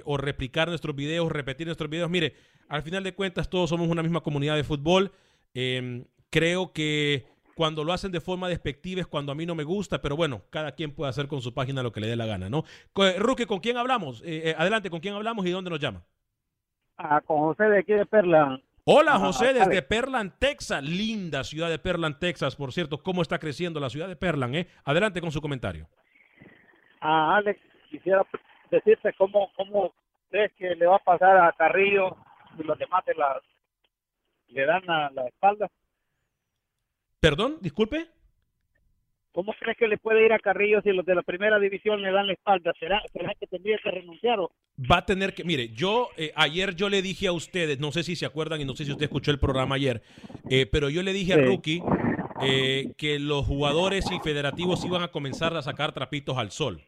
o 0.05 0.17
replicar 0.17 0.69
nuestros 0.69 0.95
videos, 0.95 1.33
repetir 1.33 1.67
nuestros 1.67 1.91
videos. 1.91 2.09
Mire, 2.09 2.35
al 2.69 2.83
final 2.83 3.03
de 3.03 3.15
cuentas 3.15 3.51
todos 3.51 3.69
somos 3.69 3.89
una 3.89 4.01
misma 4.01 4.21
comunidad 4.21 4.55
de 4.55 4.63
fútbol. 4.63 5.11
Em, 5.55 6.05
creo 6.31 6.73
que 6.73 7.27
cuando 7.57 7.83
lo 7.83 7.93
hacen 7.93 8.13
de 8.13 8.21
forma 8.21 8.49
despectiva 8.49 9.01
es 9.01 9.09
cuando 9.09 9.33
a 9.33 9.35
mí 9.35 9.45
no 9.45 9.57
me 9.57 9.65
gusta, 9.65 10.01
pero 10.01 10.15
bueno, 10.15 10.43
cada 10.51 10.71
quien 10.77 10.93
puede 10.93 11.11
hacer 11.11 11.27
con 11.27 11.43
su 11.43 11.53
página 11.53 11.83
lo 11.83 11.91
que 11.91 11.99
le 11.99 12.07
dé 12.07 12.15
la 12.15 12.27
gana, 12.27 12.49
¿no? 12.49 12.63
Ruque, 13.19 13.49
¿con 13.49 13.59
quién 13.59 13.77
hablamos? 13.77 14.23
adelante, 14.57 14.89
¿con 14.89 15.01
quién 15.01 15.15
hablamos 15.15 15.45
y 15.47 15.51
dónde 15.51 15.71
nos 15.71 15.81
llama? 15.81 16.05
Ah, 16.97 17.21
con 17.27 17.39
José 17.39 17.65
de 17.65 17.81
aquí 17.81 17.93
de 17.93 18.07
Perla. 18.07 18.63
Hola 18.89 19.19
José, 19.19 19.53
desde 19.53 19.83
Perlan, 19.83 20.39
Texas. 20.39 20.81
Linda 20.81 21.43
ciudad 21.43 21.69
de 21.69 21.81
Perlan, 21.81 22.21
Texas, 22.21 22.55
por 22.55 22.73
cierto. 22.73 23.03
¿Cómo 23.03 23.21
está 23.21 23.41
creciendo 23.41 23.81
la 23.81 23.91
ciudad 23.91 24.07
de 24.07 24.15
Perlan? 24.15 24.55
Eh? 24.55 24.69
Adelante 24.85 25.21
con 25.21 25.33
su 25.33 25.41
comentario. 25.41 25.89
Ah, 27.01 27.35
Alex, 27.37 27.61
quisiera 27.91 28.25
decirte 28.71 29.13
cómo, 29.19 29.51
cómo 29.57 29.93
crees 30.31 30.53
que 30.57 30.77
le 30.77 30.87
va 30.87 30.97
a 30.97 31.01
pasar 31.01 31.37
a 31.37 31.53
Carrillo 31.59 32.17
si 32.57 32.63
los 32.63 32.79
demás 32.79 33.03
la, 33.17 33.41
le 34.51 34.67
dan 34.67 34.89
a 34.89 35.11
la 35.11 35.27
espalda. 35.27 35.69
Perdón, 37.19 37.57
disculpe. 37.61 38.07
¿Cómo 39.37 39.53
crees 39.61 39.77
que 39.77 39.87
le 39.87 39.99
puede 39.99 40.25
ir 40.25 40.33
a 40.33 40.39
Carrillo 40.39 40.81
si 40.81 40.93
los 40.93 41.05
de 41.05 41.15
la 41.15 41.21
primera 41.21 41.59
división 41.59 42.01
le 42.01 42.11
dan 42.11 42.27
la 42.27 42.33
espalda? 42.33 42.73
¿Será, 42.81 43.03
que 43.39 43.47
tendría 43.47 43.77
que 43.85 43.91
renunciar? 43.91 44.41
O? 44.41 44.51
Va 44.91 44.97
a 44.97 45.05
tener 45.05 45.35
que, 45.35 45.45
mire, 45.45 45.69
yo 45.75 46.09
eh, 46.17 46.33
ayer 46.35 46.75
yo 46.75 46.89
le 46.89 47.03
dije 47.03 47.27
a 47.27 47.33
ustedes, 47.33 47.79
no 47.79 47.93
sé 47.93 48.03
si 48.03 48.17
se 48.17 48.25
acuerdan 48.25 48.63
y 48.63 48.65
no 48.65 48.75
sé 48.75 48.87
si 48.87 48.93
usted 48.93 49.05
escuchó 49.05 49.31
el 49.31 49.39
programa 49.39 49.75
ayer, 49.75 50.01
eh, 50.49 50.65
pero 50.65 50.89
yo 50.89 51.03
le 51.03 51.13
dije 51.13 51.35
a 51.35 51.37
Rookie 51.37 51.83
eh, 52.41 52.95
que 52.97 53.19
los 53.19 53.45
jugadores 53.45 54.11
y 54.11 54.19
federativos 54.21 54.83
iban 54.87 55.03
a 55.03 55.09
comenzar 55.09 55.55
a 55.55 55.61
sacar 55.61 55.93
trapitos 55.93 56.39
al 56.39 56.51
sol. 56.51 56.81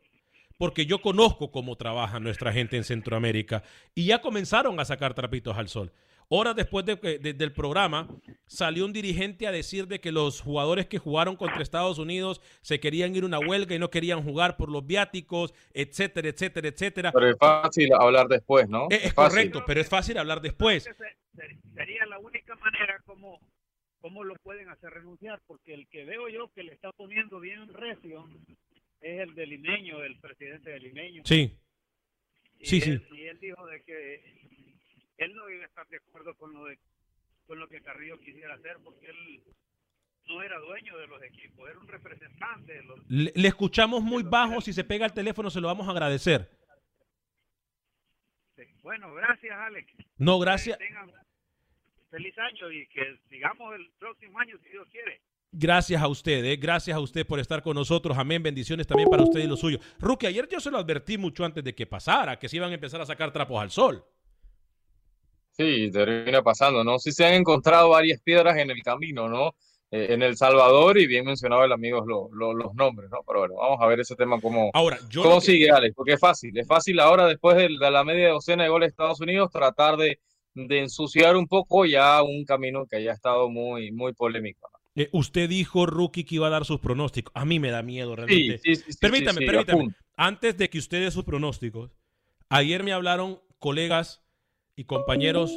Porque 0.57 0.87
yo 0.87 1.03
conozco 1.03 1.51
cómo 1.51 1.77
trabaja 1.77 2.19
nuestra 2.19 2.51
gente 2.55 2.79
en 2.79 2.85
Centroamérica 2.85 3.63
y 3.95 4.07
ya 4.07 4.23
comenzaron 4.23 4.81
a 4.81 4.87
sacar 4.87 5.13
trapitos 5.13 5.59
al 5.59 5.69
sol. 5.69 5.93
Horas 6.31 6.55
después 6.55 6.85
de, 6.85 6.97
del 7.19 7.53
programa, 7.53 8.07
salió 8.47 8.85
un 8.85 8.93
dirigente 8.93 9.47
a 9.47 9.51
decir 9.51 9.89
de 9.89 9.99
que 9.99 10.13
los 10.13 10.43
jugadores 10.43 10.87
que 10.87 10.99
jugaron 10.99 11.37
contra 11.37 11.63
Estados 11.63 11.99
Unidos 11.99 12.43
se 12.61 12.81
querían 12.81 13.17
ir 13.17 13.23
a 13.23 13.27
una 13.27 13.39
huelga 13.39 13.75
y 13.75 13.79
no 13.79 13.91
querían 13.91 14.23
jugar 14.23 14.59
por 14.59 14.71
los 14.71 14.87
viáticos, 14.87 15.55
etcétera, 15.73 16.29
etcétera, 16.29 16.69
etcétera. 16.69 17.13
Pero 17.13 17.31
es 17.31 17.39
fácil 17.39 17.95
hablar 17.95 18.29
después, 18.29 18.69
¿no? 18.69 18.89
Es, 18.91 19.15
correcto, 19.15 19.65
pero 19.67 19.81
es 19.81 19.89
fácil 19.89 20.19
hablar 20.19 20.43
después. 20.43 20.91
Sería 21.75 22.05
la 22.05 22.19
única 22.19 22.55
manera 22.57 23.01
como, 23.07 23.41
como 24.03 24.23
lo 24.23 24.35
pueden 24.37 24.69
hacer 24.69 24.91
renunciar, 24.91 25.41
porque 25.47 25.73
el 25.73 25.89
que 25.89 26.05
veo 26.05 26.29
yo 26.29 26.53
que 26.53 26.63
le 26.63 26.75
está 26.75 26.93
poniendo 26.93 27.41
bien 27.41 27.73
recio 27.73 28.29
es 29.01 29.21
el 29.21 29.35
del 29.35 29.49
limeño, 29.49 30.03
el 30.05 30.19
presidente 30.19 30.69
del 30.71 30.83
limeño. 30.83 31.23
Sí. 31.25 31.57
sí, 32.61 32.83
sí. 32.83 33.01
Y 33.13 33.23
él 33.23 33.39
dijo 33.41 33.65
de 33.67 33.83
que 33.83 34.39
él 35.19 35.35
no 35.35 35.51
iba 35.51 35.65
a 35.65 35.67
estar 35.67 35.87
de 35.89 35.99
acuerdo 35.99 36.35
con 36.35 36.53
lo, 36.53 36.65
de, 36.65 36.79
con 37.47 37.59
lo 37.59 37.69
que 37.69 37.83
Carrillo 37.83 38.19
quisiera 38.21 38.55
hacer 38.55 38.79
porque 38.83 39.07
él 39.07 39.43
no 40.27 40.43
era 40.43 40.59
dueño 40.59 40.97
de 40.99 41.07
los 41.07 41.23
equipos, 41.23 41.69
era 41.69 41.79
un 41.79 41.89
representante. 41.89 42.73
De 42.73 42.83
los, 42.83 43.01
le, 43.09 43.49
escuchamos 43.49 44.03
muy 44.03 44.23
bajo, 44.23 44.61
si 44.61 44.73
se 44.73 44.85
pega 44.85 45.07
el 45.07 45.13
teléfono 45.13 45.51
se 45.51 45.61
lo 45.61 45.69
vamos 45.69 45.89
a 45.89 45.91
agradecer. 45.91 46.49
Bueno, 48.83 49.13
gracias 49.13 49.55
Alex. 49.59 49.93
No, 50.17 50.39
gracias. 50.39 50.79
feliz 52.11 52.39
año 52.39 52.71
y 52.71 52.87
que 52.89 53.19
sigamos 53.29 53.75
el 53.75 53.91
próximo 53.99 54.39
año 54.39 54.57
si 54.63 54.71
Dios 54.71 54.89
quiere. 54.91 55.21
Gracias 55.51 56.01
a 56.01 56.09
usted, 56.09 56.45
eh. 56.45 56.57
gracias 56.57 56.95
a 56.95 57.01
usted 57.01 57.27
por 57.27 57.39
estar 57.39 57.63
con 57.63 57.75
nosotros. 57.75 58.17
Amén. 58.17 58.43
Bendiciones 58.43 58.87
también 58.87 59.09
para 59.09 59.23
usted 59.23 59.41
y 59.41 59.47
lo 59.47 59.57
suyo. 59.57 59.79
Rookie, 59.99 60.27
ayer 60.27 60.47
yo 60.49 60.61
se 60.61 60.71
lo 60.71 60.79
advertí 60.79 61.17
mucho 61.19 61.45
antes 61.45 61.65
de 61.65 61.75
que 61.75 61.87
pasara, 61.87 62.39
que 62.39 62.49
se 62.49 62.57
iban 62.57 62.71
a 62.71 62.75
empezar 62.75 63.01
a 63.01 63.07
sacar 63.07 63.33
trapos 63.33 63.61
al 63.61 63.71
sol. 63.71 64.05
Sí, 65.59 65.91
termina 65.91 66.43
pasando, 66.43 66.85
¿no? 66.85 67.01
Sí 67.01 67.11
se 67.11 67.27
han 67.27 67.35
encontrado 67.35 67.89
varias 67.89 68.21
piedras 68.21 68.57
en 68.59 68.71
el 68.71 68.81
camino, 68.83 69.29
¿no? 69.29 69.57
Eh, 69.91 70.09
en 70.11 70.23
El 70.23 70.37
Salvador 70.37 70.99
y 70.99 71.07
bien 71.07 71.25
mencionado 71.25 71.65
el 71.65 71.73
amigo 71.73 72.05
los 72.07 72.75
nombres, 72.75 73.11
¿no? 73.11 73.19
Pero 73.27 73.41
bueno, 73.41 73.55
vamos 73.57 73.79
a 73.81 73.87
ver 73.87 73.99
ese 73.99 74.15
tema 74.15 74.41
cómo, 74.41 74.71
ahora, 74.73 74.99
cómo 75.15 75.41
sigue, 75.41 75.71
Alex, 75.71 75.97
porque 75.97 76.13
es 76.13 76.21
fácil, 76.21 76.57
es 76.57 76.67
fácil 76.67 77.01
ahora 77.01 77.27
después 77.27 77.57
de, 77.57 77.71
la 77.71 78.05
media 78.05 78.29
docena 78.29 78.63
de 78.63 78.69
goles 78.69 78.89
de 78.89 78.91
Estados 78.91 79.21
Unidos 79.21 79.51
tratar 79.51 79.97
de, 79.97 80.21
de, 80.55 80.79
ensuciar 80.79 81.37
un 81.37 81.49
poco 81.49 81.87
ya 81.87 82.23
un 82.23 82.45
camino 82.45 82.87
que 82.87 82.97
haya 82.97 83.13
estado 83.13 83.49
muy, 83.49 83.91
muy 83.91 84.13
polémico. 84.13 84.71
Eh, 84.95 85.09
usted 85.13 85.49
dijo, 85.49 85.87
Rookie, 85.87 86.25
que 86.25 86.37
iba 86.37 86.47
a 86.49 86.51
dar 86.51 86.67
sus 86.67 86.79
pronósticos. 86.81 87.33
A 87.35 87.45
mí 87.45 87.59
me 87.59 87.71
da 87.71 87.83
miedo 87.83 88.15
realmente. 88.15 88.59
Sí, 88.59 88.77
sí, 88.77 88.93
sí, 88.93 88.99
permítame, 89.01 89.45
permítame. 89.45 89.89
Antes 90.17 90.57
de 90.57 90.69
que 90.69 90.79
usted 90.79 91.03
dé 91.03 91.11
sus 91.11 91.25
pronósticos, 91.25 91.91
ayer 92.49 92.85
me 92.85 92.93
hablaron 92.93 93.41
colegas 93.59 94.28
y 94.79 94.85
compañeros 94.85 95.57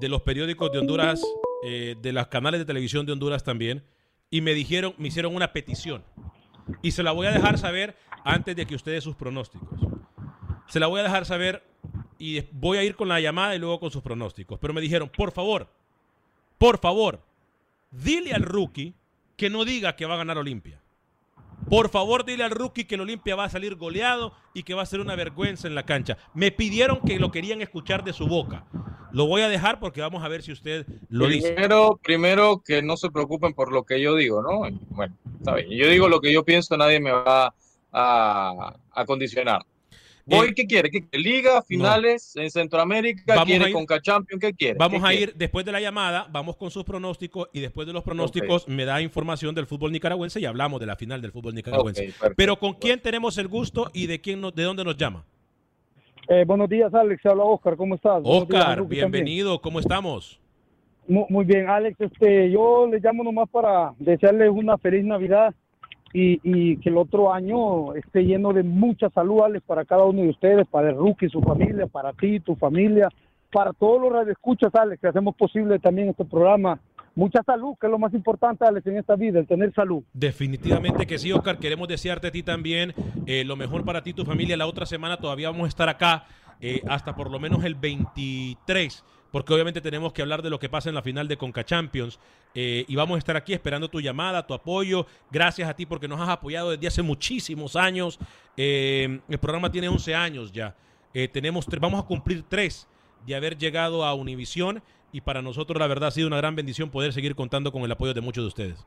de 0.00 0.08
los 0.08 0.22
periódicos 0.22 0.72
de 0.72 0.78
Honduras, 0.78 1.22
eh, 1.62 1.94
de 2.00 2.10
los 2.10 2.28
canales 2.28 2.58
de 2.58 2.64
televisión 2.64 3.04
de 3.04 3.12
Honduras 3.12 3.44
también, 3.44 3.84
y 4.30 4.40
me 4.40 4.54
dijeron, 4.54 4.94
me 4.96 5.08
hicieron 5.08 5.36
una 5.36 5.52
petición. 5.52 6.02
Y 6.80 6.92
se 6.92 7.02
la 7.02 7.12
voy 7.12 7.26
a 7.26 7.32
dejar 7.32 7.58
saber 7.58 7.98
antes 8.24 8.56
de 8.56 8.64
que 8.64 8.74
ustedes 8.74 9.04
sus 9.04 9.14
pronósticos. 9.14 9.78
Se 10.68 10.80
la 10.80 10.86
voy 10.86 11.00
a 11.00 11.02
dejar 11.02 11.26
saber 11.26 11.62
y 12.18 12.40
voy 12.50 12.78
a 12.78 12.82
ir 12.82 12.96
con 12.96 13.08
la 13.08 13.20
llamada 13.20 13.54
y 13.54 13.58
luego 13.58 13.78
con 13.78 13.90
sus 13.90 14.00
pronósticos. 14.00 14.58
Pero 14.58 14.72
me 14.72 14.80
dijeron, 14.80 15.10
por 15.14 15.32
favor, 15.32 15.68
por 16.56 16.78
favor, 16.78 17.20
dile 17.90 18.32
al 18.32 18.42
rookie 18.42 18.94
que 19.36 19.50
no 19.50 19.66
diga 19.66 19.96
que 19.96 20.06
va 20.06 20.14
a 20.14 20.16
ganar 20.16 20.38
Olimpia. 20.38 20.81
Por 21.72 21.88
favor, 21.88 22.26
dile 22.26 22.44
al 22.44 22.50
rookie 22.50 22.84
que 22.84 22.96
el 22.96 23.00
Olimpia 23.00 23.34
va 23.34 23.44
a 23.44 23.48
salir 23.48 23.76
goleado 23.76 24.34
y 24.52 24.62
que 24.62 24.74
va 24.74 24.82
a 24.82 24.86
ser 24.86 25.00
una 25.00 25.16
vergüenza 25.16 25.66
en 25.66 25.74
la 25.74 25.86
cancha. 25.86 26.18
Me 26.34 26.52
pidieron 26.52 27.00
que 27.00 27.18
lo 27.18 27.30
querían 27.30 27.62
escuchar 27.62 28.04
de 28.04 28.12
su 28.12 28.26
boca. 28.26 28.66
Lo 29.10 29.24
voy 29.24 29.40
a 29.40 29.48
dejar 29.48 29.80
porque 29.80 30.02
vamos 30.02 30.22
a 30.22 30.28
ver 30.28 30.42
si 30.42 30.52
usted 30.52 30.84
lo 31.08 31.28
dice. 31.28 31.56
Primero, 32.02 32.62
que 32.62 32.82
no 32.82 32.98
se 32.98 33.10
preocupen 33.10 33.54
por 33.54 33.72
lo 33.72 33.84
que 33.84 34.02
yo 34.02 34.14
digo, 34.16 34.42
¿no? 34.42 34.70
Bueno, 34.90 35.16
está 35.38 35.54
bien. 35.54 35.70
Yo 35.70 35.88
digo 35.88 36.10
lo 36.10 36.20
que 36.20 36.30
yo 36.30 36.44
pienso, 36.44 36.76
nadie 36.76 37.00
me 37.00 37.10
va 37.10 37.54
a, 37.90 38.76
a 38.90 39.04
condicionar. 39.06 39.62
Voy, 40.24 40.48
eh, 40.48 40.52
¿qué 40.54 40.66
quiere? 40.66 40.90
¿Qué 40.90 41.04
Liga, 41.18 41.62
finales 41.62 42.36
en 42.36 42.50
Centroamérica, 42.50 43.34
vamos 43.34 43.46
quiere 43.46 43.72
Conca 43.72 44.00
Champions, 44.00 44.40
¿qué 44.40 44.52
quiere? 44.52 44.78
Vamos 44.78 45.02
a 45.02 45.12
ir 45.12 45.34
después 45.34 45.64
de 45.64 45.72
la 45.72 45.80
llamada, 45.80 46.26
vamos 46.30 46.56
con 46.56 46.70
sus 46.70 46.84
pronósticos 46.84 47.48
y 47.52 47.60
después 47.60 47.86
de 47.86 47.92
los 47.92 48.04
pronósticos 48.04 48.68
me 48.68 48.84
da 48.84 49.00
información 49.00 49.54
del 49.54 49.66
fútbol 49.66 49.90
nicaragüense 49.92 50.40
y 50.40 50.44
hablamos 50.44 50.80
de 50.80 50.86
la 50.86 50.96
final 50.96 51.20
del 51.20 51.32
fútbol 51.32 51.54
nicaragüense. 51.54 52.12
Pero 52.36 52.56
¿con 52.56 52.74
quién 52.74 53.00
tenemos 53.00 53.36
el 53.38 53.48
gusto 53.48 53.90
y 53.92 54.06
de 54.06 54.20
quién 54.20 54.40
de 54.40 54.62
dónde 54.62 54.84
nos 54.84 54.96
llama? 54.96 55.24
Eh, 56.28 56.44
buenos 56.46 56.68
días, 56.68 56.94
Alex. 56.94 57.24
Habla 57.26 57.44
Oscar. 57.44 57.76
¿Cómo 57.76 57.96
estás? 57.96 58.22
Oscar, 58.24 58.86
bienvenido. 58.86 59.60
¿Cómo 59.60 59.80
estamos? 59.80 60.40
Muy, 61.08 61.24
muy, 61.28 61.44
bien, 61.44 61.68
Alex. 61.68 62.00
Este, 62.00 62.50
yo 62.50 62.86
le 62.86 63.00
llamo 63.00 63.24
nomás 63.24 63.48
para 63.50 63.92
desearles 63.98 64.50
una 64.50 64.78
feliz 64.78 65.04
Navidad 65.04 65.52
y, 66.12 66.76
que 66.76 66.88
el 66.88 66.96
otro 66.96 67.32
año 67.32 67.94
esté 67.94 68.24
lleno 68.24 68.52
de 68.52 68.62
mucha 68.62 69.08
salud, 69.10 69.42
Alex, 69.42 69.64
para 69.66 69.84
cada 69.84 70.04
uno 70.04 70.22
de 70.22 70.30
ustedes, 70.30 70.66
para 70.68 70.90
el 70.90 70.96
rookie, 70.96 71.28
su 71.28 71.40
familia, 71.40 71.86
para 71.86 72.12
ti, 72.12 72.40
tu 72.40 72.54
familia, 72.56 73.08
para 73.50 73.72
todos 73.72 74.00
los 74.00 74.12
radioescuchas, 74.12 74.74
Alex, 74.74 75.00
que 75.00 75.08
hacemos 75.08 75.34
posible 75.36 75.78
también 75.78 76.08
este 76.08 76.24
programa. 76.24 76.80
Mucha 77.14 77.42
salud, 77.42 77.74
que 77.78 77.86
es 77.86 77.90
lo 77.90 77.98
más 77.98 78.14
importante, 78.14 78.64
Alex, 78.64 78.86
en 78.86 78.96
esta 78.96 79.16
vida, 79.16 79.38
el 79.38 79.46
tener 79.46 79.72
salud. 79.74 80.02
Definitivamente 80.14 81.06
que 81.06 81.18
sí, 81.18 81.30
Oscar. 81.30 81.58
Queremos 81.58 81.88
desearte 81.88 82.28
a 82.28 82.30
ti 82.30 82.42
también 82.42 82.94
eh, 83.26 83.44
lo 83.44 83.56
mejor 83.56 83.84
para 83.84 84.02
ti 84.02 84.10
y 84.10 84.14
tu 84.14 84.24
familia. 84.24 84.56
La 84.56 84.66
otra 84.66 84.86
semana 84.86 85.18
todavía 85.18 85.50
vamos 85.50 85.66
a 85.66 85.68
estar 85.68 85.90
acá 85.90 86.24
eh, 86.60 86.80
hasta 86.88 87.14
por 87.14 87.30
lo 87.30 87.38
menos 87.38 87.64
el 87.64 87.74
23 87.74 89.04
porque 89.32 89.54
obviamente 89.54 89.80
tenemos 89.80 90.12
que 90.12 90.22
hablar 90.22 90.42
de 90.42 90.50
lo 90.50 90.60
que 90.60 90.68
pasa 90.68 90.90
en 90.90 90.94
la 90.94 91.02
final 91.02 91.26
de 91.26 91.38
Conca 91.38 91.64
Champions. 91.64 92.20
Eh, 92.54 92.84
y 92.86 92.96
vamos 92.96 93.16
a 93.16 93.18
estar 93.18 93.36
aquí 93.36 93.52
esperando 93.52 93.88
tu 93.88 94.00
llamada, 94.00 94.46
tu 94.46 94.54
apoyo. 94.54 95.06
Gracias 95.30 95.68
a 95.68 95.74
ti 95.74 95.86
porque 95.86 96.08
nos 96.08 96.20
has 96.20 96.28
apoyado 96.28 96.70
desde 96.70 96.86
hace 96.86 97.02
muchísimos 97.02 97.76
años. 97.76 98.18
Eh, 98.56 99.20
el 99.28 99.38
programa 99.38 99.70
tiene 99.70 99.88
11 99.88 100.14
años 100.14 100.52
ya. 100.52 100.74
Eh, 101.14 101.28
tenemos 101.28 101.66
vamos 101.80 102.02
a 102.02 102.06
cumplir 102.06 102.42
tres 102.48 102.88
de 103.26 103.34
haber 103.34 103.56
llegado 103.56 104.04
a 104.04 104.14
Univisión 104.14 104.82
y 105.12 105.20
para 105.20 105.42
nosotros 105.42 105.78
la 105.78 105.86
verdad 105.86 106.08
ha 106.08 106.12
sido 106.12 106.26
una 106.26 106.38
gran 106.38 106.56
bendición 106.56 106.90
poder 106.90 107.12
seguir 107.12 107.34
contando 107.34 107.70
con 107.70 107.82
el 107.82 107.92
apoyo 107.92 108.14
de 108.14 108.20
muchos 108.20 108.44
de 108.44 108.48
ustedes. 108.48 108.86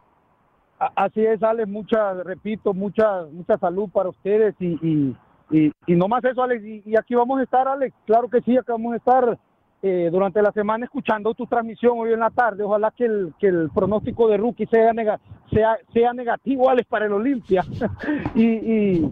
Así 0.77 1.21
es, 1.21 1.41
Alex, 1.41 1.69
mucha, 1.69 2.13
repito, 2.23 2.73
mucha, 2.73 3.23
mucha 3.31 3.57
salud 3.57 3.89
para 3.89 4.09
ustedes 4.09 4.55
y, 4.59 4.77
y, 4.81 5.15
y, 5.49 5.71
y 5.87 5.95
no 5.95 6.07
más 6.07 6.23
eso, 6.25 6.43
Alex. 6.43 6.65
Y, 6.65 6.83
y, 6.85 6.97
aquí 6.97 7.15
vamos 7.15 7.39
a 7.39 7.43
estar, 7.43 7.65
Alex, 7.67 7.95
claro 8.05 8.27
que 8.27 8.41
sí, 8.41 8.57
acá 8.57 8.73
vamos 8.73 8.93
a 8.93 8.97
estar 8.97 9.39
eh, 9.87 10.09
durante 10.11 10.41
la 10.41 10.51
semana 10.51 10.85
escuchando 10.85 11.35
tu 11.35 11.45
transmisión 11.45 11.93
hoy 11.99 12.11
en 12.11 12.19
la 12.19 12.31
tarde. 12.31 12.63
Ojalá 12.63 12.89
que 12.89 13.05
el, 13.05 13.33
que 13.39 13.45
el 13.45 13.69
pronóstico 13.69 14.27
de 14.27 14.37
Rookie 14.37 14.65
sea, 14.65 14.91
nega, 14.93 15.19
sea, 15.53 15.77
sea 15.93 16.11
negativo, 16.11 16.67
Alex, 16.67 16.87
para 16.89 17.05
el 17.05 17.11
Olimpia. 17.13 17.63
y, 18.35 18.43
y, 18.43 19.11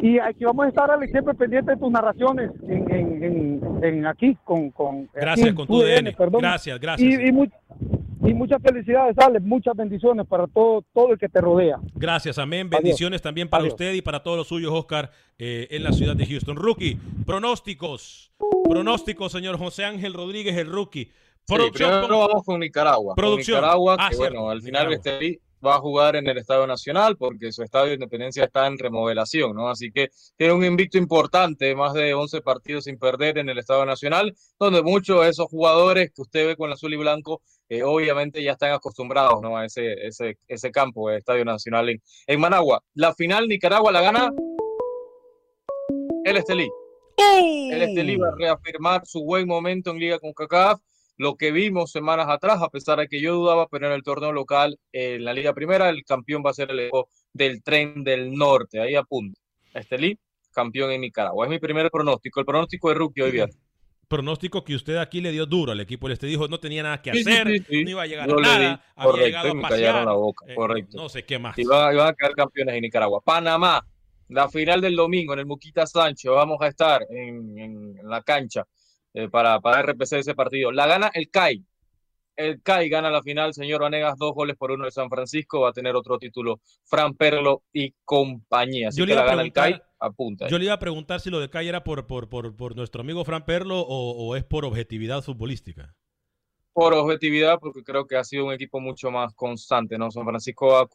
y, 0.00 0.18
aquí 0.18 0.46
vamos 0.46 0.64
a 0.64 0.68
estar, 0.70 0.90
Alex, 0.90 1.12
siempre 1.12 1.34
pendiente 1.34 1.72
de 1.72 1.76
tus 1.76 1.92
narraciones 1.92 2.50
en, 2.66 2.90
en, 2.90 3.22
en, 3.22 3.84
en 3.84 4.06
aquí 4.06 4.34
con, 4.44 4.70
con 4.70 5.10
Gracias, 5.12 5.48
aquí, 5.48 5.56
con 5.56 5.66
tu 5.66 5.80
DN. 5.80 6.10
perdón. 6.12 6.40
Gracias, 6.40 6.80
gracias. 6.80 7.20
Y, 7.20 7.26
y, 7.28 7.30
muy, 7.30 7.52
y 8.22 8.32
muchas 8.32 8.62
felicidades, 8.62 9.18
Alex, 9.18 9.44
muchas 9.44 9.76
bendiciones 9.76 10.26
para 10.26 10.46
todo, 10.46 10.82
todo 10.94 11.12
el 11.12 11.18
que 11.18 11.28
te 11.28 11.42
rodea. 11.42 11.78
Gracias, 11.94 12.38
amén. 12.38 12.70
Bendiciones 12.70 13.20
también 13.20 13.50
para 13.50 13.60
Adiós. 13.64 13.74
usted 13.74 13.92
y 13.92 14.00
para 14.00 14.22
todos 14.22 14.38
los 14.38 14.48
suyos, 14.48 14.72
Oscar, 14.72 15.10
eh, 15.38 15.68
en 15.70 15.82
la 15.82 15.92
ciudad 15.92 16.16
de 16.16 16.24
Houston. 16.24 16.56
Rookie, 16.56 16.96
pronósticos. 17.26 18.32
Pronósticos, 18.68 19.32
señor 19.32 19.58
José 19.58 19.84
Ángel 19.84 20.14
Rodríguez, 20.14 20.56
el 20.56 20.68
rookie. 20.68 21.12
Sí, 21.46 21.54
primero 21.72 22.20
vamos 22.20 22.44
con 22.44 22.60
Nicaragua. 22.60 23.14
Producción. 23.14 23.56
Con 23.56 23.64
Nicaragua, 23.64 23.96
Ah, 23.98 24.08
que 24.08 24.16
cierto, 24.16 24.34
bueno, 24.34 24.50
al 24.50 24.62
final 24.62 24.88
Nicaragua. 24.88 24.96
Estelí 24.96 25.40
va 25.64 25.76
a 25.76 25.78
jugar 25.78 26.16
en 26.16 26.26
el 26.26 26.38
Estadio 26.38 26.66
Nacional 26.66 27.16
porque 27.16 27.52
su 27.52 27.62
Estadio 27.62 27.88
de 27.88 27.94
Independencia 27.94 28.44
está 28.44 28.66
en 28.66 28.78
remodelación, 28.78 29.54
¿no? 29.54 29.68
Así 29.68 29.90
que 29.90 30.10
tiene 30.36 30.52
un 30.52 30.64
invicto 30.64 30.98
importante, 30.98 31.74
más 31.74 31.94
de 31.94 32.14
11 32.14 32.42
partidos 32.42 32.84
sin 32.84 32.98
perder 32.98 33.38
en 33.38 33.48
el 33.48 33.58
Estadio 33.58 33.86
Nacional, 33.86 34.34
donde 34.58 34.82
muchos 34.82 35.22
de 35.22 35.30
esos 35.30 35.46
jugadores 35.46 36.12
que 36.14 36.22
usted 36.22 36.46
ve 36.46 36.56
con 36.56 36.68
el 36.68 36.74
azul 36.74 36.92
y 36.92 36.96
blanco, 36.96 37.42
eh, 37.68 37.82
obviamente 37.82 38.42
ya 38.42 38.52
están 38.52 38.72
acostumbrados, 38.72 39.40
¿no? 39.40 39.56
A 39.56 39.64
ese, 39.64 40.06
ese, 40.06 40.38
ese 40.48 40.70
campo, 40.70 41.10
el 41.10 41.18
Estadio 41.18 41.44
Nacional 41.44 41.88
en, 41.88 42.02
en 42.26 42.40
Managua. 42.40 42.82
La 42.94 43.14
final 43.14 43.48
Nicaragua 43.48 43.92
la 43.92 44.02
gana 44.02 44.32
el 46.24 46.36
Estelí. 46.36 46.68
El 47.16 47.82
Estelí 47.82 48.16
va 48.16 48.28
a 48.28 48.36
reafirmar 48.36 49.06
su 49.06 49.22
buen 49.24 49.46
momento 49.46 49.90
en 49.90 49.98
Liga 49.98 50.18
con 50.18 50.32
CACAF, 50.32 50.80
lo 51.16 51.36
que 51.36 51.52
vimos 51.52 51.92
semanas 51.92 52.26
atrás, 52.28 52.60
a 52.60 52.68
pesar 52.68 52.98
de 52.98 53.08
que 53.08 53.20
yo 53.20 53.34
dudaba, 53.34 53.68
pero 53.68 53.86
en 53.86 53.92
el 53.92 54.02
torneo 54.02 54.32
local, 54.32 54.78
en 54.92 55.24
la 55.24 55.32
Liga 55.32 55.52
Primera, 55.54 55.88
el 55.88 56.04
campeón 56.04 56.42
va 56.44 56.50
a 56.50 56.54
ser 56.54 56.70
el 56.70 56.80
equipo 56.80 57.08
del 57.32 57.62
Tren 57.62 58.02
del 58.02 58.32
Norte. 58.32 58.80
Ahí 58.80 58.94
apunta. 58.94 59.40
Estelí, 59.72 60.18
campeón 60.52 60.90
en 60.92 61.02
Nicaragua. 61.02 61.46
Es 61.46 61.50
mi 61.50 61.58
primer 61.58 61.90
pronóstico, 61.90 62.40
el 62.40 62.46
pronóstico 62.46 62.88
de 62.88 62.94
rookie 62.94 63.22
hoy 63.22 63.30
viernes. 63.32 63.58
Pronóstico 64.08 64.64
que 64.64 64.74
usted 64.74 64.96
aquí 64.96 65.20
le 65.20 65.32
dio 65.32 65.46
duro 65.46 65.72
al 65.72 65.80
equipo. 65.80 66.08
Este 66.08 66.26
dijo 66.26 66.46
no 66.46 66.60
tenía 66.60 66.82
nada 66.82 67.00
que 67.00 67.12
sí, 67.12 67.20
hacer, 67.20 67.48
sí, 67.48 67.64
sí. 67.68 67.84
no 67.84 67.90
iba 67.90 68.02
a 68.02 68.06
llegar 68.06 68.28
Yo 68.28 68.34
a 68.34 68.40
le 68.40 68.42
nada, 68.42 68.58
di, 68.58 68.64
había 68.64 68.82
correcto, 68.96 69.26
llegado 69.26 69.50
a 69.50 69.54
me 69.54 69.62
callaron 69.62 70.04
la 70.04 70.12
boca, 70.12 70.44
eh, 70.46 70.54
correcto. 70.54 70.96
No 70.96 71.08
sé 71.08 71.24
qué 71.24 71.38
más. 71.38 71.58
Y 71.58 71.64
van 71.64 72.08
a 72.08 72.12
quedar 72.12 72.34
campeones 72.34 72.74
en 72.74 72.82
Nicaragua. 72.82 73.20
Panamá, 73.22 73.84
la 74.34 74.48
final 74.48 74.80
del 74.80 74.96
domingo 74.96 75.32
en 75.32 75.38
el 75.38 75.46
Muquita 75.46 75.86
Sánchez. 75.86 76.30
Vamos 76.30 76.58
a 76.60 76.66
estar 76.68 77.06
en, 77.08 77.56
en- 77.58 77.98
en 77.98 78.08
la 78.08 78.22
cancha 78.22 78.64
eh, 79.14 79.28
para, 79.28 79.60
para 79.60 79.80
RPC 79.82 80.14
ese 80.18 80.34
partido. 80.34 80.72
La 80.72 80.86
gana 80.86 81.10
el 81.14 81.30
CAI. 81.30 81.64
El 82.36 82.60
CAI 82.62 82.88
gana 82.88 83.10
la 83.10 83.22
final, 83.22 83.54
señor 83.54 83.82
Vanegas, 83.82 84.18
dos 84.18 84.32
goles 84.34 84.56
por 84.56 84.72
uno 84.72 84.86
de 84.86 84.90
San 84.90 85.08
Francisco. 85.08 85.60
Va 85.60 85.68
a 85.68 85.72
tener 85.72 85.94
otro 85.94 86.18
título 86.18 86.60
Fran 86.84 87.14
Perlo 87.14 87.62
y 87.72 87.94
compañía. 88.04 88.88
Así 88.88 88.98
Yo 88.98 89.06
que 89.06 89.14
la 89.14 89.24
gana 89.24 89.42
el 89.42 89.52
CAI, 89.52 89.80
apunta. 90.00 90.48
Yo 90.48 90.58
le 90.58 90.64
iba 90.64 90.74
a 90.74 90.78
preguntar 90.80 91.20
si 91.20 91.30
lo 91.30 91.38
de 91.38 91.48
Calle 91.48 91.68
era 91.68 91.84
por, 91.84 92.06
por, 92.08 92.28
por, 92.28 92.56
por 92.56 92.74
nuestro 92.74 93.02
amigo 93.02 93.24
Fran 93.24 93.44
Perlo 93.44 93.80
o, 93.80 94.10
o 94.26 94.34
es 94.36 94.42
por 94.42 94.64
objetividad 94.64 95.22
futbolística. 95.22 95.94
Por 96.74 96.92
objetividad, 96.92 97.58
porque 97.60 97.84
creo 97.84 98.04
que 98.06 98.16
ha 98.16 98.24
sido 98.24 98.46
un 98.46 98.52
equipo 98.52 98.80
mucho 98.80 99.10
más 99.12 99.32
constante, 99.34 99.96
¿no? 99.96 100.10
San 100.10 100.24
Francisco 100.26 100.76
ha, 100.76 100.88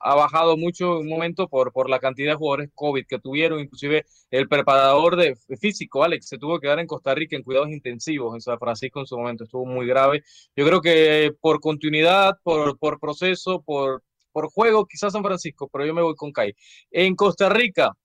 ha- 0.00 0.14
bajado 0.14 0.56
mucho 0.58 0.98
un 0.98 1.08
momento 1.08 1.48
por, 1.48 1.72
por 1.72 1.88
la 1.88 1.98
cantidad 1.98 2.32
de 2.32 2.36
jugadores 2.36 2.70
COVID 2.74 3.06
que 3.08 3.18
tuvieron, 3.18 3.58
inclusive 3.60 4.04
el 4.30 4.46
preparador 4.46 5.16
de 5.16 5.34
físico, 5.58 6.04
Alex, 6.04 6.28
se 6.28 6.36
tuvo 6.38 6.60
que 6.60 6.66
quedar 6.66 6.80
en 6.80 6.86
Costa 6.86 7.14
Rica 7.14 7.34
en 7.34 7.42
cuidados 7.42 7.70
intensivos 7.70 8.34
en 8.34 8.42
San 8.42 8.58
Francisco 8.58 9.00
en 9.00 9.06
su 9.06 9.16
momento, 9.16 9.44
estuvo 9.44 9.64
muy 9.64 9.86
grave. 9.86 10.22
Yo 10.54 10.66
creo 10.66 10.80
que 10.82 11.32
por 11.40 11.60
continuidad, 11.60 12.34
por, 12.42 12.78
por 12.78 13.00
proceso, 13.00 13.62
por, 13.62 14.02
por 14.32 14.50
juego, 14.50 14.84
quizás 14.86 15.14
San 15.14 15.24
Francisco, 15.24 15.68
pero 15.72 15.86
yo 15.86 15.94
me 15.94 16.02
voy 16.02 16.14
con 16.14 16.30
CAI. 16.30 16.54
En 16.90 17.16
Costa 17.16 17.48
Rica, 17.48 17.96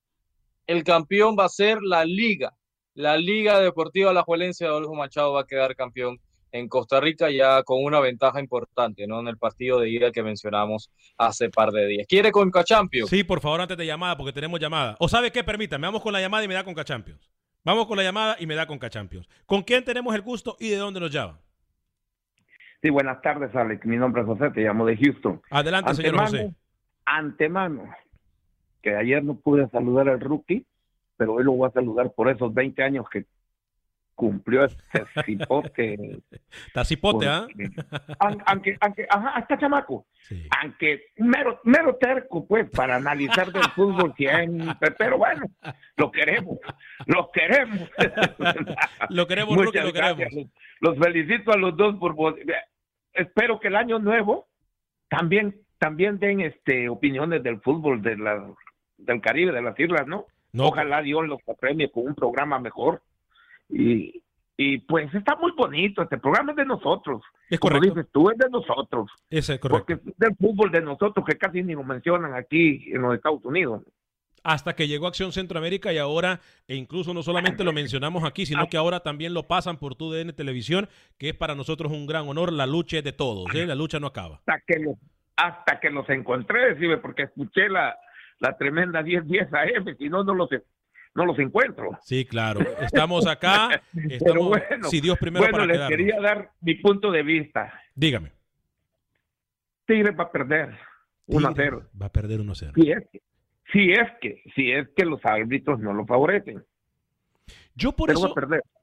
el 0.65 0.83
campeón 0.85 1.35
va 1.37 1.45
a 1.45 1.49
ser 1.49 1.79
la 1.81 2.05
Liga. 2.05 2.55
La 2.93 3.17
Liga 3.17 3.59
Deportiva 3.59 4.13
La 4.13 4.23
Juelencia 4.23 4.67
de 4.67 4.71
Adolfo 4.71 4.93
Machado 4.95 5.33
va 5.33 5.41
a 5.41 5.45
quedar 5.45 5.75
campeón 5.75 6.19
en 6.51 6.67
Costa 6.67 6.99
Rica 6.99 7.29
ya 7.31 7.63
con 7.63 7.83
una 7.83 7.99
ventaja 7.99 8.39
importante, 8.39 9.07
¿no? 9.07 9.19
En 9.19 9.27
el 9.27 9.37
partido 9.37 9.79
de 9.79 9.89
ida 9.89 10.11
que 10.11 10.23
mencionamos 10.23 10.91
hace 11.17 11.49
par 11.49 11.71
de 11.71 11.87
días. 11.87 12.07
¿Quiere 12.07 12.31
Conca 12.31 12.63
Champions? 12.63 13.09
Sí, 13.09 13.23
por 13.23 13.39
favor, 13.39 13.61
antes 13.61 13.77
de 13.77 13.85
llamada, 13.85 14.17
porque 14.17 14.33
tenemos 14.33 14.59
llamada. 14.59 14.95
¿O 14.99 15.07
sabe 15.07 15.31
qué? 15.31 15.43
Permítame, 15.43 15.87
vamos 15.87 16.01
con 16.01 16.13
la 16.13 16.21
llamada 16.21 16.43
y 16.43 16.47
me 16.47 16.53
da 16.53 16.63
con 16.63 16.75
Champions. 16.75 17.31
Vamos 17.63 17.85
con 17.87 17.97
la 17.97 18.03
llamada 18.03 18.35
y 18.39 18.47
me 18.47 18.55
da 18.55 18.65
con 18.65 18.79
Champions. 18.79 19.27
¿Con 19.45 19.61
quién 19.61 19.83
tenemos 19.83 20.13
el 20.15 20.21
gusto 20.21 20.57
y 20.59 20.69
de 20.69 20.77
dónde 20.77 20.99
nos 20.99 21.11
llama? 21.11 21.39
Sí, 22.81 22.89
buenas 22.89 23.21
tardes, 23.21 23.55
Alex. 23.55 23.85
Mi 23.85 23.97
nombre 23.97 24.23
es 24.23 24.27
José, 24.27 24.49
te 24.49 24.61
llamo 24.61 24.85
de 24.85 24.97
Houston. 24.97 25.41
Adelante, 25.51 25.93
señor 25.93 26.17
José. 26.17 26.51
Antemano, 27.05 27.93
que 28.81 28.95
ayer 28.95 29.23
no 29.23 29.35
pude 29.35 29.69
saludar 29.69 30.09
al 30.09 30.19
rookie, 30.19 30.65
pero 31.17 31.33
hoy 31.33 31.43
lo 31.43 31.51
voy 31.51 31.69
a 31.69 31.71
saludar 31.71 32.11
por 32.13 32.29
esos 32.29 32.51
20 32.53 32.81
años 32.81 33.05
que 33.11 33.25
cumplió 34.15 34.65
este 34.65 35.05
cipote. 35.25 36.21
Está 36.67 36.85
cipote, 36.85 37.27
¿ah? 37.27 37.47
Aunque, 38.19 38.43
aunque, 38.45 38.77
aunque, 38.79 39.07
ajá, 39.09 39.29
hasta 39.29 39.57
chamaco. 39.57 40.05
Aunque 40.61 41.07
mero, 41.17 41.59
mero 41.63 41.95
terco, 41.95 42.47
pues, 42.47 42.69
para 42.69 42.95
analizar 42.95 43.51
del 43.51 43.63
fútbol 43.75 44.13
siempre. 44.15 44.91
Pero 44.97 45.17
bueno, 45.17 45.45
lo 45.97 46.11
queremos, 46.11 46.57
lo 47.05 47.31
queremos. 47.31 47.89
Lo 49.09 49.27
queremos, 49.27 49.55
Muchas 49.55 49.85
lo 49.85 49.91
gracias. 49.91 50.29
queremos. 50.29 50.51
Los 50.79 50.97
felicito 50.97 51.51
a 51.51 51.57
los 51.57 51.75
dos 51.75 51.95
por. 51.95 52.15
Espero 53.13 53.59
que 53.59 53.67
el 53.67 53.75
año 53.75 53.99
nuevo 53.99 54.47
también 55.09 55.61
también 55.81 56.19
den 56.19 56.41
este 56.41 56.89
opiniones 56.89 57.41
del 57.41 57.59
fútbol 57.59 58.03
de 58.03 58.15
la, 58.15 58.47
del 58.97 59.19
Caribe, 59.19 59.51
de 59.51 59.63
las 59.63 59.77
islas, 59.79 60.05
¿no? 60.05 60.27
Ojalá 60.55 61.01
Dios 61.01 61.25
los 61.25 61.39
premie 61.59 61.89
con 61.89 62.05
un 62.05 62.13
programa 62.13 62.59
mejor. 62.59 63.01
Y, 63.71 64.21
y 64.57 64.77
pues 64.79 65.13
está 65.15 65.35
muy 65.37 65.51
bonito, 65.57 66.03
este 66.03 66.17
programa 66.17 66.51
es 66.51 66.57
de 66.57 66.65
nosotros. 66.65 67.23
Es 67.49 67.59
Como 67.59 67.75
correcto. 67.75 67.95
dices 67.95 68.11
tú, 68.11 68.29
es 68.29 68.37
de 68.37 68.49
nosotros. 68.49 69.09
Ese 69.29 69.55
es 69.55 69.59
correcto. 69.59 69.85
Porque 69.85 69.93
es 69.93 70.17
del 70.17 70.35
fútbol 70.35 70.71
de 70.71 70.81
nosotros 70.81 71.25
que 71.25 71.37
casi 71.37 71.63
ni 71.63 71.73
lo 71.73 71.83
mencionan 71.83 72.35
aquí 72.35 72.91
en 72.91 73.01
los 73.01 73.15
Estados 73.15 73.43
Unidos. 73.43 73.83
Hasta 74.43 74.73
que 74.73 74.87
llegó 74.87 75.05
Acción 75.05 75.31
Centroamérica 75.31 75.93
y 75.93 75.99
ahora, 75.99 76.41
e 76.67 76.75
incluso 76.75 77.13
no 77.13 77.21
solamente 77.21 77.63
lo 77.63 77.73
mencionamos 77.73 78.23
aquí, 78.23 78.47
sino 78.47 78.67
que 78.69 78.77
ahora 78.77 79.01
también 79.01 79.35
lo 79.35 79.43
pasan 79.47 79.77
por 79.77 79.93
TUDN 79.95 80.33
Televisión, 80.35 80.89
que 81.19 81.29
es 81.29 81.35
para 81.35 81.53
nosotros 81.53 81.91
un 81.91 82.07
gran 82.07 82.27
honor. 82.27 82.51
La 82.51 82.65
lucha 82.65 82.97
es 82.97 83.03
de 83.03 83.13
todos, 83.13 83.53
¿eh? 83.53 83.67
la 83.67 83.75
lucha 83.75 83.99
no 83.99 84.07
acaba. 84.07 84.37
hasta 84.47 84.59
que 84.65 84.79
los, 84.79 84.95
hasta 85.35 85.79
que 85.79 85.91
los 85.91 86.09
encontré, 86.09 86.73
decime, 86.73 86.97
porque 86.97 87.23
escuché 87.23 87.69
la, 87.69 87.95
la 88.39 88.57
tremenda 88.57 89.03
1010 89.03 89.53
AM, 89.53 89.95
si 89.97 90.09
no, 90.09 90.23
no 90.23 90.33
los, 90.33 90.49
no 91.15 91.25
los 91.25 91.37
encuentro. 91.39 91.91
Sí, 92.03 92.25
claro. 92.25 92.61
Estamos 92.81 93.27
acá, 93.27 93.81
Pero 94.23 94.43
bueno, 94.45 94.87
si 94.89 95.01
Dios 95.01 95.17
primero 95.17 95.43
bueno, 95.43 95.53
para 95.57 95.65
les 95.65 95.77
quedarnos. 95.77 95.97
quería 95.97 96.21
dar 96.21 96.51
mi 96.61 96.75
punto 96.75 97.11
de 97.11 97.23
vista. 97.23 97.73
Dígame. 97.95 98.31
Tigre 99.85 100.11
va 100.11 100.25
a 100.25 100.31
perder 100.31 100.77
1 101.27 101.47
a 101.47 101.53
0. 101.55 101.89
Va 102.01 102.05
a 102.07 102.11
perder 102.11 102.39
1-0. 102.39 102.73
Si 102.75 102.91
es 102.91 103.03
que, 103.11 103.21
si 103.71 103.91
es 103.91 104.07
que, 104.21 104.43
si 104.55 104.71
es 104.71 104.87
que 104.95 105.05
los 105.05 105.19
árbitros 105.25 105.79
no 105.79 105.93
lo 105.93 106.05
favorecen. 106.05 106.63
Yo 107.75 107.93
por 107.93 108.07
Pero 108.07 108.19
eso, 108.19 108.35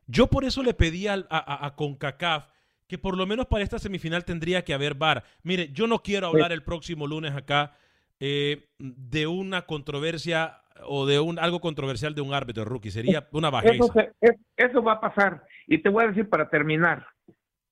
yo 0.07 0.27
por 0.29 0.45
eso 0.45 0.63
le 0.63 0.75
pedí 0.75 1.07
al- 1.07 1.27
a, 1.31 1.39
a- 1.39 1.67
a 1.67 1.75
CONCACAF 1.77 2.47
que 2.87 2.97
por 2.99 3.17
lo 3.19 3.27
menos 3.27 3.47
para 3.47 3.63
esta 3.63 3.79
semifinal 3.79 4.25
tendría 4.25 4.65
que 4.65 4.73
haber 4.73 4.95
VAR. 4.95 5.23
Mire, 5.43 5.71
yo 5.73 5.87
no 5.87 6.03
quiero 6.03 6.29
hablar 6.29 6.53
el 6.53 6.63
próximo 6.63 7.07
lunes 7.07 7.35
acá 7.35 7.77
eh, 8.21 8.67
de 8.79 9.27
una 9.27 9.63
controversia 9.63 10.61
o 10.87 11.07
de 11.07 11.19
un 11.21 11.39
algo 11.39 11.61
controversial 11.61 12.15
de 12.15 12.21
un 12.21 12.35
árbitro 12.35 12.65
rookie. 12.65 12.91
Sería 12.91 13.29
una 13.33 13.51
bajeza. 13.51 13.75
Eso, 13.75 13.93
se- 13.93 14.13
es- 14.21 14.37
eso 14.57 14.83
va 14.83 14.93
a 14.95 15.01
pasar. 15.01 15.45
Y 15.67 15.79
te 15.79 15.89
voy 15.89 16.05
a 16.05 16.09
decir 16.09 16.29
para 16.29 16.49
terminar, 16.49 17.07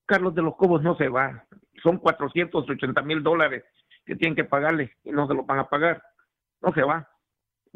Carlos 0.07 0.35
de 0.35 0.43
los 0.43 0.57
Cobos 0.57 0.83
no 0.83 0.97
se 0.97 1.09
va. 1.09 1.45
Son 1.83 1.99
480 1.99 3.03
mil 3.03 3.23
dólares 3.23 3.65
que 4.05 4.17
tienen 4.17 4.37
que 4.37 4.45
pagarle 4.45 4.93
y 5.05 5.11
no 5.11 5.27
se 5.27 5.35
lo 5.35 5.45
van 5.45 5.59
a 5.61 5.69
pagar. 5.69 6.03
No 6.63 6.73
se 6.73 6.83
va. 6.83 7.09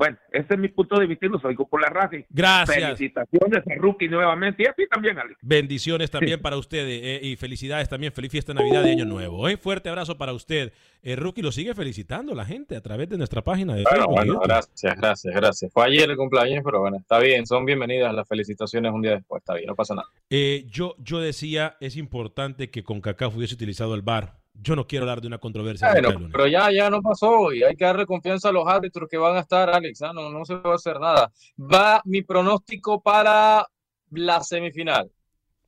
Bueno, 0.01 0.17
ese 0.33 0.55
es 0.55 0.59
mi 0.59 0.69
punto 0.69 0.99
de 0.99 1.07
vista 1.07 1.27
y 1.27 1.29
los 1.29 1.45
oigo 1.45 1.69
por 1.69 1.79
la 1.79 1.91
radio. 1.91 2.25
Gracias. 2.31 2.75
Felicitaciones 2.97 3.63
a 3.67 3.75
Rookie 3.75 4.09
nuevamente 4.09 4.63
y 4.63 4.67
a 4.67 4.73
ti 4.73 4.85
también, 4.91 5.19
Alex. 5.19 5.39
Bendiciones 5.43 6.11
también 6.11 6.41
para 6.41 6.57
ustedes 6.57 7.03
eh, 7.05 7.21
y 7.23 7.37
felicidades 7.37 7.87
también. 7.87 8.11
Feliz 8.11 8.33
fiesta 8.33 8.55
de 8.55 8.61
Navidad 8.61 8.87
y 8.87 8.93
Año 8.93 9.05
Nuevo. 9.05 9.47
¿eh? 9.47 9.59
Fuerte 9.59 9.91
abrazo 9.91 10.17
para 10.17 10.33
usted. 10.33 10.73
El 11.03 11.19
rookie 11.19 11.43
lo 11.43 11.53
sigue 11.53 11.75
felicitando 11.75 12.35
la 12.35 12.47
gente 12.47 12.77
a 12.77 12.81
través 12.81 13.11
de 13.11 13.19
nuestra 13.19 13.43
página 13.43 13.75
de 13.75 13.83
Bueno, 13.83 14.07
Facebook. 14.07 14.15
bueno, 14.15 14.41
gracias, 14.41 14.97
gracias, 14.97 15.35
gracias. 15.35 15.71
Fue 15.71 15.85
ayer 15.85 16.11
el 16.11 16.17
cumpleaños, 16.17 16.63
pero 16.65 16.81
bueno, 16.81 16.97
está 16.97 17.19
bien, 17.19 17.45
son 17.45 17.67
bienvenidas 17.67 18.15
las 18.15 18.27
felicitaciones 18.27 18.93
un 18.93 19.03
día 19.03 19.17
después, 19.17 19.43
está 19.43 19.53
bien, 19.53 19.67
no 19.67 19.75
pasa 19.75 19.95
nada. 19.95 20.09
Eh, 20.31 20.65
yo, 20.71 20.95
yo 20.99 21.21
decía, 21.21 21.77
es 21.79 21.99
importante 21.99 22.71
que 22.71 22.83
CONCACAF 22.83 23.37
hubiese 23.37 23.55
utilizado 23.55 23.95
el 23.95 24.01
VAR 24.01 24.40
Yo 24.55 24.77
no 24.77 24.87
quiero 24.87 25.05
hablar 25.05 25.21
de 25.21 25.27
una 25.27 25.39
controversia. 25.39 25.91
Bueno, 25.93 26.29
pero 26.31 26.47
ya, 26.47 26.71
ya 26.71 26.91
no 26.91 27.01
pasó 27.01 27.53
y 27.53 27.63
hay 27.63 27.77
que 27.77 27.85
darle 27.85 28.05
confianza 28.05 28.51
a 28.51 28.53
los 28.53 28.67
árbitros 28.67 29.09
que 29.09 29.17
van 29.17 29.37
a 29.37 29.41
estar, 29.41 29.71
Alex. 29.71 30.03
¿ah? 30.03 30.13
no, 30.13 30.31
no 30.31 30.45
se 30.45 30.57
puede 30.57 30.75
hacer 30.75 31.01
nada. 31.01 31.33
Va 31.59 32.03
mi 32.05 32.23
pronóstico 32.23 33.01
para 33.01 33.67
la 34.11 34.43
semifinal. 34.43 35.11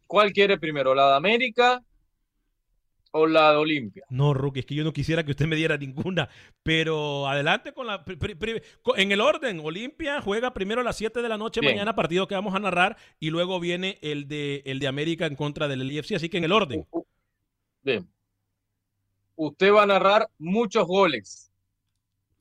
¿Cuál 0.07 0.33
quiere 0.33 0.59
primero? 0.59 0.95
¿La 0.95 1.09
de 1.09 1.17
América 1.17 1.83
o 3.13 3.27
la 3.27 3.53
de 3.53 3.57
Olimpia? 3.57 4.05
No, 4.11 4.35
Rookie, 4.35 4.61
es 4.61 4.67
que 4.67 4.75
yo 4.75 4.85
no 4.85 4.93
quisiera 4.93 5.25
que 5.25 5.31
usted 5.31 5.47
me 5.47 5.57
diera 5.57 5.79
ninguna, 5.79 6.29
pero 6.63 7.27
adelante 7.27 7.73
con 7.73 7.87
la... 7.87 8.05
En 8.97 9.13
el 9.13 9.21
orden, 9.21 9.61
Olimpia 9.61 10.21
juega 10.21 10.53
primero 10.53 10.83
a 10.83 10.85
las 10.85 10.97
7 10.97 11.23
de 11.23 11.29
la 11.29 11.39
noche 11.39 11.63
mañana, 11.63 11.95
partido 11.95 12.29
que 12.29 12.35
vamos 12.35 12.55
a 12.55 12.59
narrar, 12.59 12.97
y 13.21 13.31
luego 13.31 13.59
viene 13.59 13.99
el 14.03 14.29
de, 14.29 14.63
el 14.67 14.81
de 14.81 14.89
América 14.89 15.25
en 15.27 15.37
contra 15.37 15.67
del 15.67 15.91
IFC, 15.91 16.17
así 16.17 16.29
que 16.29 16.39
en 16.39 16.45
el 16.45 16.53
orden. 16.53 16.87
Bien. 17.83 18.07
Usted 19.37 19.73
va 19.73 19.83
a 19.83 19.87
narrar 19.87 20.29
muchos 20.39 20.87
goles 20.87 21.51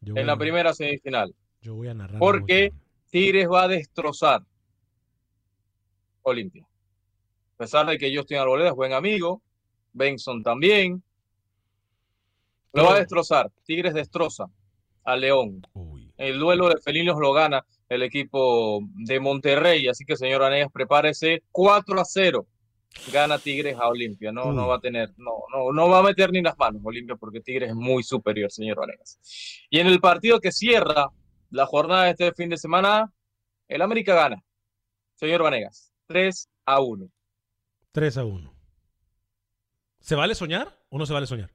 en 0.03 0.27
la 0.27 0.37
primera 0.37 0.73
semifinal. 0.73 1.33
Yo 1.61 1.75
voy 1.75 1.87
a 1.87 1.93
narrar. 1.93 2.19
Porque 2.19 2.73
Tigres 3.09 3.47
va 3.47 3.63
a 3.63 3.67
destrozar 3.67 4.41
Olimpia. 6.23 6.65
A 7.55 7.57
pesar 7.57 7.85
de 7.85 7.97
que 7.97 8.15
Justin 8.15 8.37
Arboleda 8.37 8.69
es 8.69 8.75
buen 8.75 8.93
amigo, 8.93 9.41
Benson 9.93 10.41
también. 10.43 11.03
Lo 12.73 12.85
va 12.85 12.95
a 12.95 12.99
destrozar. 12.99 13.51
Tigres 13.63 13.93
destroza 13.93 14.45
a 15.03 15.15
León. 15.15 15.61
El 16.17 16.39
duelo 16.39 16.69
de 16.69 16.79
felinos 16.81 17.17
lo 17.19 17.33
gana 17.33 17.65
el 17.89 18.03
equipo 18.03 18.79
de 18.93 19.19
Monterrey. 19.19 19.87
Así 19.87 20.05
que, 20.05 20.15
señor 20.15 20.43
Anegas, 20.43 20.71
prepárese 20.71 21.43
4 21.51 21.99
a 21.99 22.05
0. 22.05 22.47
Gana 23.11 23.39
Tigres 23.39 23.77
a 23.77 23.87
Olimpia. 23.87 24.31
No, 24.31 24.51
no 24.51 24.67
va 24.67 24.75
a 24.75 24.79
tener, 24.79 25.11
no, 25.17 25.31
no, 25.51 25.71
no 25.71 25.89
va 25.89 25.99
a 25.99 26.03
meter 26.03 26.31
ni 26.31 26.41
las 26.41 26.57
manos 26.57 26.81
Olimpia 26.83 27.15
porque 27.15 27.41
Tigres 27.41 27.69
es 27.69 27.75
muy 27.75 28.03
superior, 28.03 28.51
señor 28.51 28.77
Vanegas. 28.77 29.19
Y 29.69 29.79
en 29.79 29.87
el 29.87 29.99
partido 29.99 30.39
que 30.39 30.51
cierra 30.51 31.07
la 31.49 31.65
jornada 31.65 32.05
de 32.05 32.11
este 32.11 32.33
fin 32.33 32.49
de 32.49 32.57
semana, 32.57 33.11
el 33.67 33.81
América 33.81 34.13
gana. 34.15 34.43
Señor 35.15 35.43
Vanegas, 35.43 35.93
3 36.07 36.49
a 36.65 36.79
1. 36.81 37.09
3 37.91 38.17
a 38.17 38.25
1. 38.25 38.53
¿Se 39.99 40.15
vale 40.15 40.35
soñar 40.35 40.79
o 40.89 40.97
no 40.97 41.05
se 41.05 41.13
vale 41.13 41.27
soñar? 41.27 41.51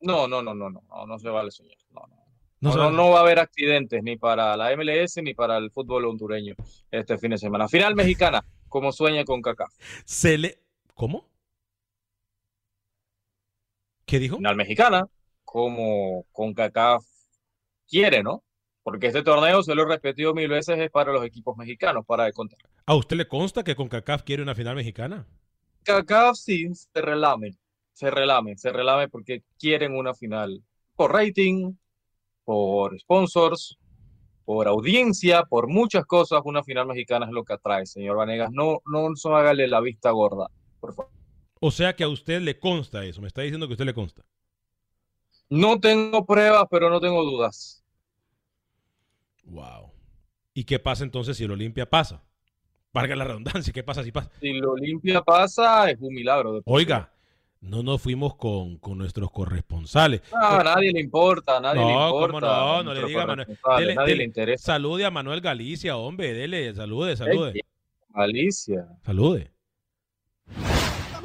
No, 0.00 0.26
no, 0.26 0.42
no, 0.42 0.54
no, 0.54 0.70
no, 0.70 0.82
no, 0.88 1.06
no 1.06 1.18
se 1.18 1.28
vale 1.28 1.50
soñar. 1.50 1.76
No, 1.90 2.06
no. 2.08 2.18
No, 2.60 2.90
no, 2.90 3.10
va 3.10 3.18
a 3.18 3.22
haber 3.22 3.38
accidentes 3.38 4.02
ni 4.02 4.16
para 4.16 4.56
la 4.56 4.76
MLS 4.76 5.18
ni 5.22 5.32
para 5.32 5.58
el 5.58 5.70
fútbol 5.70 6.06
hondureño 6.06 6.54
este 6.90 7.16
fin 7.16 7.30
de 7.30 7.38
semana. 7.38 7.68
Final 7.68 7.94
mexicana, 7.94 8.44
como 8.68 8.92
sueña 8.92 9.24
con 9.24 9.42
CACAF. 9.42 9.72
Se 10.04 10.38
le... 10.38 10.60
¿Cómo? 10.94 11.28
¿Qué 14.04 14.18
dijo? 14.18 14.36
Final 14.36 14.56
mexicana, 14.56 15.06
como 15.44 16.24
con 16.32 16.54
CACAF 16.54 17.04
quiere, 17.88 18.22
¿no? 18.22 18.42
Porque 18.82 19.08
este 19.08 19.22
torneo, 19.22 19.62
se 19.62 19.74
lo 19.74 19.82
he 19.82 19.88
repetido 19.88 20.32
mil 20.32 20.48
veces, 20.48 20.78
es 20.78 20.90
para 20.90 21.12
los 21.12 21.24
equipos 21.24 21.56
mexicanos, 21.56 22.06
para 22.06 22.24
de 22.24 22.32
contar. 22.32 22.58
¿A 22.86 22.94
usted 22.94 23.16
le 23.16 23.28
consta 23.28 23.62
que 23.62 23.76
con 23.76 23.88
CACAF 23.88 24.22
quiere 24.22 24.42
una 24.42 24.54
final 24.54 24.76
mexicana? 24.76 25.26
CACAF 25.82 26.36
sí, 26.36 26.68
se 26.74 27.00
relame, 27.00 27.50
se 27.92 28.10
relame, 28.10 28.56
se 28.56 28.72
relame 28.72 29.08
porque 29.08 29.42
quieren 29.58 29.94
una 29.94 30.14
final 30.14 30.62
por 30.96 31.12
rating, 31.12 31.74
por 32.44 32.98
sponsors, 32.98 33.78
por 34.48 34.66
audiencia, 34.66 35.42
por 35.42 35.68
muchas 35.68 36.06
cosas, 36.06 36.40
una 36.42 36.64
final 36.64 36.86
mexicana 36.86 37.26
es 37.26 37.32
lo 37.32 37.44
que 37.44 37.52
atrae, 37.52 37.84
señor 37.84 38.16
Vanegas. 38.16 38.50
No, 38.50 38.80
no, 38.86 39.10
no 39.10 39.36
hágale 39.36 39.68
la 39.68 39.78
vista 39.82 40.10
gorda, 40.10 40.48
por 40.80 40.94
favor. 40.94 41.12
O 41.60 41.70
sea 41.70 41.94
que 41.94 42.02
a 42.02 42.08
usted 42.08 42.40
le 42.40 42.58
consta 42.58 43.04
eso, 43.04 43.20
me 43.20 43.26
está 43.26 43.42
diciendo 43.42 43.66
que 43.66 43.72
a 43.72 43.74
usted 43.74 43.84
le 43.84 43.92
consta. 43.92 44.24
No 45.50 45.78
tengo 45.78 46.24
pruebas, 46.24 46.64
pero 46.70 46.88
no 46.88 46.98
tengo 46.98 47.22
dudas. 47.24 47.84
Wow. 49.44 49.92
¿Y 50.54 50.64
qué 50.64 50.78
pasa 50.78 51.04
entonces 51.04 51.36
si 51.36 51.44
el 51.44 51.50
Olimpia 51.50 51.84
pasa? 51.84 52.24
Valga 52.94 53.16
la 53.16 53.24
redundancia, 53.24 53.70
¿qué 53.70 53.82
pasa 53.82 54.02
si 54.02 54.12
pasa? 54.12 54.30
Si 54.40 54.48
el 54.48 54.64
Olimpia 54.64 55.20
pasa, 55.20 55.90
es 55.90 56.00
un 56.00 56.14
milagro. 56.14 56.62
Oiga, 56.64 57.12
no 57.60 57.82
nos 57.82 58.00
fuimos 58.00 58.36
con, 58.36 58.78
con 58.78 58.98
nuestros 58.98 59.30
corresponsales. 59.30 60.22
No, 60.32 60.46
a 60.46 60.64
nadie 60.64 60.92
le 60.92 61.00
importa, 61.00 61.56
a 61.56 61.60
nadie 61.60 61.84
le 61.84 61.92
importa. 61.92 62.40
no, 62.40 62.82
no 62.82 62.94
le 62.94 63.04
diga 63.06 63.22
a 63.22 63.26
Manuel. 63.26 63.58
nadie 63.94 64.16
le 64.16 64.24
interesa. 64.24 64.72
Salude 64.72 65.04
a 65.04 65.10
Manuel 65.10 65.40
Galicia, 65.40 65.96
hombre, 65.96 66.32
dele, 66.32 66.74
salude, 66.74 67.16
salude. 67.16 67.60
Galicia. 68.14 68.88
Salude 69.04 69.57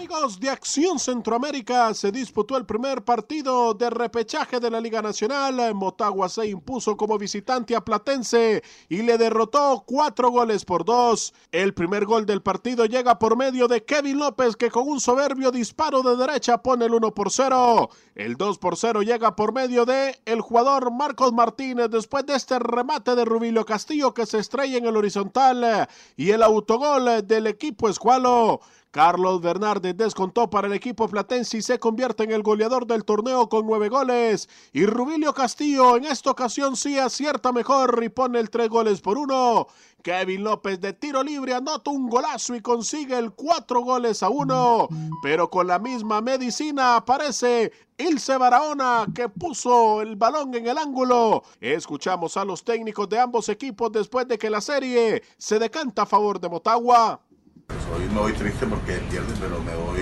de 0.04 0.50
Acción 0.50 1.00
Centroamérica 1.00 1.94
se 1.94 2.12
disputó 2.12 2.58
el 2.58 2.66
primer 2.66 3.06
partido 3.06 3.74
de 3.74 3.90
repechaje 3.90 4.60
de 4.60 4.70
la 4.70 4.82
Liga 4.82 5.02
Nacional. 5.02 5.74
Motagua 5.74 6.28
se 6.28 6.46
impuso 6.46 6.98
como 6.98 7.18
visitante 7.18 7.74
a 7.74 7.80
Platense 7.80 8.62
y 8.90 9.02
le 9.02 9.18
derrotó 9.18 9.86
cuatro 9.88 10.30
goles 10.30 10.66
por 10.66 10.84
dos. 10.84 11.34
El 11.54 11.74
primer 11.74 12.06
gol 12.06 12.26
del 12.26 12.42
partido 12.42 12.86
llega 12.86 13.18
por 13.18 13.38
medio 13.38 13.70
de 13.70 13.86
Kevin 13.86 14.20
López 14.20 14.58
que 14.58 14.70
con 14.70 14.90
un 14.90 15.00
soberbio 15.00 15.52
disparo 15.52 16.02
de 16.04 16.18
derecha 16.18 16.58
pone 16.58 16.84
el 16.84 16.94
1 16.94 17.14
por 17.14 17.32
0. 17.32 17.90
El 18.16 18.36
2 18.36 18.58
por 18.58 18.76
0 18.76 19.04
llega 19.04 19.38
por 19.38 19.54
medio 19.54 19.86
de 19.86 20.20
el 20.26 20.42
jugador 20.42 20.92
Marcos 20.92 21.32
Martínez 21.32 21.90
después 21.90 22.26
de 22.26 22.36
este 22.36 22.60
remate 22.60 23.16
de 23.16 23.24
Rubilio 23.24 23.66
Castillo 23.66 24.14
que 24.14 24.26
se 24.26 24.40
estrella 24.40 24.78
en 24.78 24.86
el 24.86 24.98
horizontal 24.98 25.88
y 26.18 26.32
el 26.32 26.44
autogol 26.44 27.26
del 27.26 27.48
equipo 27.48 27.88
escualo. 27.88 28.60
Carlos 28.94 29.42
Bernardes 29.42 29.98
descontó 29.98 30.52
para 30.52 30.68
el 30.68 30.74
equipo 30.74 31.08
platense 31.08 31.58
y 31.58 31.64
se 31.64 31.80
convierte 31.80 32.26
en 32.26 32.32
el 32.32 32.44
goleador 32.44 32.86
del 32.86 33.04
torneo 33.04 33.50
con 33.50 33.66
nueve 33.66 33.90
goles. 33.90 34.48
Y 34.72 34.86
Rubilio 34.86 35.34
Castillo 35.34 35.98
en 35.98 36.06
esta 36.06 36.30
ocasión 36.30 36.76
sí 36.76 37.00
acierta 37.00 37.52
mejor 37.52 38.00
y 38.04 38.10
pone 38.10 38.40
el 38.40 38.52
tres 38.52 38.70
goles 38.70 39.02
por 39.02 39.18
uno. 39.18 39.66
Kevin 40.04 40.44
López 40.44 40.80
de 40.80 40.94
tiro 40.94 41.24
libre 41.24 41.56
anota 41.56 41.90
un 41.90 42.08
golazo 42.08 42.54
y 42.54 42.62
consigue 42.62 43.18
el 43.18 43.32
cuatro 43.32 43.82
goles 43.82 44.22
a 44.22 44.30
uno. 44.30 44.88
Pero 45.24 45.50
con 45.50 45.66
la 45.66 45.80
misma 45.80 46.22
medicina 46.22 46.98
aparece 46.98 47.72
Ilse 47.98 48.38
Barahona 48.38 49.08
que 49.16 49.28
puso 49.28 50.04
el 50.04 50.18
balón 50.18 50.54
en 50.54 50.68
el 50.68 50.78
ángulo. 50.78 51.42
Escuchamos 51.60 52.38
a 52.38 52.46
los 52.46 52.64
técnicos 52.64 53.10
de 53.10 53.20
ambos 53.20 53.50
equipos 53.50 53.92
después 53.92 54.28
de 54.28 54.38
que 54.38 54.52
la 54.52 54.62
serie 54.62 55.24
se 55.40 55.58
decanta 55.58 56.04
a 56.04 56.06
favor 56.06 56.40
de 56.40 56.50
Motagua. 56.50 57.20
Pues 57.68 57.80
hoy 57.96 58.10
me 58.10 58.20
voy 58.20 58.34
triste 58.34 58.68
porque 58.68 58.94
pierde, 59.10 59.34
pero 59.40 59.60
me 59.62 59.74
voy 59.76 60.02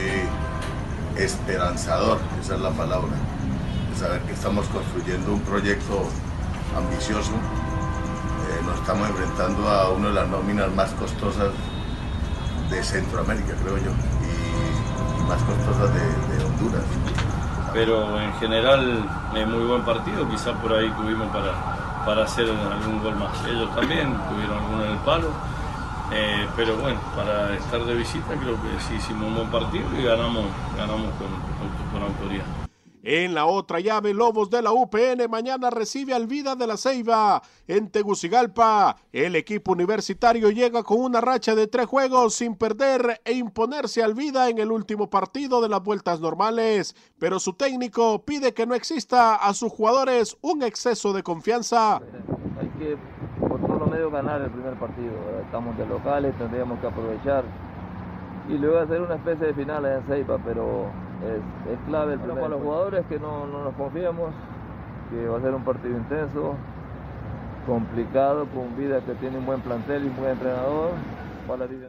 esperanzador, 1.16 2.18
esa 2.42 2.56
es 2.56 2.62
la 2.62 2.72
palabra. 2.72 3.12
Saber 3.96 4.22
que 4.22 4.34
estamos 4.34 4.66
construyendo 4.68 5.34
un 5.34 5.42
proyecto 5.42 6.08
ambicioso. 6.76 7.34
Eh, 7.34 8.66
nos 8.66 8.80
estamos 8.80 9.08
enfrentando 9.10 9.70
a 9.70 9.92
una 9.92 10.08
de 10.08 10.14
las 10.16 10.28
nóminas 10.30 10.74
más 10.74 10.92
costosas 10.94 11.52
de 12.72 12.84
Centroamérica, 12.84 13.54
creo 13.62 13.78
yo, 13.78 13.92
y, 13.92 15.24
más 15.28 15.42
costosas 15.44 15.94
de, 15.94 16.44
Honduras. 16.44 16.84
Pero 17.74 18.20
en 18.20 18.34
general 18.34 19.08
es 19.36 19.48
muy 19.48 19.66
buen 19.66 19.84
partido, 19.84 20.28
quizás 20.30 20.58
por 20.58 20.74
ahí 20.74 20.90
tuvimos 20.92 21.28
para, 21.28 22.04
para 22.06 22.24
hacer 22.24 22.50
algún 22.50 23.04
gol 23.04 23.16
más. 23.18 23.38
Ellos 23.46 23.74
también 23.76 24.18
tuvieron 24.30 24.58
alguno 24.58 24.86
en 24.86 24.92
el 24.92 24.98
palo 25.00 25.30
eh, 26.14 26.46
pero 26.58 26.76
bueno, 26.78 27.00
para 27.16 27.56
estar 27.56 27.86
de 27.86 27.96
visita 27.96 28.36
creo 28.40 28.56
que 28.56 28.80
sí 28.88 28.96
hicimos 28.96 29.28
un 29.28 29.36
buen 29.36 29.50
partido 29.50 29.86
y 29.98 30.04
ganamos, 30.04 30.46
ganamos 30.76 31.10
con, 31.16 31.28
con, 31.92 32.04
autoridad. 32.04 32.46
En 33.04 33.34
la 33.34 33.46
otra 33.46 33.80
llave, 33.80 34.14
Lobos 34.14 34.50
de 34.52 34.62
la 34.62 34.74
UPN 34.74 35.28
mañana 35.30 35.72
recibe 35.72 36.14
al 36.14 36.28
Vida 36.28 36.56
de 36.56 36.68
la 36.68 36.78
Ceiba 36.78 37.42
en 37.66 37.90
Tegucigalpa. 37.90 38.98
El 39.12 39.36
equipo 39.36 39.72
universitario 39.72 40.52
llega 40.52 40.84
con 40.84 41.00
una 41.00 41.20
racha 41.20 41.56
de 41.56 41.66
tres 41.66 41.88
juegos 41.88 42.36
sin 42.36 42.56
perder 42.56 43.22
e 43.26 43.34
imponerse 43.34 44.04
al 44.04 44.14
Vida 44.14 44.50
en 44.50 44.60
el 44.60 44.72
último 44.72 45.10
partido 45.10 45.62
de 45.62 45.70
las 45.70 45.82
vueltas 45.82 46.20
normales. 46.20 46.96
Pero 47.18 47.40
su 47.40 47.54
técnico 47.54 48.24
pide 48.24 48.54
que 48.54 48.68
no 48.68 48.76
exista 48.76 49.36
a 49.36 49.54
sus 49.56 49.72
jugadores 49.72 50.38
un 50.42 50.62
exceso 50.62 51.12
de 51.12 51.24
confianza. 51.24 52.02
Hay 52.60 52.70
que 52.78 52.98
medio 53.92 54.10
ganar 54.10 54.42
el 54.42 54.50
primer 54.50 54.74
partido. 54.76 55.12
Estamos 55.44 55.78
de 55.78 55.86
locales, 55.86 56.34
tendríamos 56.36 56.80
que 56.80 56.88
aprovechar. 56.88 57.44
Y 58.50 58.58
luego 58.58 58.80
hacer 58.80 59.02
una 59.02 59.16
especie 59.16 59.48
de 59.48 59.54
final 59.54 59.86
en 59.86 60.02
Ceiba, 60.04 60.38
pero 60.44 60.88
es, 61.70 61.78
clave 61.88 62.14
el 62.14 62.20
primero. 62.20 62.42
Para 62.42 62.56
los 62.56 62.62
jugadores 62.62 63.06
que 63.08 63.20
no, 63.20 63.46
no 63.48 63.64
nos 63.64 63.74
confiamos, 63.76 64.32
que 65.10 65.28
va 65.28 65.38
a 65.38 65.42
ser 65.42 65.54
un 65.54 65.64
partido 65.64 65.98
intenso, 65.98 66.56
complicado, 67.68 68.48
con 68.48 68.76
vida 68.78 69.02
que 69.02 69.14
tiene 69.16 69.38
un 69.38 69.46
buen 69.46 69.62
plantel 69.62 70.06
y 70.06 70.08
un 70.08 70.16
buen 70.16 70.32
entrenador. 70.32 70.92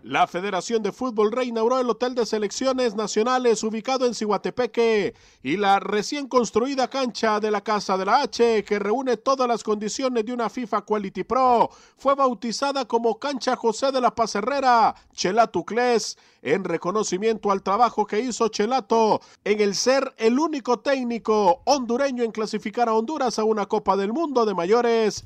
La 0.03 0.26
Federación 0.26 0.82
de 0.82 0.92
Fútbol 0.92 1.32
reinauguró 1.32 1.78
el 1.78 1.88
Hotel 1.88 2.14
de 2.14 2.26
Selecciones 2.26 2.94
Nacionales 2.94 3.62
ubicado 3.62 4.07
en 4.07 4.14
Cihuatepeque 4.14 5.14
y 5.42 5.57
la 5.57 5.78
recién 5.80 6.28
construida 6.28 6.88
cancha 6.88 7.40
de 7.40 7.50
la 7.50 7.62
Casa 7.62 7.96
de 7.96 8.05
la 8.05 8.22
H, 8.22 8.64
que 8.64 8.78
reúne 8.78 9.16
todas 9.16 9.46
las 9.48 9.62
condiciones 9.62 10.24
de 10.24 10.32
una 10.32 10.50
FIFA 10.50 10.82
Quality 10.82 11.24
Pro, 11.24 11.70
fue 11.96 12.14
bautizada 12.14 12.86
como 12.86 13.18
Cancha 13.18 13.57
José 13.57 13.92
de 13.92 14.00
la 14.00 14.14
Paz 14.14 14.34
Herrera, 14.34 14.94
Chelatucles, 15.12 16.18
en 16.42 16.64
reconocimiento 16.64 17.50
al 17.50 17.62
trabajo 17.62 18.07
que 18.07 18.20
hizo 18.20 18.48
Chelato 18.48 19.20
en 19.44 19.61
el 19.61 19.74
ser 19.74 20.12
el 20.18 20.38
único 20.38 20.80
técnico 20.80 21.62
hondureño 21.64 22.24
en 22.24 22.32
clasificar 22.32 22.88
a 22.88 22.94
Honduras 22.94 23.38
a 23.38 23.44
una 23.44 23.66
Copa 23.66 23.96
del 23.96 24.12
Mundo 24.12 24.44
de 24.44 24.55
mayores. 24.55 25.24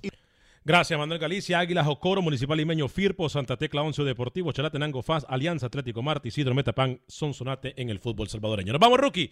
Gracias, 0.66 0.98
Manuel 0.98 1.20
Galicia, 1.20 1.60
Águilas 1.60 1.86
Jocoro, 1.86 2.22
Municipal 2.22 2.58
Limeño, 2.58 2.88
Firpo, 2.88 3.28
Santa 3.28 3.56
Tecla, 3.56 3.82
Once 3.82 4.02
Deportivo, 4.02 4.50
Chalatenango, 4.50 5.00
FAS, 5.00 5.24
Alianza 5.28 5.66
Atlético 5.66 6.02
Marte, 6.02 6.26
Isidro 6.26 6.56
Metapan, 6.56 7.00
Sonsonate 7.06 7.80
en 7.80 7.88
el 7.88 8.00
fútbol 8.00 8.28
salvadoreño. 8.28 8.72
Nos 8.72 8.80
vamos, 8.80 8.98
rookie. 8.98 9.30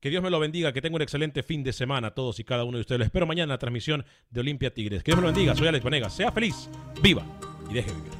Que 0.00 0.08
Dios 0.08 0.22
me 0.22 0.30
lo 0.30 0.40
bendiga, 0.40 0.72
que 0.72 0.80
tenga 0.80 0.96
un 0.96 1.02
excelente 1.02 1.42
fin 1.42 1.62
de 1.62 1.74
semana 1.74 2.12
todos 2.12 2.40
y 2.40 2.44
cada 2.44 2.64
uno 2.64 2.78
de 2.78 2.80
ustedes. 2.80 3.00
Les 3.00 3.06
espero 3.08 3.26
mañana 3.26 3.44
en 3.44 3.50
la 3.50 3.58
transmisión 3.58 4.06
de 4.30 4.40
Olimpia 4.40 4.72
Tigres. 4.72 5.02
Que 5.02 5.10
Dios 5.10 5.18
me 5.18 5.28
lo 5.28 5.34
bendiga, 5.34 5.54
soy 5.54 5.68
Alex 5.68 5.84
Vanegas. 5.84 6.16
Sea 6.16 6.32
feliz, 6.32 6.70
viva 7.02 7.26
y 7.70 7.74
deje 7.74 7.92
vivir. 7.92 8.19